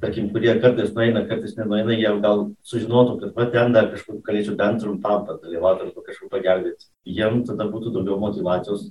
Tarkim, 0.00 0.30
kurie 0.32 0.54
kartais 0.62 0.94
nueina, 0.96 1.26
kartais 1.28 1.52
nenueina, 1.58 1.92
jie 1.92 2.10
gal 2.22 2.46
sužinotų, 2.64 3.18
kad 3.20 3.34
va 3.36 3.44
ten 3.52 3.74
dar 3.74 3.90
kažkur 3.92 4.22
galėčiau 4.24 4.54
bent 4.56 4.80
trumpam 4.80 5.26
dalyvauti 5.28 5.84
arba 5.88 6.04
kažkur 6.06 6.30
pagelbėti. 6.32 6.88
Jiem 7.04 7.42
tada 7.44 7.66
būtų 7.68 7.92
daugiau 7.98 8.16
motivacijos 8.22 8.86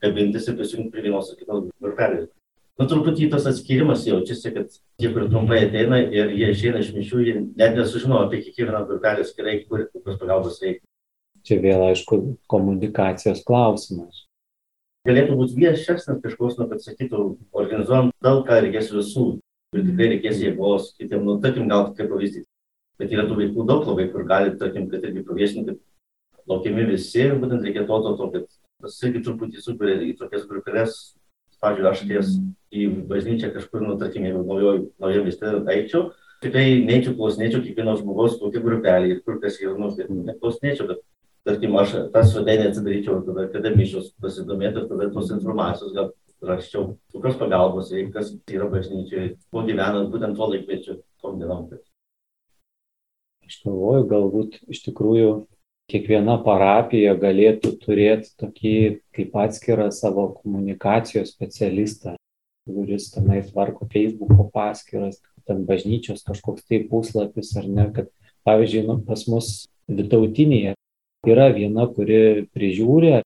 kabintis 0.00 0.48
ir 0.48 0.56
prisijungti 0.56 0.94
prie 0.94 1.04
vienos 1.04 1.28
ar 1.28 1.36
kitos 1.36 1.68
grupelės. 1.84 2.30
Nu, 2.80 2.88
truputį 2.90 3.28
tas 3.30 3.44
atskirimas 3.46 4.02
jaučiasi, 4.08 4.50
kad 4.56 4.72
tie, 4.72 5.12
kur 5.12 5.28
trumpai 5.28 5.60
ateina 5.68 6.00
ir 6.02 6.32
jie 6.34 6.48
išeina 6.50 6.80
iš 6.82 6.90
mišių, 6.96 7.20
jie 7.22 7.34
net 7.44 7.76
nesužino 7.78 8.18
apie 8.24 8.40
kiekvieną 8.42 8.80
grupelę 8.88 9.26
skirai, 9.28 9.60
kur 9.68 9.84
kokios 9.92 10.18
pagalbos 10.18 10.58
reikia. 10.64 10.82
Čia 11.44 11.60
vėl, 11.60 11.84
aišku, 11.92 12.18
komunikacijos 12.50 13.44
klausimas. 13.46 14.24
Galėtų 15.04 15.36
būti 15.36 15.58
viešesnis 15.60 16.22
kažkoks, 16.24 16.56
nu, 16.58 16.66
kad 16.70 16.80
sakytų, 16.82 17.24
organizuojam 17.52 18.08
talką, 18.24 18.62
reikės 18.64 18.88
visų. 18.96 19.26
Ir 19.74 19.86
tikrai 19.88 20.10
reikės 20.14 20.42
jėgos, 20.42 20.92
kitiem, 20.98 21.24
nu, 21.26 21.38
tarkim, 21.42 21.66
gal 21.70 21.88
kaip 21.96 22.10
pavyzdys. 22.12 22.46
Bet 23.00 23.10
yra 23.10 23.24
tų 23.26 23.40
vaikų 23.40 23.66
daug 23.66 23.88
labai, 23.88 24.06
kur 24.12 24.22
gali, 24.28 24.54
tarkim, 24.60 24.86
kad 24.90 25.02
irgi 25.02 25.24
paviešinti, 25.26 25.74
kad 25.74 26.50
laukiami 26.50 26.86
visi, 26.92 27.26
būtent 27.42 27.66
reikia 27.66 27.82
to, 27.88 27.98
to, 28.04 28.14
to, 28.20 28.30
kad 28.36 28.46
tas 28.84 29.00
irgi 29.06 29.24
truputį 29.26 29.64
sukuria 29.64 29.96
į 30.04 30.12
tokias 30.20 30.46
grupelės 30.46 30.98
pavyzdžiui, 31.64 31.88
aš 31.90 32.02
ties 32.08 32.34
į 32.74 32.86
bažnyčią 33.08 33.50
kažkur, 33.54 33.84
nu, 33.84 33.96
tarkim, 34.00 34.26
jeigu 34.28 34.44
naujoje 34.44 35.24
mieste 35.24 35.52
eičiau, 35.74 36.10
tikrai 36.44 36.82
neįčiau 36.84 37.16
klausinėčiau 37.18 37.62
kiekvieno 37.64 37.96
žmogaus, 38.00 38.38
kokia 38.40 38.62
grupelė 38.64 39.14
ir 39.14 39.22
kur 39.24 39.40
kas 39.42 39.60
yra, 39.62 39.76
nu, 39.78 39.90
tai 39.96 40.08
neklausinėčiau, 40.10 40.88
bet, 40.90 41.04
tarkim, 41.48 41.76
aš 41.80 41.96
tą 42.12 42.24
svetainę 42.26 42.70
atsidaryčiau, 42.70 43.22
tada 43.26 43.46
kada 43.52 43.72
mišios 43.76 44.12
pasidomėti 44.20 44.82
ir 44.82 44.90
tada 44.90 45.10
tos 45.14 45.32
informacijos 45.34 45.94
gal 45.96 46.12
raščiau, 46.48 46.94
kokios 47.14 47.40
pagalbos 47.40 47.90
reikia, 47.94 48.12
kas 48.18 48.30
yra 48.52 48.68
bažnyčioje, 48.72 49.34
kuo 49.52 49.64
gyvenant 49.66 50.12
būtent 50.12 50.38
tuo 50.38 50.48
laikmečiu, 50.52 51.00
tom 51.22 51.40
dienom. 51.40 51.66
Aš 53.44 53.58
galvoju, 53.64 54.06
galbūt 54.08 54.60
iš 54.72 54.84
tikrųjų 54.86 55.30
kiekviena 55.92 56.38
parapija 56.44 57.12
galėtų 57.20 57.74
turėti 57.82 58.32
tokį 58.40 58.76
kaip 59.16 59.36
atskirą 59.44 59.90
savo 59.92 60.30
komunikacijos 60.38 61.34
specialistą, 61.34 62.16
kuris 62.64 63.10
tenai 63.12 63.42
tvarko 63.44 63.88
Facebook'o 63.92 64.48
paskyras, 64.54 65.20
ten 65.44 65.66
bažnyčios 65.68 66.24
kažkoks 66.24 66.64
tai 66.64 66.80
puslapis 66.88 67.52
ar 67.60 67.68
ne, 67.68 67.90
kad 67.92 68.08
pavyzdžiui, 68.48 68.86
nu, 68.88 68.96
pas 69.04 69.26
mus 69.28 69.66
vitautinėje 69.88 70.72
yra 71.28 71.50
viena, 71.52 71.86
kuri 71.92 72.46
prižiūri, 72.56 73.20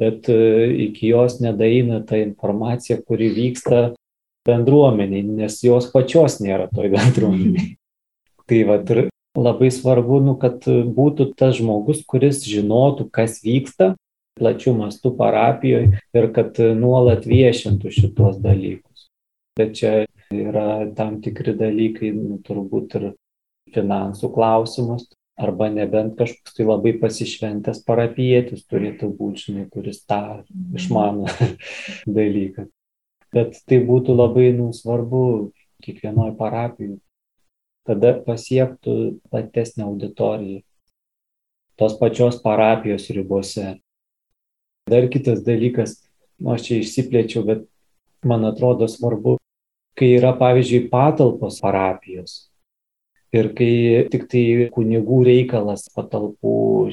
bet 0.00 0.28
e, 0.32 0.40
iki 0.88 1.12
jos 1.12 1.38
nedaina 1.44 2.00
ta 2.06 2.18
informacija, 2.20 2.98
kuri 3.04 3.30
vyksta 3.36 3.90
bendruomeniai, 4.48 5.22
nes 5.42 5.60
jos 5.64 5.90
pačios 5.92 6.40
nėra 6.40 6.70
toj 6.72 6.90
bendruomeniai. 6.96 7.74
Tai 8.50 8.60
va, 8.66 8.80
ir 8.82 9.08
labai 9.38 9.70
svarbu, 9.70 10.20
nu, 10.26 10.36
kad 10.40 10.64
būtų 10.66 11.30
tas 11.38 11.58
žmogus, 11.60 12.02
kuris 12.08 12.42
žinotų, 12.48 13.10
kas 13.14 13.38
vyksta 13.44 13.94
plačių 14.40 14.74
mastų 14.78 15.12
parapijoje 15.18 16.00
ir 16.16 16.28
kad 16.34 16.58
nuolat 16.58 17.26
viešintų 17.28 17.92
šitos 17.94 18.40
dalykus. 18.42 19.08
Bet 19.58 19.76
čia 19.76 19.92
yra 20.32 20.88
tam 20.96 21.20
tikri 21.22 21.54
dalykai, 21.58 22.12
nu, 22.16 22.38
turbūt 22.46 22.96
ir 22.98 23.08
finansų 23.74 24.30
klausimus, 24.34 25.06
arba 25.40 25.70
nebent 25.72 26.18
kažkoks 26.18 26.56
tai 26.56 26.66
labai 26.68 26.92
pasišventęs 27.00 27.80
parapietis 27.86 28.66
turėtų 28.68 29.08
būti, 29.16 29.46
žinai, 29.46 29.68
kuris 29.72 30.02
tą 30.04 30.42
išmano 30.76 31.30
dalyką. 32.18 32.66
Bet 33.32 33.60
tai 33.64 33.78
būtų 33.86 34.16
labai 34.18 34.50
nu, 34.56 34.70
svarbu 34.76 35.22
kiekvienoje 35.84 36.34
parapijoje 36.36 36.98
tada 37.88 38.12
pasiektų 38.26 38.96
platesnę 39.32 39.86
auditoriją 39.88 40.60
tos 41.80 41.94
pačios 41.96 42.36
parapijos 42.44 43.08
ribose. 43.16 43.78
Dar 44.90 45.06
kitas 45.08 45.40
dalykas, 45.46 45.96
nu 46.36 46.52
aš 46.52 46.66
čia 46.66 46.80
išsiplėčiau, 46.82 47.46
bet 47.48 47.64
man 48.26 48.44
atrodo 48.44 48.84
svarbu, 48.90 49.38
kai 49.96 50.12
yra 50.18 50.34
pavyzdžiui 50.36 50.90
patalpos 50.92 51.56
parapijos 51.64 52.49
ir 53.36 53.50
kai 53.56 53.72
tik 54.12 54.28
tai 54.30 54.44
kunigų 54.74 55.22
reikalas 55.28 55.88
patalpų, 55.94 56.92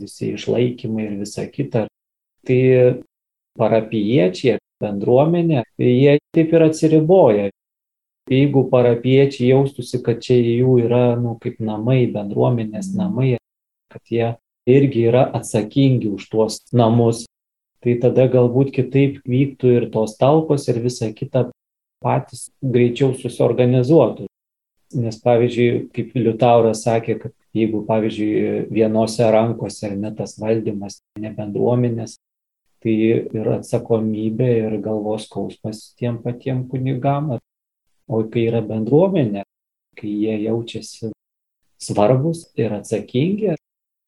visi 0.00 0.32
išlaikymai 0.34 1.08
ir 1.08 1.18
visa 1.22 1.46
kita, 1.46 1.86
tai 2.46 2.60
parapiečiai, 3.58 4.58
bendruomenė, 4.82 5.62
jie 5.78 6.16
taip 6.34 6.56
ir 6.56 6.64
atsiriboja 6.66 7.50
jeigu 8.30 8.64
parapiečiai 8.70 9.50
jaustųsi, 9.52 10.00
kad 10.04 10.22
čia 10.24 10.36
jų 10.40 10.78
yra, 10.86 11.14
nu, 11.20 11.36
kaip 11.40 11.60
namai, 11.60 12.04
bendruomenės 12.12 12.92
namai, 12.96 13.36
kad 13.92 14.02
jie 14.10 14.34
irgi 14.68 15.08
yra 15.10 15.26
atsakingi 15.36 16.08
už 16.16 16.28
tuos 16.32 16.60
namus, 16.72 17.24
tai 17.84 17.98
tada 18.00 18.26
galbūt 18.32 18.72
kitaip 18.72 19.20
vyktų 19.28 19.74
ir 19.78 19.90
tos 19.92 20.16
talpos 20.16 20.68
ir 20.72 20.80
visa 20.80 21.10
kita 21.12 21.50
patys 22.04 22.48
greičiau 22.64 23.12
susiorganizuotų. 23.16 24.28
Nes 24.94 25.16
pavyzdžiui, 25.22 25.88
kaip 25.94 26.12
Liutauras 26.14 26.84
sakė, 26.86 27.16
kad 27.22 27.32
jeigu, 27.56 27.80
pavyzdžiui, 27.88 28.68
vienose 28.74 29.26
rankose 29.34 29.90
net 29.96 30.18
tas 30.20 30.36
valdymas, 30.38 31.00
ne 31.18 31.32
bendruomenės, 31.34 32.18
tai 32.84 32.94
ir 32.94 33.50
atsakomybė 33.56 34.50
ir 34.60 34.78
galvos 34.84 35.26
skausmas 35.26 35.88
tiem 35.98 36.20
patiem 36.22 36.62
kunigam, 36.70 37.32
O 38.06 38.20
kai 38.28 38.48
yra 38.50 38.60
bendruomenė, 38.60 39.44
kai 39.96 40.10
jie 40.10 40.34
jaučiasi 40.44 41.10
svarbus 41.80 42.44
ir 42.60 42.74
atsakingi 42.76 43.54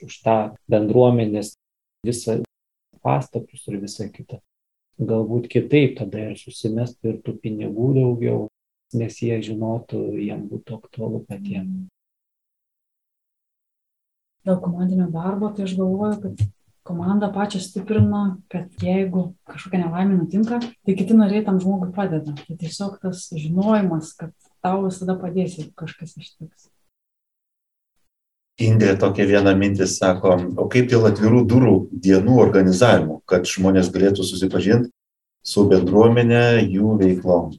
už 0.05 0.19
tą 0.25 0.37
bendruomenės 0.69 1.55
visą 2.05 2.43
pastatus 3.01 3.65
ir 3.71 3.79
visą 3.81 4.11
kitą. 4.13 4.43
Galbūt 5.01 5.49
kitaip 5.53 5.97
tada 5.97 6.29
ir 6.29 6.37
susimestų 6.41 7.15
ir 7.15 7.17
tų 7.25 7.37
pinigų 7.41 7.89
daugiau, 7.97 8.45
nes 8.95 9.19
jie 9.23 9.41
žinotų, 9.43 10.03
jiem 10.23 10.47
būtų 10.51 10.79
aktualu 10.79 11.23
patiems. 11.27 11.89
Dėl 14.47 14.61
komandinio 14.63 15.09
darbo, 15.11 15.51
tai 15.51 15.65
aš 15.67 15.75
galvoju, 15.75 16.21
kad 16.23 16.45
komanda 16.87 17.33
pačią 17.35 17.59
stiprina, 17.65 18.37
kad 18.53 18.71
jeigu 18.83 19.33
kažkokia 19.51 19.83
nelaimė 19.83 20.21
nutinka, 20.21 20.61
tai 20.63 20.95
kiti 20.95 21.17
nariai 21.19 21.43
tam 21.47 21.59
žmogui 21.63 21.91
padeda. 21.97 22.37
Tai 22.39 22.59
tiesiog 22.61 23.01
tas 23.03 23.27
žinojimas, 23.35 24.13
kad 24.15 24.31
tau 24.63 24.85
visada 24.85 25.19
padės, 25.19 25.59
jeigu 25.59 25.75
kažkas 25.83 26.15
ištiks. 26.23 26.71
Indė 28.63 28.95
tokia 28.97 29.27
viena 29.29 29.53
mintis 29.59 29.99
sako, 29.99 30.39
o 30.57 30.65
kaip 30.73 30.87
dėl 30.89 31.11
atvirų 31.11 31.43
durų 31.51 31.75
dienų 32.07 32.39
organizavimo, 32.41 33.19
kad 33.29 33.45
žmonės 33.51 33.91
galėtų 33.93 34.25
susipažinti 34.25 34.95
su 35.45 35.67
bendruomenė, 35.69 36.63
jų 36.65 36.95
veiklom. 37.03 37.51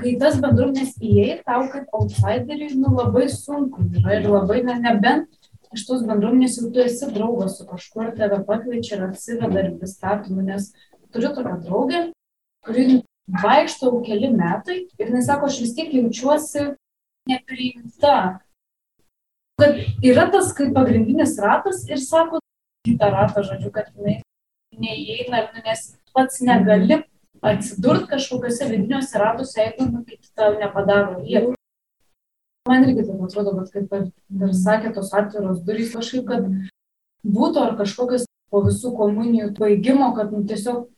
Kai 0.00 0.14
tas 0.20 0.38
bendruomenės 0.40 0.94
įėjai, 1.04 1.40
tau 1.44 1.66
kaip 1.72 1.90
outsideriui, 1.96 2.70
nu 2.80 2.94
labai 2.96 3.26
sunku 3.32 3.84
yra 4.00 4.16
ir 4.16 4.28
labai, 4.32 4.62
ne, 4.64 4.78
nebent 4.80 5.28
iš 5.76 5.84
tos 5.88 6.04
bendruomenės 6.08 6.56
jau 6.58 6.70
tu 6.72 6.82
esi 6.82 7.08
draugas 7.12 7.58
su 7.58 7.66
kažkuo 7.68 8.06
ir 8.06 8.14
tave 8.16 8.40
pakviečia 8.48 8.96
ir 8.96 9.04
atsiveda 9.10 9.64
ir 9.64 9.74
pristato, 9.78 10.32
nu, 10.32 10.44
nes 10.46 10.70
turiu 11.12 11.34
tokią 11.36 11.56
draugę, 11.66 12.00
kuri 12.66 13.00
vaikštau 13.42 14.00
keli 14.06 14.32
metai 14.34 14.78
ir 14.98 15.12
jis 15.12 15.28
sako, 15.28 15.50
aš 15.50 15.60
vis 15.66 15.76
tiek 15.76 15.92
jaučiuosi 15.94 16.70
nepriimta. 17.30 18.16
Kad 19.60 19.78
yra 20.06 20.26
tas 20.32 20.54
kaip 20.56 20.72
pagrindinis 20.74 21.36
ratas 21.42 21.84
ir 21.90 22.00
sako 22.00 22.40
kitą 22.88 23.12
ratą, 23.12 23.44
žodžiu, 23.44 23.70
kad 23.74 23.92
jinai 23.92 24.22
neįeina, 24.80 25.44
nu, 25.52 25.62
nes 25.66 25.86
pats 26.16 26.40
negali 26.40 27.02
atsidurt 27.42 28.08
kažkokiuose 28.10 28.68
vidiniuose 28.70 29.18
ratuose, 29.18 29.60
jeigu 29.62 29.86
nu, 29.88 30.04
kiti 30.04 30.28
tau 30.36 30.54
nepadaro 30.60 31.22
vietų. 31.24 31.54
Man 32.68 32.84
irgi 32.84 33.06
taip 33.08 33.22
atrodo, 33.24 33.54
kad 33.56 33.70
kaip 33.72 33.94
ir 33.96 34.52
sakė, 34.54 34.92
tos 34.96 35.14
atviros 35.16 35.62
durys 35.64 35.94
kažkaip, 35.96 36.26
kad 36.28 36.46
būtų 37.24 37.64
ar 37.64 37.76
kažkokios 37.80 38.26
po 38.52 38.60
visų 38.66 38.92
komunijų 38.98 39.52
baigimo, 39.58 40.12
kad 40.16 40.34
nu, 40.34 40.44
tiesiog 40.46 40.88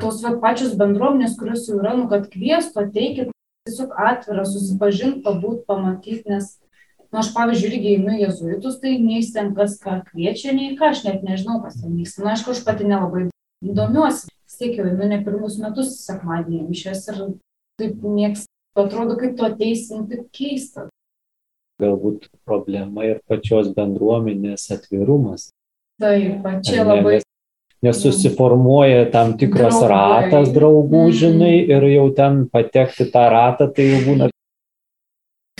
tos 0.00 0.22
va, 0.24 0.34
pačios 0.42 0.74
bendruomenės, 0.80 1.36
kurios 1.38 1.68
jau 1.68 1.78
yra, 1.82 1.94
nu, 1.98 2.08
kad 2.10 2.26
kviestų, 2.32 2.86
ateikit, 2.88 3.32
tiesiog 3.68 3.94
atvira, 4.08 4.44
susipažinti, 4.48 5.22
pabūt, 5.26 5.64
pamatyti, 5.68 6.24
nes 6.30 6.54
nu 7.14 7.20
aš 7.20 7.30
pavyzdžiui 7.36 7.68
irgi 7.70 7.92
einu 7.94 8.16
į 8.16 8.22
jėzuitus, 8.24 8.80
tai 8.82 8.96
nei 8.98 9.22
ten 9.34 9.52
kas 9.54 9.76
ką 9.82 10.00
kviečia, 10.08 10.54
nei 10.56 10.74
ką, 10.78 10.90
aš 10.90 11.04
net 11.06 11.22
nežinau, 11.26 11.60
kas 11.62 11.78
ten 11.78 11.94
vyksta. 11.94 12.24
Na, 12.24 12.32
aišku, 12.34 12.56
aš 12.56 12.64
pati 12.66 12.88
nelabai 12.88 13.28
domiuosi. 13.62 14.33
Tiek 14.64 14.78
jau 14.80 14.86
ne 14.88 15.18
pirmus 15.20 15.58
metus 15.60 15.90
sekmadienį 16.06 16.62
mišęs 16.70 17.02
ir 17.12 17.16
taip 17.76 18.04
nieks, 18.08 18.46
atrodo, 18.80 19.18
kaip 19.20 19.34
tu 19.36 19.44
ateisi, 19.44 19.92
nu, 19.92 20.06
taip 20.08 20.30
keista. 20.32 20.86
Galbūt 21.82 22.30
problema 22.48 23.04
ir 23.04 23.18
pačios 23.28 23.68
bendruomenės 23.76 24.64
atvirumas. 24.72 25.50
Taip, 26.00 26.48
čia 26.64 26.86
labai 26.88 27.20
Nes 27.84 27.98
susiformuoja 28.00 29.10
tam 29.12 29.34
tikras 29.36 29.74
Draugai. 29.76 30.30
ratas 30.32 30.48
draugų, 30.54 31.02
Mhm. 31.04 31.16
žinai, 31.20 31.68
ir 31.68 31.82
jau 31.92 32.06
ten 32.16 32.48
patekti 32.48 33.10
tą 33.12 33.28
ratą, 33.28 33.68
tai 33.74 33.84
jau 33.90 34.00
būna 34.08 34.30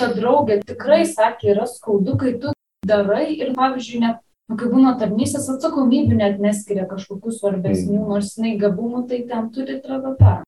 ta 0.01 0.09
draugė 0.15 0.65
tikrai 0.65 1.03
sakė, 1.05 1.53
yra 1.53 1.67
skaudu, 1.69 2.17
kai 2.17 2.33
tu 2.41 2.53
darai 2.87 3.37
ir, 3.37 3.53
pavyzdžiui, 3.53 4.01
net, 4.01 4.17
nu, 4.51 4.57
kai 4.61 4.71
būna 4.73 4.95
tarnysės 5.01 5.49
atsakomybių 5.55 6.19
net 6.21 6.41
neskiria 6.43 6.89
kažkokių 6.91 7.33
svarbesnių, 7.39 8.01
mm. 8.01 8.09
nors 8.11 8.35
jinai 8.37 8.57
gabumų, 8.61 9.07
tai 9.11 9.23
ten 9.31 9.51
turi 9.55 9.81
travatą. 9.85 10.43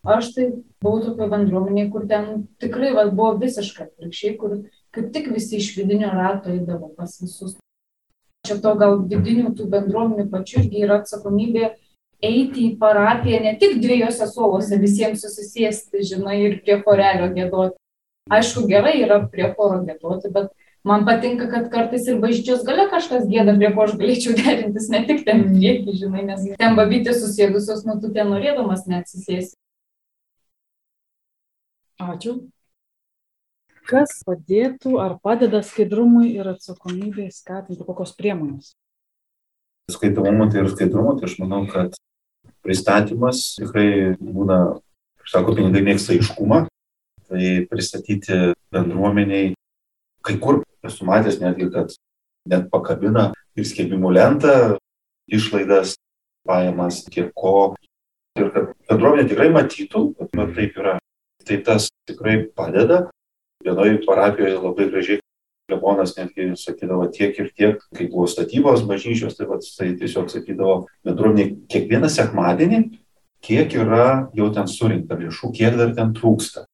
Aš 0.00 0.30
tai 0.32 0.46
buvau 0.80 1.02
tokio 1.04 1.28
bendruomenėje, 1.28 1.90
kur 1.92 2.06
ten 2.08 2.28
tikrai 2.62 2.94
va, 2.96 3.04
buvo 3.12 3.34
visiškai 3.42 3.90
atvirkščiai, 3.90 4.36
kur 4.40 4.56
kaip 4.96 5.10
tik 5.12 5.28
visi 5.34 5.58
iš 5.60 5.74
vidinio 5.76 6.08
rato 6.14 6.52
įdavo 6.54 6.94
pas 6.96 7.18
visus. 7.20 7.58
Čia 8.48 8.56
to 8.64 8.72
gal 8.80 9.02
vidinių 9.04 9.52
tų 9.58 9.66
bendruomenių 9.74 10.30
pačių 10.32 10.62
irgi 10.62 10.86
yra 10.86 11.02
atsakomybė 11.02 11.74
eiti 12.24 12.66
į 12.68 12.78
parapiją 12.80 13.42
ne 13.44 13.52
tik 13.60 13.78
dviejose 13.80 14.28
suolose 14.30 14.78
visiems 14.80 15.24
susisėsti, 15.24 16.04
žinai, 16.12 16.38
ir 16.46 16.58
prie 16.64 16.80
korelio 16.84 17.28
gėdoti. 17.36 17.76
Aišku, 18.30 18.66
gerai 18.70 19.00
yra 19.02 19.20
prie 19.28 19.48
choro 19.56 19.80
gėdoti, 19.84 20.30
bet 20.32 20.52
man 20.84 21.04
patinka, 21.04 21.48
kad 21.50 21.68
kartais 21.72 22.06
ir 22.08 22.20
bažnyčios 22.22 22.64
gale 22.66 22.86
kažkas 22.92 23.26
gėda, 23.30 23.56
prie 23.58 23.72
ko 23.74 23.84
aš 23.86 23.96
galėčiau 24.00 24.36
derintis, 24.38 24.88
ne 24.92 25.02
tik 25.08 25.24
ten 25.26 25.44
prieki, 25.48 25.96
žinai, 26.00 26.24
nes 26.28 26.46
ten 26.60 26.78
babytės 26.78 27.20
susėdusios, 27.24 27.84
nu 27.88 27.98
tu 28.00 28.12
ten 28.14 28.32
norėdamas 28.32 28.86
neatsisėsi. 28.90 29.56
Ačiū. 32.00 32.38
Kas 33.90 34.20
padėtų 34.24 35.00
ar 35.02 35.16
padeda 35.20 35.60
skaidrumui 35.66 36.30
ir 36.32 36.48
atsakomybei 36.52 37.28
skatinti 37.34 37.84
kokios 37.84 38.14
priemonės? 38.16 38.72
Skaitomumo 39.90 40.46
tai 40.48 40.62
ir 40.62 40.70
skaidrumo, 40.70 41.16
tai 41.18 41.26
aš 41.26 41.34
manau, 41.42 41.64
kad 41.68 41.96
pristatymas 42.64 43.56
tikrai 43.58 44.14
būna, 44.20 44.60
kaip 45.20 45.32
sako, 45.32 45.56
pinigai 45.58 45.82
mėgsta 45.88 46.14
aiškumą, 46.14 46.62
tai 47.28 47.50
pristatyti 47.70 48.52
bendruomeniai, 48.72 49.52
kai 50.24 50.36
kur 50.38 50.62
esu 50.86 51.06
matęs 51.08 51.40
netgi, 51.42 51.70
kad 51.72 51.92
net 52.50 52.68
pakabina 52.72 53.30
ir 53.58 53.66
skelbimų 53.68 54.12
lentą, 54.16 54.54
išlaidas, 55.30 55.96
pajamas, 56.48 57.04
kiek 57.12 57.32
ko. 57.36 57.74
Ir 58.38 58.52
kad 58.54 58.70
bendruomenė 58.88 59.28
tikrai 59.30 59.48
matytų, 59.54 60.04
kad 60.18 60.54
taip 60.56 60.78
yra. 60.78 60.98
Tai 61.46 61.56
tas 61.66 61.88
tikrai 62.08 62.44
padeda. 62.56 63.08
Vienoje 63.64 63.98
parapijoje 64.06 64.56
labai 64.60 64.86
gražiai 64.88 65.20
klebonas 65.70 66.16
netgi 66.16 66.50
sakydavo 66.58 67.06
tiek 67.14 67.36
ir 67.38 67.50
tiek, 67.54 67.82
kai 67.94 68.08
buvo 68.10 68.26
statybos 68.30 68.82
bažnyčios, 68.88 69.36
tai, 69.38 69.46
vat, 69.50 69.66
tai 69.76 69.92
tiesiog 70.00 70.30
sakydavo 70.32 70.76
bendruomeniai 71.06 71.54
kiekvieną 71.70 72.10
sekmadienį, 72.10 72.80
kiek 73.44 73.76
yra 73.78 74.06
jau 74.36 74.50
ten 74.54 74.70
surinkta 74.70 75.18
lėšų, 75.20 75.52
kiek 75.56 75.78
dar 75.78 75.94
ten 75.96 76.14
trūksta. 76.16 76.66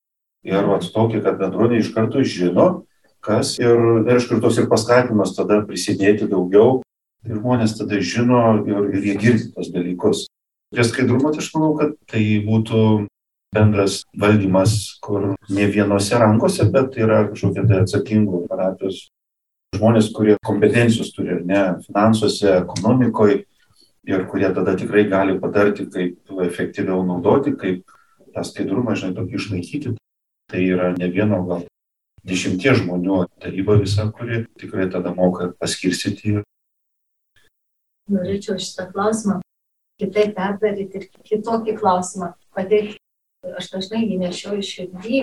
Ir 0.47 0.69
vat 0.71 0.87
tokį, 0.95 1.23
kad 1.27 1.41
bendruomenė 1.43 1.83
iš 1.83 1.93
karto 1.95 2.23
žino, 2.23 2.87
kas 3.27 3.57
ir, 3.59 3.83
ir 4.07 4.21
iš 4.21 4.29
kartos 4.31 4.61
ir 4.61 4.69
paskatinimas 4.71 5.35
tada 5.37 5.61
prisidėti 5.67 6.29
daugiau. 6.31 6.81
Ir 7.27 7.41
žmonės 7.41 7.75
tada 7.81 7.99
žino 7.99 8.43
ir, 8.63 8.87
ir 8.95 9.11
jie 9.11 9.17
girdi 9.19 9.51
tos 9.55 9.73
dalykus. 9.75 10.27
Prie 10.71 10.87
skaidrumo, 10.87 11.33
tai 11.35 11.43
aš 11.43 11.51
manau, 11.57 11.73
kad 11.79 11.95
tai 12.11 12.23
būtų 12.47 12.81
bendras 13.57 14.01
valdymas, 14.19 14.77
kur 15.03 15.35
ne 15.51 15.67
vienose 15.73 16.19
rankose, 16.21 16.67
bet 16.71 16.93
tai 16.95 17.05
yra 17.07 17.21
kažkokie 17.31 17.67
tai 17.67 17.83
atsakingų 17.83 18.45
parapijos 18.51 19.07
žmonės, 19.77 20.11
kurie 20.15 20.37
kompetencijos 20.47 21.13
turi, 21.17 21.41
ne 21.47 21.63
finansuose, 21.87 22.49
ekonomikoje 22.63 23.43
ir 24.07 24.27
kurie 24.31 24.51
tada 24.55 24.77
tikrai 24.79 25.07
gali 25.11 25.39
patarti, 25.43 25.89
kaip 25.91 26.35
efektyviau 26.47 27.03
naudoti, 27.07 27.57
kaip 27.59 27.97
tą 28.35 28.45
skaidrumą, 28.47 28.95
žinai, 28.99 29.17
tokį 29.17 29.41
išlaikyti. 29.41 29.97
Tai 30.47 30.61
yra 30.63 30.93
ne 30.95 31.09
vieno, 31.11 31.41
gal 31.49 31.65
dešimties 32.27 32.83
žmonių 32.83 33.23
taryba 33.43 33.79
visa, 33.81 34.09
kuri 34.15 34.45
tikrai 34.59 34.89
tada 34.93 35.15
moka 35.15 35.53
paskirstyti. 35.61 36.41
Norėčiau 38.13 38.59
šitą 38.63 38.89
klausimą 38.93 39.41
kitaip 40.01 40.35
perdaryti 40.37 41.01
ir 41.01 41.09
kitokį 41.27 41.77
klausimą 41.81 42.35
padėti. 42.55 42.99
Aš 43.57 43.71
dažnai 43.73 44.03
jį 44.05 44.19
nešioju 44.25 44.65
širdį. 44.67 45.21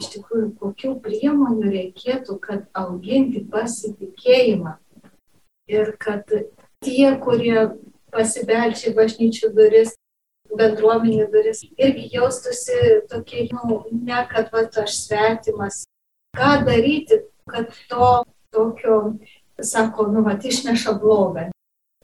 Iš 0.00 0.08
tikrųjų, 0.14 0.50
kokių 0.60 0.94
priemonių 1.04 1.72
reikėtų, 1.72 2.36
kad 2.40 2.66
auginti 2.76 3.42
pasitikėjimą 3.52 4.76
ir 5.70 5.92
kad 6.00 6.24
tie, 6.84 7.06
kurie 7.20 7.68
pasibelčia 8.12 8.94
bažnyčių 8.96 9.52
duris, 9.56 9.94
bendruomenių 10.56 11.28
duris, 11.32 11.62
irgi 11.78 12.08
jaustųsi 12.14 12.78
tokie, 13.12 13.46
nu, 13.52 13.82
ne 13.92 14.24
kad 14.32 14.50
va, 14.54 14.64
aš 14.84 14.96
svetimas. 15.04 15.84
Ką 16.36 16.50
daryti, 16.64 17.22
kad 17.50 17.72
to 17.88 18.24
tokio, 18.50 19.14
sako, 19.62 20.06
nu, 20.12 20.22
va, 20.22 20.36
išneša 20.38 20.94
blogą. 21.02 21.50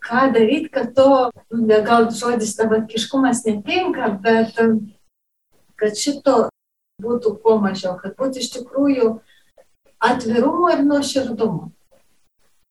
Ką 0.03 0.27
daryti, 0.35 0.71
kad 0.75 0.95
to, 0.95 1.31
nu, 1.51 1.81
gal 1.87 2.11
žodis 2.11 2.57
tavatkiškumas 2.59 3.45
netinka, 3.47 4.11
bet 4.23 4.59
kad 5.77 5.99
šito 5.99 6.37
būtų 7.03 7.37
kuo 7.43 7.59
mažiau, 7.61 7.97
kad 8.01 8.17
būtų 8.19 8.43
iš 8.43 8.53
tikrųjų 8.57 9.09
atvirumo 10.01 10.71
ir 10.73 10.85
nuoširdumo. 10.87 11.71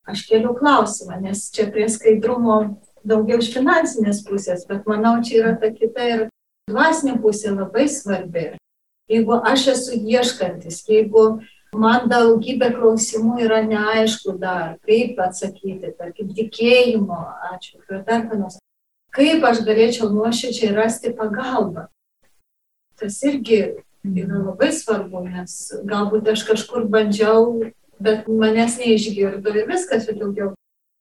Aš 0.06 0.26
keliu 0.30 0.53
klausimą, 0.58 1.18
nes 1.22 1.47
čia 1.53 1.66
prie 1.74 1.88
skaidrumo 1.89 2.78
daugiau 3.06 3.39
iš 3.41 3.51
finansinės 3.53 4.22
pusės, 4.26 4.66
bet 4.70 4.86
manau, 4.89 5.18
čia 5.26 5.39
yra 5.41 5.53
ta 5.62 5.72
kita 5.74 6.10
ir 6.12 6.28
dvasinė 6.70 7.18
pusė 7.22 7.53
labai 7.56 7.88
svarbi. 7.89 8.51
Jeigu 9.10 9.38
aš 9.45 9.68
esu 9.76 9.97
ieškantis, 10.01 10.80
jeigu 10.89 11.26
man 11.78 12.08
daugybė 12.10 12.72
klausimų 12.74 13.38
yra 13.45 13.60
neaišku 13.62 14.34
dar, 14.41 14.80
kaip 14.88 15.20
atsakyti, 15.22 15.91
tarkim, 15.99 16.32
tikėjimo, 16.34 17.20
ačiū, 17.51 17.84
ir 17.86 18.01
dar 18.08 18.26
panos, 18.32 18.58
kaip 19.14 19.45
aš 19.45 19.62
galėčiau 19.68 20.10
nuoširdžiai 20.10 20.74
rasti 20.74 21.14
pagalbą. 21.14 21.86
Tas 22.97 23.20
irgi 23.28 23.60
yra 24.08 24.41
labai 24.41 24.72
svarbu, 24.74 25.22
nes 25.28 25.53
galbūt 25.86 26.32
aš 26.34 26.47
kažkur 26.49 26.89
bandžiau, 26.89 27.70
bet 28.01 28.26
manęs 28.26 28.80
neišgirdo 28.82 29.53
ir 29.53 29.70
viskas 29.70 30.10
ir 30.10 30.18
daugiau. 30.18 30.56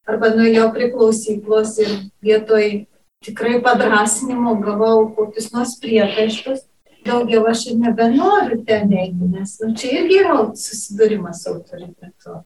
Arba 0.05 0.35
nuėjau 0.35 0.69
prie 0.75 0.91
klausyklos 0.93 1.79
ir 1.81 1.97
vietoj 2.21 2.85
tikrai 3.25 3.57
padrasinimo 3.65 4.59
gavau 4.61 5.07
kokius 5.17 5.49
nors 5.55 5.79
priekaištus 5.81 6.67
daugiau 7.05 7.47
aš 7.51 7.67
ir 7.71 7.79
nebenoriu 7.81 8.61
ten 8.67 8.93
eiti, 8.93 9.29
nes 9.31 9.57
nu, 9.63 9.73
čia 9.79 9.93
irgi 10.01 10.21
yra 10.23 10.37
susidūrimas 10.59 11.43
su 11.45 11.55
autoritetu. 11.55 12.41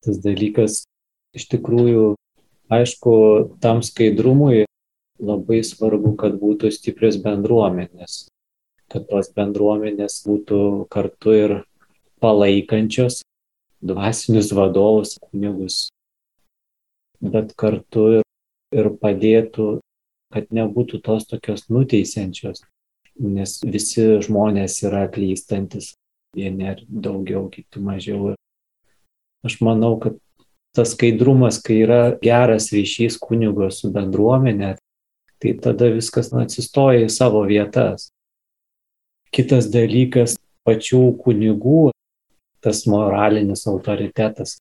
Tas 0.00 0.18
dalykas 0.24 0.82
iš 1.36 1.46
tikrųjų, 1.52 2.14
aišku, 2.72 3.14
tam 3.62 3.82
skaidrumui 3.84 4.64
labai 5.20 5.60
svarbu, 5.66 6.14
kad 6.20 6.38
būtų 6.40 6.70
stiprios 6.72 7.18
bendruomenės, 7.20 8.22
kad 8.90 9.06
tos 9.10 9.28
bendruomenės 9.36 10.22
būtų 10.26 10.60
kartu 10.92 11.36
ir 11.36 11.56
palaikančios 12.24 13.20
dvasinius 13.84 14.50
vadovus, 14.56 15.16
kunigus, 15.20 15.88
bet 17.20 17.52
kartu 17.56 18.06
ir, 18.18 18.26
ir 18.76 18.90
padėtų, 19.00 19.78
kad 20.34 20.50
nebūtų 20.54 21.00
tos 21.04 21.26
tokios 21.30 21.66
nuteisiančios, 21.72 22.62
nes 23.20 23.58
visi 23.66 24.06
žmonės 24.24 24.80
yra 24.86 25.06
klystantis, 25.12 25.94
vieni 26.36 26.70
ar 26.70 26.82
daugiau, 26.86 27.48
kiti 27.52 27.82
mažiau. 27.82 28.34
Aš 29.46 29.58
manau, 29.64 29.96
kad 30.00 30.18
tas 30.76 30.94
skaidrumas, 30.94 31.58
kai 31.62 31.82
yra 31.84 32.02
geras 32.22 32.70
ryšys 32.74 33.18
kunigo 33.20 33.70
su 33.74 33.90
bendruomenė, 33.92 34.76
tai 35.40 35.54
tada 35.62 35.90
viskas 35.90 36.30
nu, 36.32 36.44
atsistoja 36.44 37.06
į 37.06 37.12
savo 37.12 37.42
vietas. 37.48 38.10
Kitas 39.34 39.70
dalykas- 39.72 40.36
pačių 40.66 41.16
kunigų 41.24 41.90
tas 42.60 42.84
moralinis 42.86 43.66
autoritetas. 43.66 44.58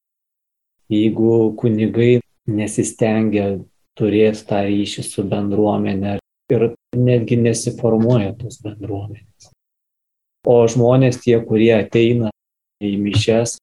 Jeigu 0.90 1.54
kunigai 1.60 2.22
nesistengia 2.48 3.60
turėti 4.00 4.46
tą 4.50 4.64
ryšį 4.66 5.06
su 5.06 5.26
bendruomenė 5.28 6.18
ir 6.54 6.66
netgi 6.98 7.38
nesiformuoja 7.40 8.34
tos 8.40 8.60
bendruomenės. 8.64 9.52
O 10.48 10.64
žmonės 10.72 11.20
tie, 11.22 11.36
kurie 11.46 11.74
ateina 11.76 12.32
į 12.82 12.96
mišes, 13.04 13.58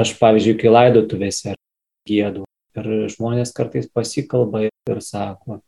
aš 0.00 0.14
pavyzdžiui, 0.20 0.56
kai 0.60 0.72
laidotuvėse 0.72 1.54
gėdu 2.08 2.46
ir 2.76 2.88
žmonės 3.12 3.52
kartais 3.56 3.88
pasikalba 3.92 4.66
ir 4.66 5.02
sako, 5.04 5.60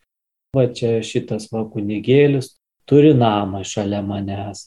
va 0.56 0.64
čia 0.72 0.98
šitas 1.04 1.50
va 1.52 1.64
kunigėlis 1.68 2.54
turi 2.88 3.12
namą 3.16 3.62
šalia 3.68 4.00
manęs. 4.04 4.66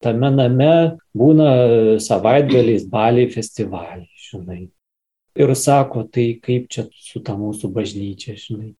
Tame 0.00 0.30
name 0.32 0.74
būna 1.16 1.48
savaitgaliais 2.00 2.86
baliai 2.90 3.28
festivaliai, 3.30 4.08
žinai 4.30 4.62
ir 5.34 5.54
sako, 5.54 6.04
tai 6.10 6.40
kaip 6.42 6.68
čia 6.72 6.86
su 6.94 7.22
ta 7.24 7.36
mūsų 7.38 7.70
bažnyčia, 7.74 8.36
žinai. 8.38 8.74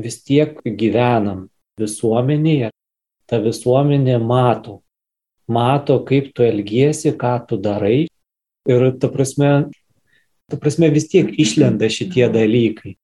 Vis 0.00 0.18
tiek 0.26 0.58
gyvenam 0.64 1.48
visuomenėje, 1.78 2.70
ta 3.30 3.38
visuomenė 3.42 4.18
mato, 4.22 4.80
mato, 5.46 6.00
kaip 6.06 6.32
tu 6.34 6.44
elgiesi, 6.46 7.14
ką 7.14 7.36
tu 7.48 7.58
darai 7.60 8.06
ir 8.68 8.84
ta 8.98 9.10
prasme, 9.12 9.70
ta 10.50 10.58
prasme 10.60 10.90
vis 10.90 11.08
tiek 11.12 11.30
išlenda 11.38 11.88
šitie 11.90 12.28
dalykai. 12.32 12.96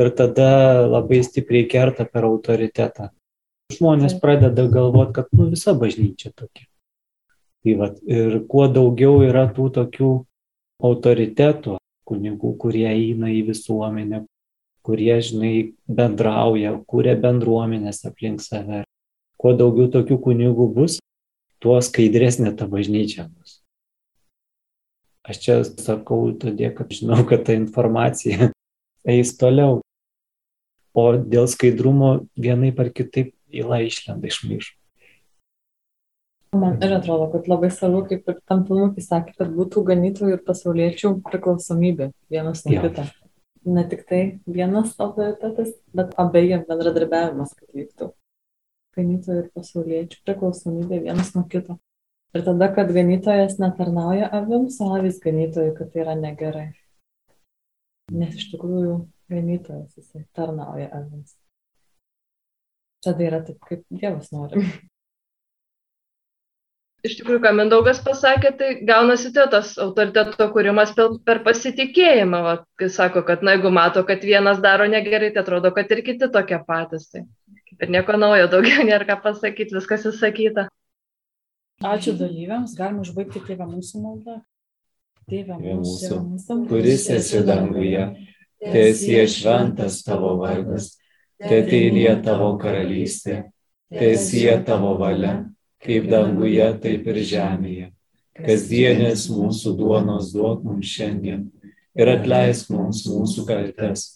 Ir 0.00 0.08
tada 0.16 0.86
labai 0.88 1.20
stipriai 1.26 1.66
kerta 1.68 2.06
per 2.08 2.24
autoritetą. 2.24 3.10
Žmonės 3.74 4.16
pradeda 4.22 4.64
galvoti, 4.70 5.12
kad 5.18 5.28
nu, 5.36 5.50
visa 5.52 5.74
bažnyčia 5.76 6.32
tokia. 6.32 6.64
Tai 7.60 7.74
vat, 7.76 7.98
ir 8.08 8.38
kuo 8.48 8.64
daugiau 8.72 9.20
yra 9.26 9.44
tų 9.52 9.68
tokių 9.76 10.12
autoritetų, 10.88 11.76
kunigų, 12.10 12.52
kurie 12.60 12.86
eina 12.90 13.30
į 13.32 13.44
visuomenę, 13.52 14.24
kurie, 14.86 15.14
žinai, 15.24 15.54
bendrauja, 15.86 16.74
kūrė 16.90 17.16
bendruomenės 17.20 18.04
aplink 18.08 18.42
save. 18.44 18.84
Kuo 19.40 19.54
daugiau 19.56 19.88
tokių 19.92 20.18
kunigų 20.20 20.66
bus, 20.74 20.98
tuo 21.62 21.78
skaidresnė 21.84 22.52
ta 22.56 22.68
bažnyčia 22.68 23.28
bus. 23.28 23.60
Aš 25.30 25.40
čia 25.44 25.56
sakau 25.64 26.32
todėl, 26.40 26.72
kad 26.76 26.92
žinau, 26.96 27.22
kad 27.28 27.44
ta 27.46 27.54
informacija 27.56 28.50
eis 29.14 29.36
toliau. 29.40 29.80
O 30.96 31.04
dėl 31.14 31.46
skaidrumo 31.46 32.26
vienai 32.34 32.72
par 32.74 32.90
kitaip 32.90 33.36
įla 33.54 33.84
išlenda 33.86 34.26
iš 34.26 34.42
maišo. 34.48 34.79
Man 36.52 36.80
ir 36.82 36.92
atrodo, 36.96 37.28
kad 37.30 37.46
labai 37.46 37.68
svarbu, 37.70 38.00
kaip 38.10 38.30
ir 38.30 38.38
tam 38.50 38.64
filmui 38.66 39.02
sakė, 39.04 39.36
kad 39.38 39.52
būtų 39.54 39.84
ganytojų 39.86 40.32
ir 40.34 40.40
pasauliečių 40.48 41.12
priklausomybė 41.28 42.08
vienas 42.34 42.64
nuo 42.66 42.80
kito. 42.86 43.04
Ne 43.70 43.84
tik 43.86 44.02
tai 44.08 44.22
vienas 44.50 44.96
autoritetas, 44.98 45.70
bet 45.94 46.16
abejem 46.18 46.64
bendradarbiavimas, 46.66 47.54
kad 47.54 47.70
vyktų. 47.78 48.10
Ganytojų 48.98 49.44
ir 49.44 49.48
pasauliečių 49.54 50.20
priklausomybė 50.26 51.00
vienas 51.06 51.32
nuo 51.36 51.46
kito. 51.54 51.78
Ir 52.34 52.46
tada, 52.46 52.72
kad 52.74 52.90
ganytojas 52.98 53.58
netarnauja 53.62 54.26
avims, 54.42 54.82
o 54.82 54.90
avis 54.98 55.22
ganytojui, 55.22 55.70
kad 55.78 55.94
tai 55.94 56.02
yra 56.02 56.18
negerai. 56.18 56.68
Nes 58.10 58.34
iš 58.34 58.50
tikrųjų 58.56 58.98
ganytojas 59.30 59.94
jisai 59.94 60.26
tarnauja 60.34 60.90
avims. 60.98 61.36
Tada 63.06 63.30
yra 63.30 63.44
taip, 63.46 63.62
kaip 63.70 63.86
Dievas 63.86 64.34
nori 64.34 64.66
iš 67.06 67.16
tikrųjų, 67.20 67.40
ką 67.44 67.52
Mindaugas 67.56 68.00
pasakė, 68.04 68.52
tai 68.58 68.70
gaunasi 68.86 69.32
tai 69.34 69.46
tas 69.52 69.72
autoriteto 69.80 70.48
kūrimas 70.52 70.92
per, 70.96 71.16
per 71.26 71.42
pasitikėjimą. 71.46 72.40
Va, 72.44 72.54
kai 72.80 72.90
sako, 72.92 73.22
kad 73.26 73.44
na, 73.46 73.56
jeigu 73.56 73.72
mato, 73.74 74.02
kad 74.08 74.24
vienas 74.26 74.60
daro 74.64 74.88
negerai, 74.90 75.32
tai 75.34 75.44
atrodo, 75.44 75.72
kad 75.76 75.90
ir 75.92 76.02
kiti 76.06 76.30
tokie 76.32 76.60
patys. 76.66 77.08
Tai 77.12 77.24
ir 77.80 77.92
nieko 77.92 78.18
naujo, 78.20 78.50
daugiau 78.52 78.84
nėra 78.90 79.08
ką 79.08 79.20
pasakyti, 79.24 79.76
viskas 79.76 80.06
įsakyta. 80.12 80.68
Ačiū 81.80 82.12
dalyviams, 82.18 82.74
galime 82.76 83.06
užbaigti 83.06 83.40
tėvę 83.46 83.68
mūsų 83.70 84.02
maldą. 84.04 84.40
Tėvę 85.30 85.56
mūsų, 85.62 86.18
mūsų, 86.26 86.56
kuris 86.68 87.06
esi 87.14 87.40
danguje, 87.46 88.02
tiesie 88.60 89.22
šventas 89.30 90.00
tavo 90.04 90.34
vardas, 90.40 90.96
tėtėlė 91.40 92.18
tavo 92.26 92.50
karalystė, 92.60 93.44
tiesie 93.94 94.50
tavo 94.66 94.96
valia 95.00 95.38
kaip 95.84 96.08
danguje, 96.10 96.66
taip 96.82 97.08
ir 97.12 97.20
žemėje. 97.32 97.90
Kasdienės 98.40 99.26
mūsų 99.32 99.74
duonos 99.76 100.32
duok 100.32 100.62
mums 100.64 100.88
šiandien 100.88 101.48
ir 101.98 102.12
atleisk 102.12 102.70
mums 102.72 103.02
mūsų 103.08 103.44
kaltes, 103.48 104.06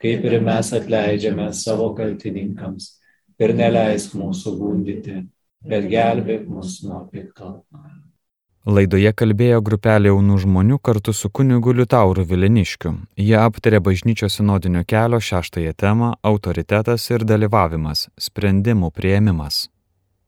kaip 0.00 0.24
ir 0.24 0.38
mes 0.44 0.72
atleidžiame 0.76 1.50
savo 1.56 1.90
kaltininkams. 1.98 2.94
Ir 3.42 3.50
neleisk 3.58 4.14
mūsų 4.14 4.52
gundyti, 4.60 5.24
bet 5.66 5.88
gelbėk 5.90 6.46
mus 6.46 6.78
nuo 6.86 7.02
pikto. 7.10 7.64
Laidoje 8.64 9.10
kalbėjo 9.12 9.58
grupelė 9.60 10.08
jaunų 10.08 10.38
žmonių 10.46 10.78
kartu 10.80 11.12
su 11.12 11.28
kunigu 11.28 11.74
Liutauru 11.76 12.22
Vileniškiu. 12.24 12.94
Jie 13.20 13.36
aptarė 13.36 13.82
bažnyčios 13.84 14.38
sinodinio 14.38 14.86
kelio 14.88 15.20
šeštąją 15.20 15.74
temą- 15.76 16.14
autoritetas 16.30 17.10
ir 17.10 17.26
dalyvavimas- 17.28 18.08
sprendimų 18.28 18.90
prieimimas. 18.90 19.68